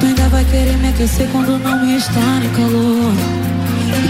Tu 0.00 0.06
ainda 0.06 0.28
vai 0.28 0.44
querer 0.44 0.76
me 0.78 0.88
aquecer 0.88 1.28
quando 1.30 1.56
não 1.62 1.86
me 1.86 1.96
estar 1.96 2.44
em 2.44 2.50
calor. 2.50 3.47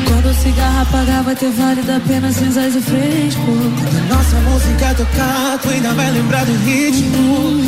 Quando 0.09 0.31
o 0.31 0.35
cigarro 0.35 0.83
apagar, 0.83 1.23
vai 1.23 1.37
ter 1.37 1.51
válido 1.51 1.93
a 1.93 2.01
pena 2.01 2.33
cinzas 2.33 2.75
e 2.75 2.81
fresco. 2.81 3.51
Nossa 4.09 4.37
música 4.41 4.95
tocar, 4.95 5.59
tu 5.63 5.69
ainda 5.69 5.93
vai 5.95 6.11
lembrar 6.11 6.45
do 6.45 6.53
ritmo. 6.65 7.61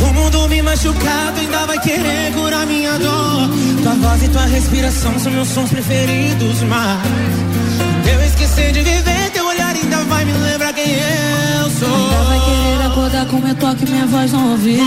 O 0.00 0.14
mundo 0.14 0.48
me 0.48 0.62
machucar, 0.62 1.32
tu 1.34 1.40
ainda 1.40 1.66
vai 1.66 1.78
querer 1.78 2.32
curar 2.32 2.66
minha 2.66 2.98
dor. 2.98 3.48
Tua 3.82 3.94
voz 3.94 4.22
e 4.22 4.28
tua 4.28 4.46
respiração 4.46 5.18
são 5.18 5.32
meus 5.32 5.48
sons 5.48 5.70
preferidos, 5.70 6.62
mas 6.62 7.00
eu 8.12 8.24
esqueci 8.24 8.72
de 8.72 8.82
viver, 8.82 9.30
teu 9.32 9.46
olhar 9.46 9.74
ainda 9.74 9.98
vai 10.04 10.24
me 10.24 10.32
lembrar 10.32 10.72
quem 10.72 10.92
eu 10.92 11.70
sou. 11.70 11.88
Ainda 11.88 12.24
vai 12.24 12.40
querer 12.40 12.86
acordar 12.86 13.26
com 13.26 13.38
meu 13.38 13.54
toque, 13.54 13.90
minha 13.90 14.06
voz 14.06 14.32
não 14.32 14.52
ouvir. 14.52 14.80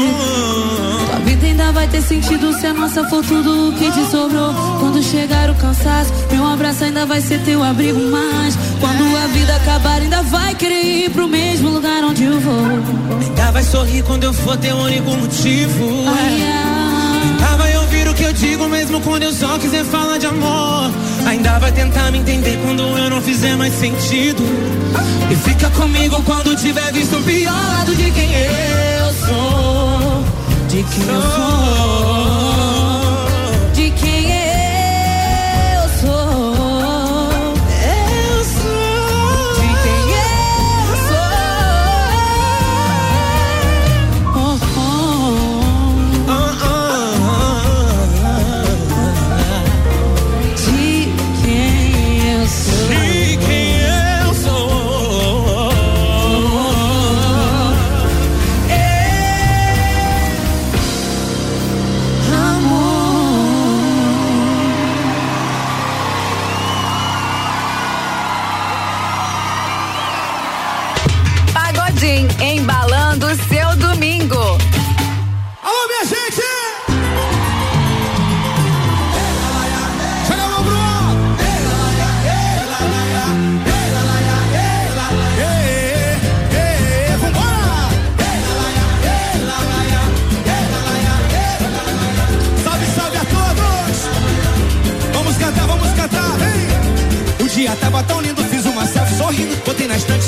Vida 1.26 1.47
ainda 1.47 1.72
vai 1.72 1.88
ter 1.88 2.02
sentido 2.03 2.53
se 2.53 2.68
a 2.68 2.73
nossa 2.73 3.03
for 3.10 3.26
tudo 3.26 3.69
o 3.69 3.73
que 3.73 3.91
te 3.91 4.06
sobrou. 4.11 4.53
Quando 4.80 5.02
chegar 5.02 5.49
o 5.49 5.56
cansaço, 5.56 6.14
meu 6.31 6.45
abraço 6.45 6.84
ainda 6.84 7.06
vai 7.06 7.19
ser 7.19 7.39
teu 7.41 7.64
abrigo. 7.64 7.99
Mas 8.11 8.56
quando 8.80 9.18
a 9.18 9.27
vida 9.27 9.56
acabar, 9.56 10.02
ainda 10.02 10.22
vai 10.22 10.53
querer 10.53 11.06
ir 11.06 11.10
pro 11.10 11.27
mesmo 11.27 11.69
lugar 11.69 12.03
onde 12.03 12.23
eu 12.23 12.39
vou. 12.39 12.65
Ainda 13.19 13.52
vai 13.52 13.64
sorrir 13.64 14.03
quando 14.03 14.23
eu 14.23 14.34
for 14.34 14.56
teu 14.57 14.77
único 14.77 15.10
motivo. 15.11 15.85
Ainda 16.07 17.57
vai 17.57 17.76
ouvir 17.77 18.07
o 18.07 18.14
que 18.14 18.23
eu 18.23 18.34
digo 18.34 18.69
mesmo 18.69 19.02
quando 19.02 19.23
eu 19.23 19.34
só 19.34 19.57
quiser 19.57 19.84
falar 19.84 20.19
de 20.19 20.27
amor. 20.27 20.91
Ainda 21.26 21.57
vai 21.57 21.72
tentar 21.72 22.11
me 22.11 22.19
entender 22.19 22.60
quando 22.64 22.84
eu 22.84 23.10
não 23.10 23.22
fizer 23.22 23.56
mais 23.56 23.73
sentido. 23.73 24.43
E 25.31 25.35
fica 25.35 25.72
comigo 25.72 26.22
quando 26.23 26.56
tiver 26.56 26.93
visto 26.93 27.18
o 27.18 27.23
pior 27.23 27.52
lado 27.52 27.95
de 27.95 28.11
quem 28.11 28.31
eu 28.31 28.45
sou. 28.52 28.95
ridiculous. 30.76 31.23
Oh. 31.38 32.45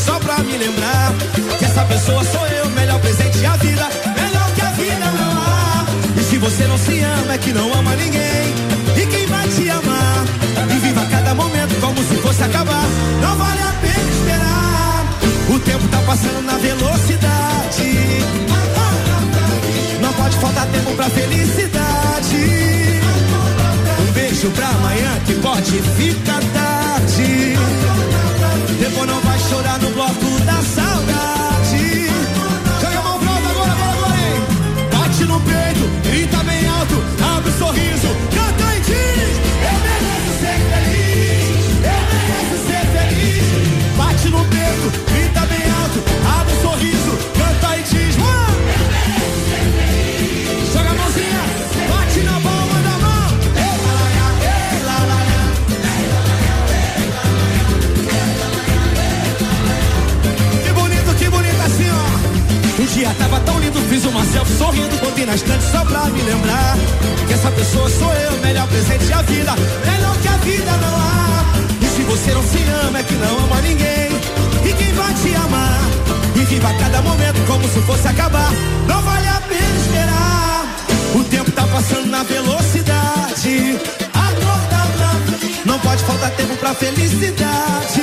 Só 0.08 0.20
pra 0.20 0.38
me 0.40 0.58
lembrar 0.58 1.14
que 1.58 1.66
essa 1.66 1.84
pessoa 1.86 2.24
sou 2.24 2.48
eu, 2.48 2.70
melhor 2.70 3.00
presente 3.00 3.46
a 3.46 3.58
vida, 3.58 3.90
melhor 4.16 4.52
que 4.54 4.62
a 4.62 4.72
vida 4.72 5.12
não 5.20 5.42
há. 5.42 5.86
E 6.18 6.24
se 6.24 6.38
você 6.38 6.66
não 6.68 6.78
se 6.78 7.00
ama, 7.00 7.34
é 7.34 7.38
que 7.38 7.52
não 7.52 7.74
ama 7.74 7.96
ninguém. 7.96 8.56
E 8.96 9.06
quem 9.06 9.26
vai 9.28 9.48
te 9.50 9.70
amar? 9.70 10.26
E 10.74 10.80
viva 10.80 11.06
cada 11.12 11.34
momento 11.34 11.80
como 11.82 11.98
se 12.04 12.16
fosse 12.22 12.44
acabar. 12.44 12.86
Não 13.22 13.36
vale 13.36 13.62
a 13.62 13.74
pena 13.82 14.10
esperar. 14.18 15.06
O 15.50 15.60
tempo 15.60 15.88
tá 15.90 16.00
passando 16.06 16.42
na 16.46 16.58
velocidade. 16.58 17.90
Não 20.02 20.14
pode 20.14 20.38
faltar 20.38 20.68
tempo 20.68 20.92
pra 20.96 21.10
felicidade. 21.10 22.38
Um 24.00 24.12
beijo 24.14 24.50
pra 24.52 24.68
amanhã 24.68 25.20
que 25.26 25.34
pode 25.36 25.82
ficar 25.98 26.42
tarde. 26.54 26.77
Abre 37.80 38.47
uma 64.10 64.26
selfie 64.26 64.58
sorrindo, 64.58 64.98
botei 64.98 65.26
na 65.26 65.36
estante 65.36 65.64
só 65.72 65.84
pra 65.86 66.06
me 66.06 66.22
lembrar. 66.22 66.78
Que 67.28 67.34
essa 67.34 67.52
pessoa 67.52 67.90
sou 67.90 68.14
eu, 68.14 68.32
melhor 68.42 68.68
presente 68.68 69.06
da 69.06 69.22
vida, 69.22 69.56
melhor 69.86 70.18
que 70.22 70.28
a 70.28 70.38
vida 70.38 70.72
não 70.72 70.96
há. 70.96 71.46
E 71.82 71.86
se 71.86 72.02
você 72.04 72.32
não 72.34 72.44
se 72.44 72.58
ama, 72.88 73.00
é 73.00 73.04
que 73.04 73.14
não 73.16 73.38
ama 73.40 73.62
ninguém. 73.62 74.10
E 74.66 74.74
quem 74.74 74.94
vai 74.94 75.14
te 75.14 75.36
amar? 75.36 75.80
E 76.36 76.40
viva 76.46 76.74
cada 76.80 77.02
momento 77.02 77.46
como 77.48 77.68
se 77.68 77.80
fosse 77.82 78.08
acabar. 78.08 78.52
Não 78.88 79.02
vale 79.02 79.28
a 79.28 79.42
pena 79.42 79.78
esperar. 79.82 80.76
O 81.16 81.24
tempo 81.24 81.52
tá 81.52 81.68
passando 81.68 82.08
na 82.08 82.24
velocidade. 82.24 83.78
Não 85.66 85.78
pode 85.80 86.02
faltar 86.04 86.32
tempo 86.32 86.56
pra 86.58 86.74
felicidade. 86.74 88.02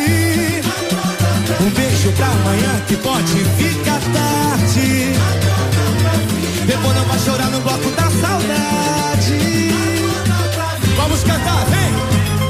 Um 1.60 1.70
beijo 1.70 2.12
pra 2.12 2.26
amanhã 2.26 2.82
que 2.86 2.96
pode 2.96 3.44
ficar 3.56 4.00
tarde. 4.12 5.53
Depois 6.66 6.96
não 6.96 7.04
vai 7.04 7.18
chorar 7.18 7.50
no 7.50 7.60
bloco 7.60 7.90
da 7.90 8.10
saudade. 8.10 9.70
Vamos 10.96 11.22
cantar, 11.22 11.64
vem! 11.66 11.92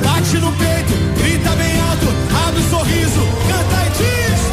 Bate 0.03 0.39
no 0.39 0.53
peito, 0.53 0.93
grita 1.19 1.51
bem 1.57 1.81
alto, 1.81 2.07
abre 2.47 2.61
um 2.61 2.71
sorriso, 2.71 3.21
canta 3.49 3.87
e 3.87 3.91
diz. 3.99 4.44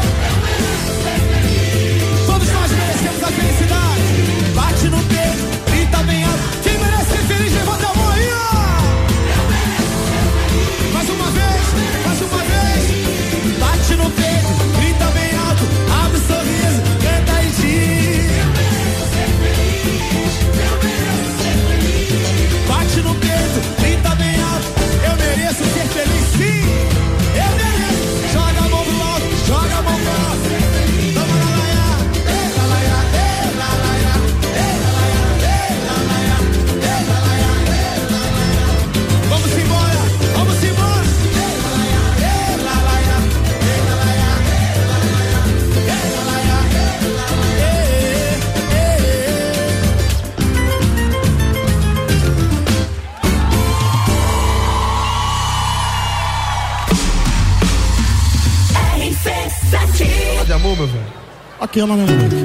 Aquela, 61.61 61.95
né, 61.95 62.03
moleque? 62.03 62.35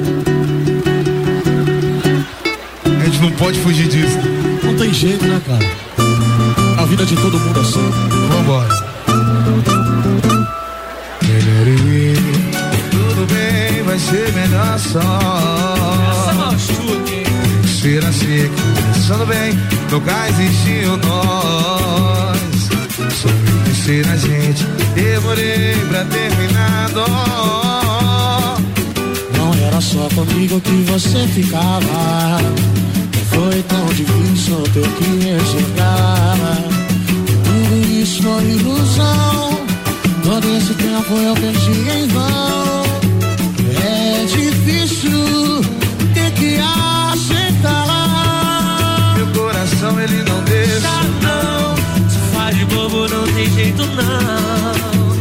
A 2.85 3.05
gente 3.05 3.19
não 3.19 3.31
pode 3.31 3.59
fugir 3.61 3.87
disso. 3.87 4.19
Não 4.63 4.75
tem 4.75 4.93
jeito, 4.93 5.25
né, 5.25 5.41
cara? 5.43 5.65
A 6.79 6.85
vida 6.85 7.03
de 7.03 7.15
todo 7.15 7.39
mundo 7.39 7.57
é 7.57 7.61
assim. 7.63 7.89
Vambora. 8.29 8.69
Tudo 12.91 13.25
bem, 13.33 13.81
vai 13.83 13.97
ser 13.97 14.31
melhor 14.33 14.77
só. 14.77 15.19
Ser 17.81 18.05
assim, 18.05 18.51
começando 18.83 19.25
bem, 19.25 19.59
nunca 19.89 20.29
existiu 20.29 20.95
nós. 20.97 22.69
Sobre 23.15 23.73
ser 23.73 24.07
a 24.09 24.15
gente, 24.15 24.63
demorei 24.93 25.75
pra 25.89 26.05
terminar. 26.05 26.89
Dó. 26.91 27.87
Era 29.77 29.85
só 29.85 30.09
comigo 30.15 30.59
que 30.59 30.71
você 30.91 31.27
ficava. 31.27 32.39
Foi 33.29 33.61
tão 33.61 33.85
difícil 33.89 34.63
ter 34.73 34.87
que 34.89 35.05
enxergar. 35.29 36.57
Tudo 37.43 37.75
isso 38.01 38.23
foi 38.23 38.43
ilusão. 38.43 39.61
Todo 40.23 40.49
esse 40.57 40.73
tempo 40.73 41.13
eu 41.13 41.35
perdi 41.35 41.89
em 41.91 42.07
vão. 42.07 42.85
É 43.83 44.25
difícil 44.25 45.61
ter 46.15 46.31
que 46.31 46.57
aceitar. 47.13 47.75
Meu 49.15 49.27
coração 49.27 50.01
ele 50.01 50.23
não 50.23 50.43
deixa. 50.45 50.89
não. 51.21 51.75
Se 52.09 52.17
faz 52.33 52.57
de 52.57 52.65
bobo, 52.65 53.07
não 53.07 53.27
tem 53.31 53.47
jeito 53.53 53.85
não. 53.95 55.16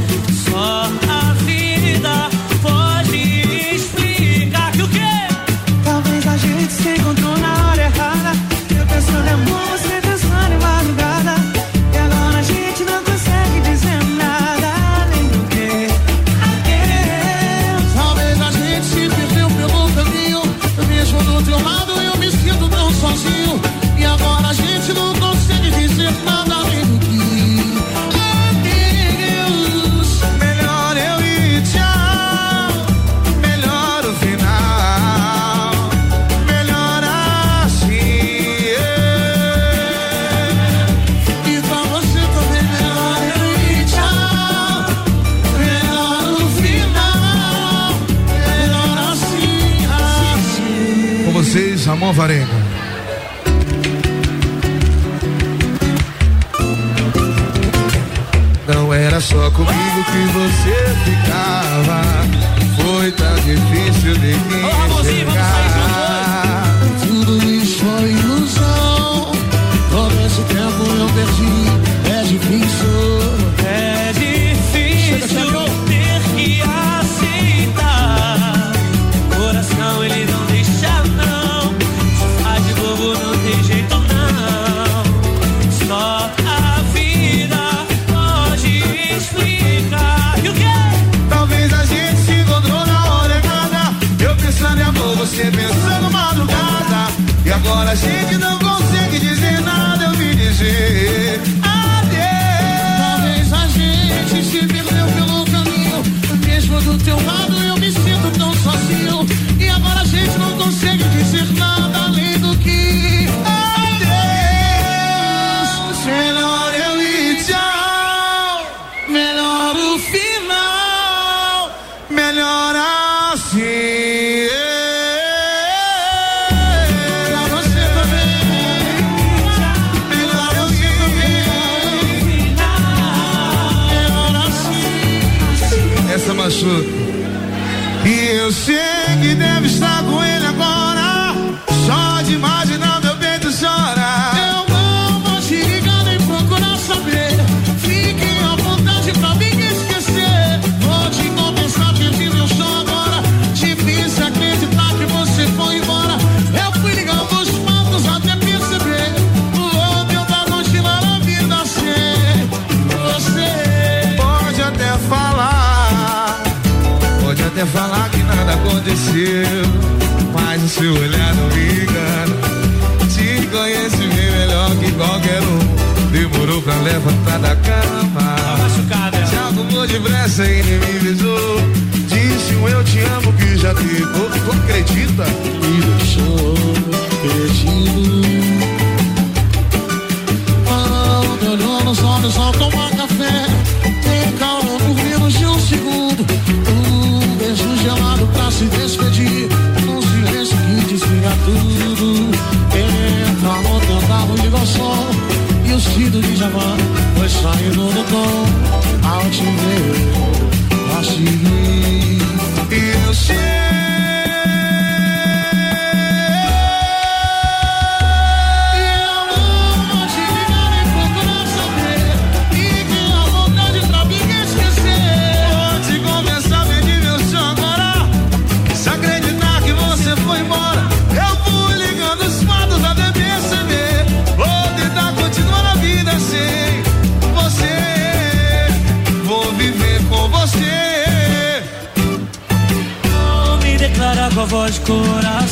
voz 244.66 244.74
de 244.74 244.80
coração. 244.80 245.45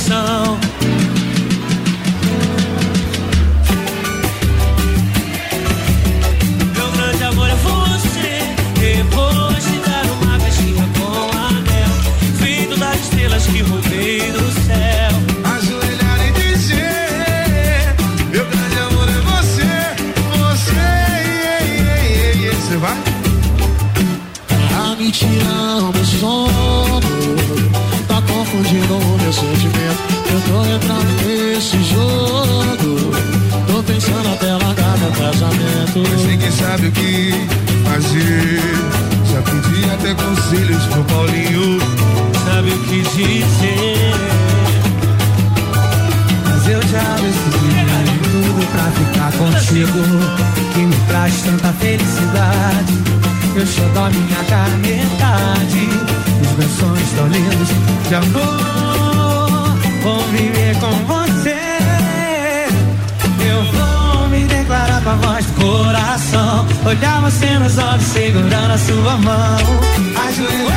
que 50.73 50.81
me 50.81 50.97
traz 51.07 51.43
tanta 51.43 51.73
felicidade. 51.75 52.93
Eu 53.55 53.67
chego 53.67 53.99
a 53.99 54.11
minha 54.11 54.45
cara. 54.49 54.65
Os 56.43 56.59
meus 56.59 56.73
sonhos 56.73 57.11
tão 57.17 57.29
lindos 57.29 57.69
de 58.09 58.15
amor. 58.15 59.79
Vou 60.03 60.21
viver 60.29 60.77
com 60.81 60.91
você. 61.07 62.67
Eu 63.47 63.63
vou 63.73 64.29
me 64.29 64.45
declarar 64.47 65.01
com 65.03 65.11
a 65.11 65.15
voz 65.15 65.47
do 65.47 65.53
coração. 65.53 66.67
Olhar 66.85 67.21
você 67.21 67.59
nos 67.59 67.79
olhos, 67.79 68.03
segurando 68.03 68.73
a 68.73 68.79
sua 68.79 69.17
mão. 69.19 69.59
Ajoelhar. 70.29 70.74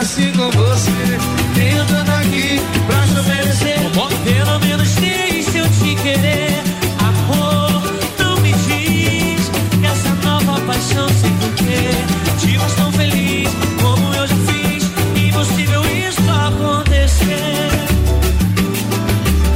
nasci 0.00 0.32
com 0.32 0.50
você. 0.50 1.18
tentando 1.54 2.10
aqui 2.12 2.58
pra 2.86 3.06
te 3.06 3.18
oferecer. 3.20 3.78
Pelo 4.24 4.58
menos 4.60 4.94
deixe 4.94 5.58
eu 5.58 5.68
te 5.68 5.94
querer. 5.96 6.62
Amor, 7.00 7.82
não 8.18 8.40
me 8.40 8.50
diz 8.52 9.50
que 9.78 9.86
essa 9.86 10.14
nova 10.24 10.58
paixão 10.62 11.06
sem 11.20 11.30
porquê 11.34 11.90
te 12.38 12.58
faz 12.58 12.72
tão 12.76 12.90
feliz 12.92 13.50
como 13.82 14.14
eu 14.14 14.26
já 14.26 14.36
fiz. 14.36 14.90
Impossível 15.22 15.82
isso 15.84 16.30
acontecer. 16.30 17.68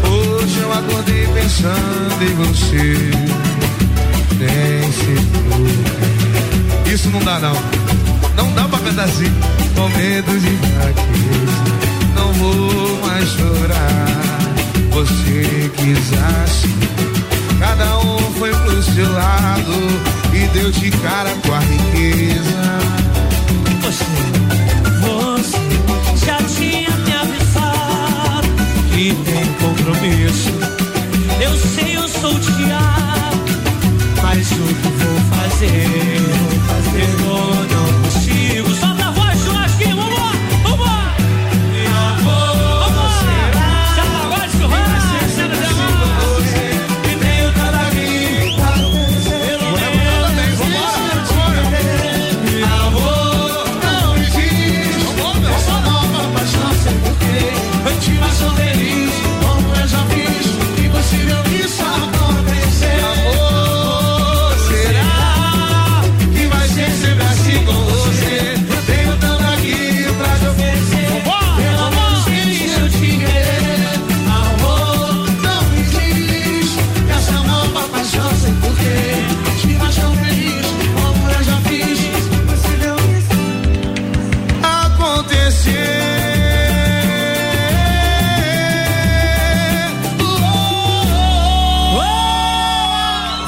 Hoje 0.06 0.60
eu 0.60 0.70
acordei 0.72 1.26
pensando 1.28 2.22
em 2.22 2.34
você. 2.34 3.10
Nem 4.38 4.92
se 4.92 5.14
Isso 6.92 7.08
não 7.08 7.20
dá 7.20 7.38
não 7.38 7.83
pedacinho 8.84 9.34
com 9.74 9.88
medo 9.88 10.38
de 10.38 10.56
fraqueza. 10.76 11.64
Não 12.14 12.32
vou 12.34 13.00
mais 13.06 13.28
chorar. 13.30 14.38
Você 14.90 15.70
quis 15.76 16.12
assim. 16.42 16.78
Cada 17.58 17.98
um 17.98 18.18
foi 18.38 18.50
pro 18.54 18.82
seu 18.82 19.10
lado 19.10 19.72
e 20.32 20.46
deu 20.48 20.70
de 20.70 20.90
cara 20.90 21.30
com 21.46 21.54
a 21.54 21.60
riqueza. 21.60 22.78
Você, 23.82 24.04
você 25.00 26.26
já 26.26 26.36
tinha 26.56 26.90
me 26.90 27.12
avisado 27.14 28.48
que 28.92 29.14
tem 29.14 29.44
compromisso. 29.60 30.52
Eu 31.40 31.56
sei, 31.56 31.96
eu 31.96 32.08
sou 32.08 32.38
teatro, 32.38 33.54
mas 34.22 34.50
o 34.52 34.74
que 34.74 34.88
vou 34.88 35.20
fazer? 35.38 36.20
Vou 36.20 36.60
fazer 36.68 37.08
ou 37.28 37.54
não? 37.54 38.03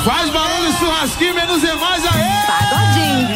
Faz 0.07 0.31
barulho, 0.31 0.73
churrasquinho, 0.78 1.35
menos 1.35 1.65
é 1.65 1.74
mais 1.74 2.05
aí. 2.07 2.12
Pagodinho. 2.47 3.27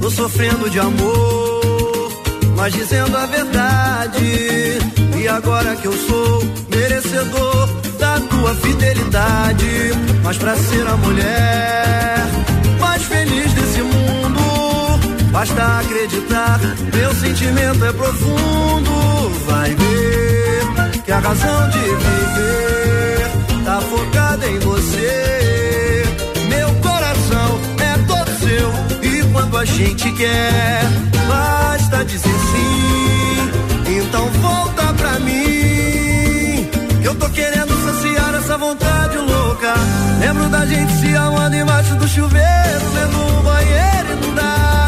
Tô 0.00 0.10
sofrendo 0.12 0.70
de 0.70 0.78
amor, 0.78 2.12
mas 2.56 2.72
dizendo 2.72 3.16
a 3.16 3.26
verdade. 3.26 4.78
E 5.20 5.26
agora 5.26 5.74
que 5.74 5.88
eu 5.88 5.92
sou 6.06 6.44
merecedor 6.70 7.68
da 7.98 8.20
tua 8.20 8.54
fidelidade, 8.54 9.90
mas 10.22 10.38
pra 10.38 10.54
ser 10.54 10.86
a 10.86 10.96
mulher 10.98 12.28
mais 12.78 13.02
feliz 13.02 13.52
desse 13.54 13.82
mundo 13.82 13.97
basta 15.30 15.78
acreditar. 15.78 16.60
Meu 16.94 17.14
sentimento 17.14 17.84
é 17.84 17.92
profundo, 17.92 19.30
vai 19.46 19.74
ver 19.74 21.02
que 21.04 21.12
a 21.12 21.18
razão 21.18 21.70
de 21.70 21.78
viver 21.78 23.30
tá 23.64 23.80
focada 23.80 24.46
em 24.46 24.58
você. 24.58 26.04
Meu 26.48 26.68
coração 26.76 27.60
é 27.78 27.98
todo 28.06 28.30
seu 28.38 29.10
e 29.10 29.22
quando 29.32 29.58
a 29.58 29.64
gente 29.64 30.10
quer, 30.12 30.82
basta 31.28 32.04
dizer 32.04 32.28
sim. 32.28 33.98
Então 33.98 34.26
volta 34.42 34.92
pra 34.94 35.18
mim, 35.20 36.68
eu 37.02 37.14
tô 37.14 37.28
querendo 37.30 37.74
saciar 37.84 38.34
essa 38.34 38.58
vontade 38.58 39.16
louca. 39.16 39.74
Lembro 40.20 40.48
da 40.48 40.66
gente 40.66 40.92
se 41.00 41.14
amando 41.14 41.56
embaixo 41.56 41.94
do 41.94 42.08
chuveiro, 42.08 42.90
vendo 42.94 43.18
um 43.18 43.42
banheiro 43.42 43.88
dá. 44.34 44.87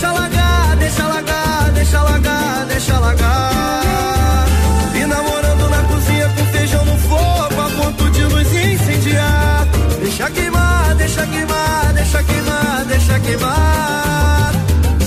Deixa 0.00 0.12
largar, 0.12 0.76
deixa 0.76 1.08
largar, 1.08 1.70
deixa 1.72 2.02
largar, 2.02 2.66
deixa 2.66 2.98
largar. 3.00 4.46
E 4.94 5.04
namorando 5.04 5.68
na 5.68 5.82
cozinha 5.88 6.28
com 6.28 6.44
feijão 6.52 6.84
no 6.84 6.96
fogo, 6.98 7.60
a 7.60 7.68
ponto 7.70 8.08
de 8.10 8.22
nos 8.22 8.46
incendiar. 8.46 9.66
Deixa 10.00 10.30
queimar, 10.30 10.94
deixa 10.94 11.26
queimar, 11.26 11.92
deixa 11.94 12.22
queimar, 12.22 12.84
deixa 12.86 13.18
queimar. 13.18 14.52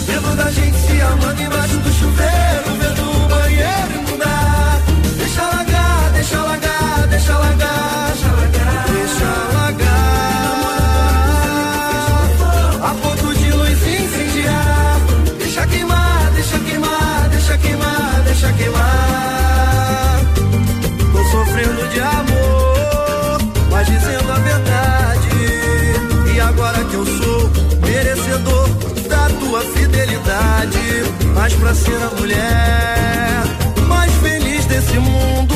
Lembro 0.09 0.35
da 0.35 0.51
gente 0.51 0.75
se 0.75 1.01
amando 1.01 1.41
embaixo 1.41 1.77
do 1.77 1.93
chuveiro, 1.93 2.75
vendo 2.81 3.01
o 3.01 3.29
banheiro 3.29 4.17
dá. 4.19 4.77
Deixa 5.17 5.41
largar, 5.41 6.11
deixa 6.11 6.37
largar, 6.37 6.70
mas 31.51 31.55
pra 31.55 31.73
ser 31.75 32.01
a 32.01 32.09
mulher 32.19 33.43
mais 33.87 34.11
feliz 34.15 34.65
desse 34.65 34.97
mundo, 34.99 35.55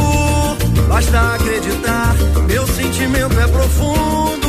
basta 0.88 1.36
acreditar. 1.36 2.16
Meu 2.48 2.68
sentimento 2.68 3.40
é 3.40 3.48
profundo. 3.48 4.48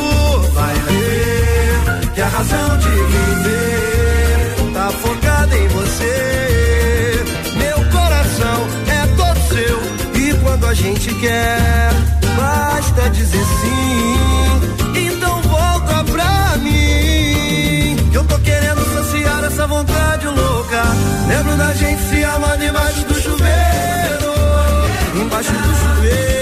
Vai 0.53 0.73
ver 0.73 2.11
que 2.13 2.21
a 2.21 2.27
razão 2.27 2.77
de 2.77 2.89
viver 2.89 4.55
tá 4.73 4.89
focada 4.91 5.57
em 5.57 5.67
você. 5.67 7.25
Meu 7.57 7.77
coração 7.91 8.67
é 8.87 9.07
todo 9.15 9.39
seu 9.49 10.21
e 10.21 10.33
quando 10.43 10.65
a 10.65 10.73
gente 10.73 11.13
quer, 11.15 11.91
basta 12.35 13.09
dizer 13.11 13.45
sim. 13.61 15.07
Então 15.07 15.41
volta 15.43 16.03
pra 16.11 16.57
mim, 16.57 16.76
vontade 20.17 20.27
louca. 20.27 20.83
Lembro 21.27 21.57
da 21.57 21.73
gente 21.73 22.01
se 22.03 22.23
amando 22.23 22.63
embaixo 22.63 23.05
do 23.05 23.13
chuveiro, 23.13 24.33
embaixo 25.21 25.51
do 25.51 25.75
chuveiro. 25.75 26.37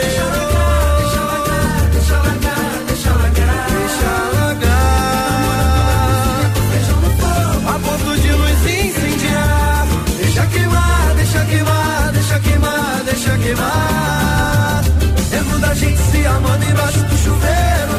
Deixa 13.05 13.37
queimar. 13.37 14.83
Lembro 15.31 15.59
da 15.59 15.73
gente 15.73 15.97
se 15.97 16.25
amando 16.25 16.65
embaixo 16.65 16.99
do 16.99 17.17
chuveiro, 17.17 17.94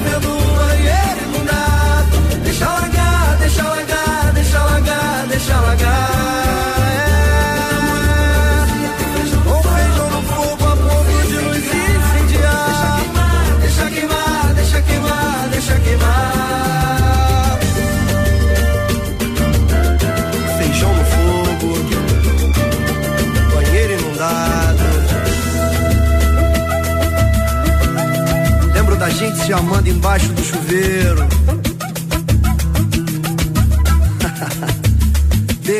gente 29.16 29.38
se 29.38 29.52
amando 29.52 29.88
embaixo 29.88 30.30
do 30.32 30.44
chuveiro. 30.44 31.45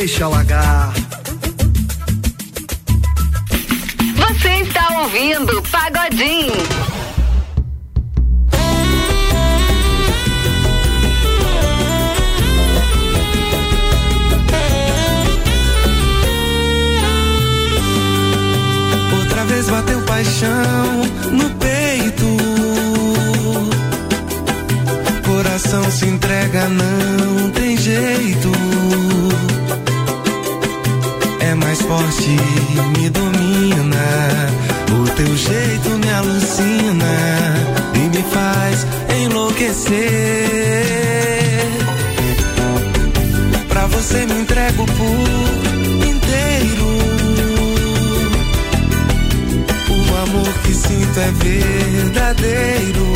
Deixa 0.07 0.25
alagar. 0.25 0.93
Você 4.15 4.49
está 4.63 5.01
ouvindo 5.01 5.61
Pagodinho. 5.63 6.53
Outra 19.19 19.45
vez 19.47 19.69
bateu 19.69 20.01
paixão 20.03 21.03
no 21.33 21.51
peito. 21.57 22.37
Coração 25.27 25.91
se 25.91 26.07
entrega, 26.07 26.69
não 26.69 27.06
me 36.61 36.79
alucina 36.81 37.15
e 37.95 37.99
me 38.09 38.23
faz 38.23 38.87
enlouquecer. 39.23 39.97
Pra 43.69 43.87
você 43.87 44.27
me 44.27 44.41
entrego 44.41 44.87
por 44.87 46.07
inteiro. 46.07 46.87
O 49.91 50.17
amor 50.23 50.53
que 50.63 50.75
sinto 50.75 51.21
é 51.21 51.31
verdadeiro. 51.33 53.13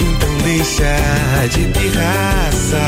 Então 0.00 0.36
deixa 0.44 1.48
de 1.50 1.64
pirraça. 1.78 2.84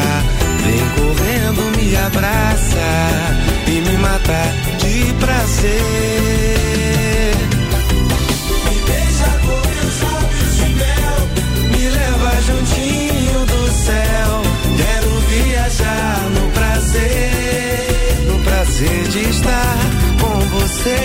Vem 0.64 0.84
correndo, 0.96 1.62
me 1.76 1.96
abraça 1.96 2.88
e 3.66 3.80
me 3.88 3.96
mata 3.98 4.54
de 4.78 5.12
prazer. 5.14 6.85
Você. 20.86 20.96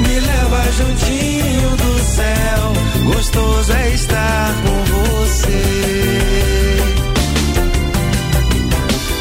Me 0.00 0.20
leva 0.20 0.72
juntinho 0.72 1.70
do 1.76 1.98
céu. 2.04 2.72
Gostoso 3.12 3.72
é 3.72 3.90
estar 3.94 4.54
com 4.62 4.84
você. 4.94 5.64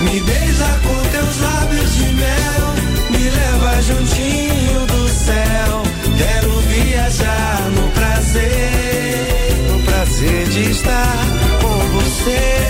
Me 0.02 0.22
beija 0.22 0.80
com 0.86 1.10
teus 1.10 1.42
lábios 1.42 1.96
de 1.96 2.14
mel. 2.14 2.66
Me 3.10 3.30
leva 3.30 3.82
juntinho 3.82 4.86
do 4.86 5.10
céu. 5.10 5.84
Quero 6.18 6.52
viajar 6.62 7.62
no 7.72 7.90
prazer, 7.92 9.56
no 9.72 9.80
prazer 9.84 10.48
de 10.50 10.72
estar 10.72 11.18
com 11.62 11.78
você. 11.98 12.66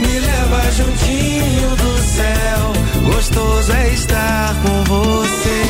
Me 0.00 0.18
leva 0.18 0.72
juntinho 0.72 1.70
do 1.76 1.83
céu, 2.14 2.72
gostoso 3.12 3.72
é 3.72 3.92
estar 3.92 4.54
com 4.62 4.84
você. 4.84 5.62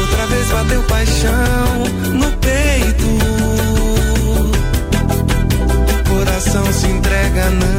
Outra 0.00 0.26
vez 0.26 0.50
bateu 0.50 0.82
paixão 0.82 1.84
no 2.12 2.32
peito, 2.38 3.08
coração 6.08 6.72
se 6.72 6.86
entrega 6.88 7.50
não. 7.50 7.75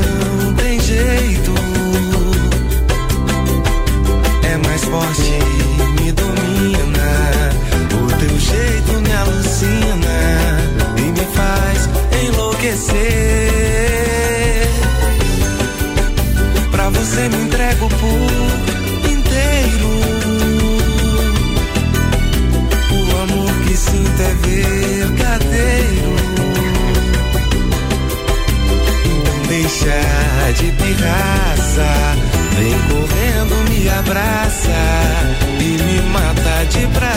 casa. 31.78 32.16
Vem 32.56 32.74
correndo, 32.90 33.70
me 33.70 33.88
abraça 33.90 34.72
e 35.60 35.84
me 35.84 36.02
mata 36.10 36.66
de 36.66 36.88
prazer. 36.88 37.17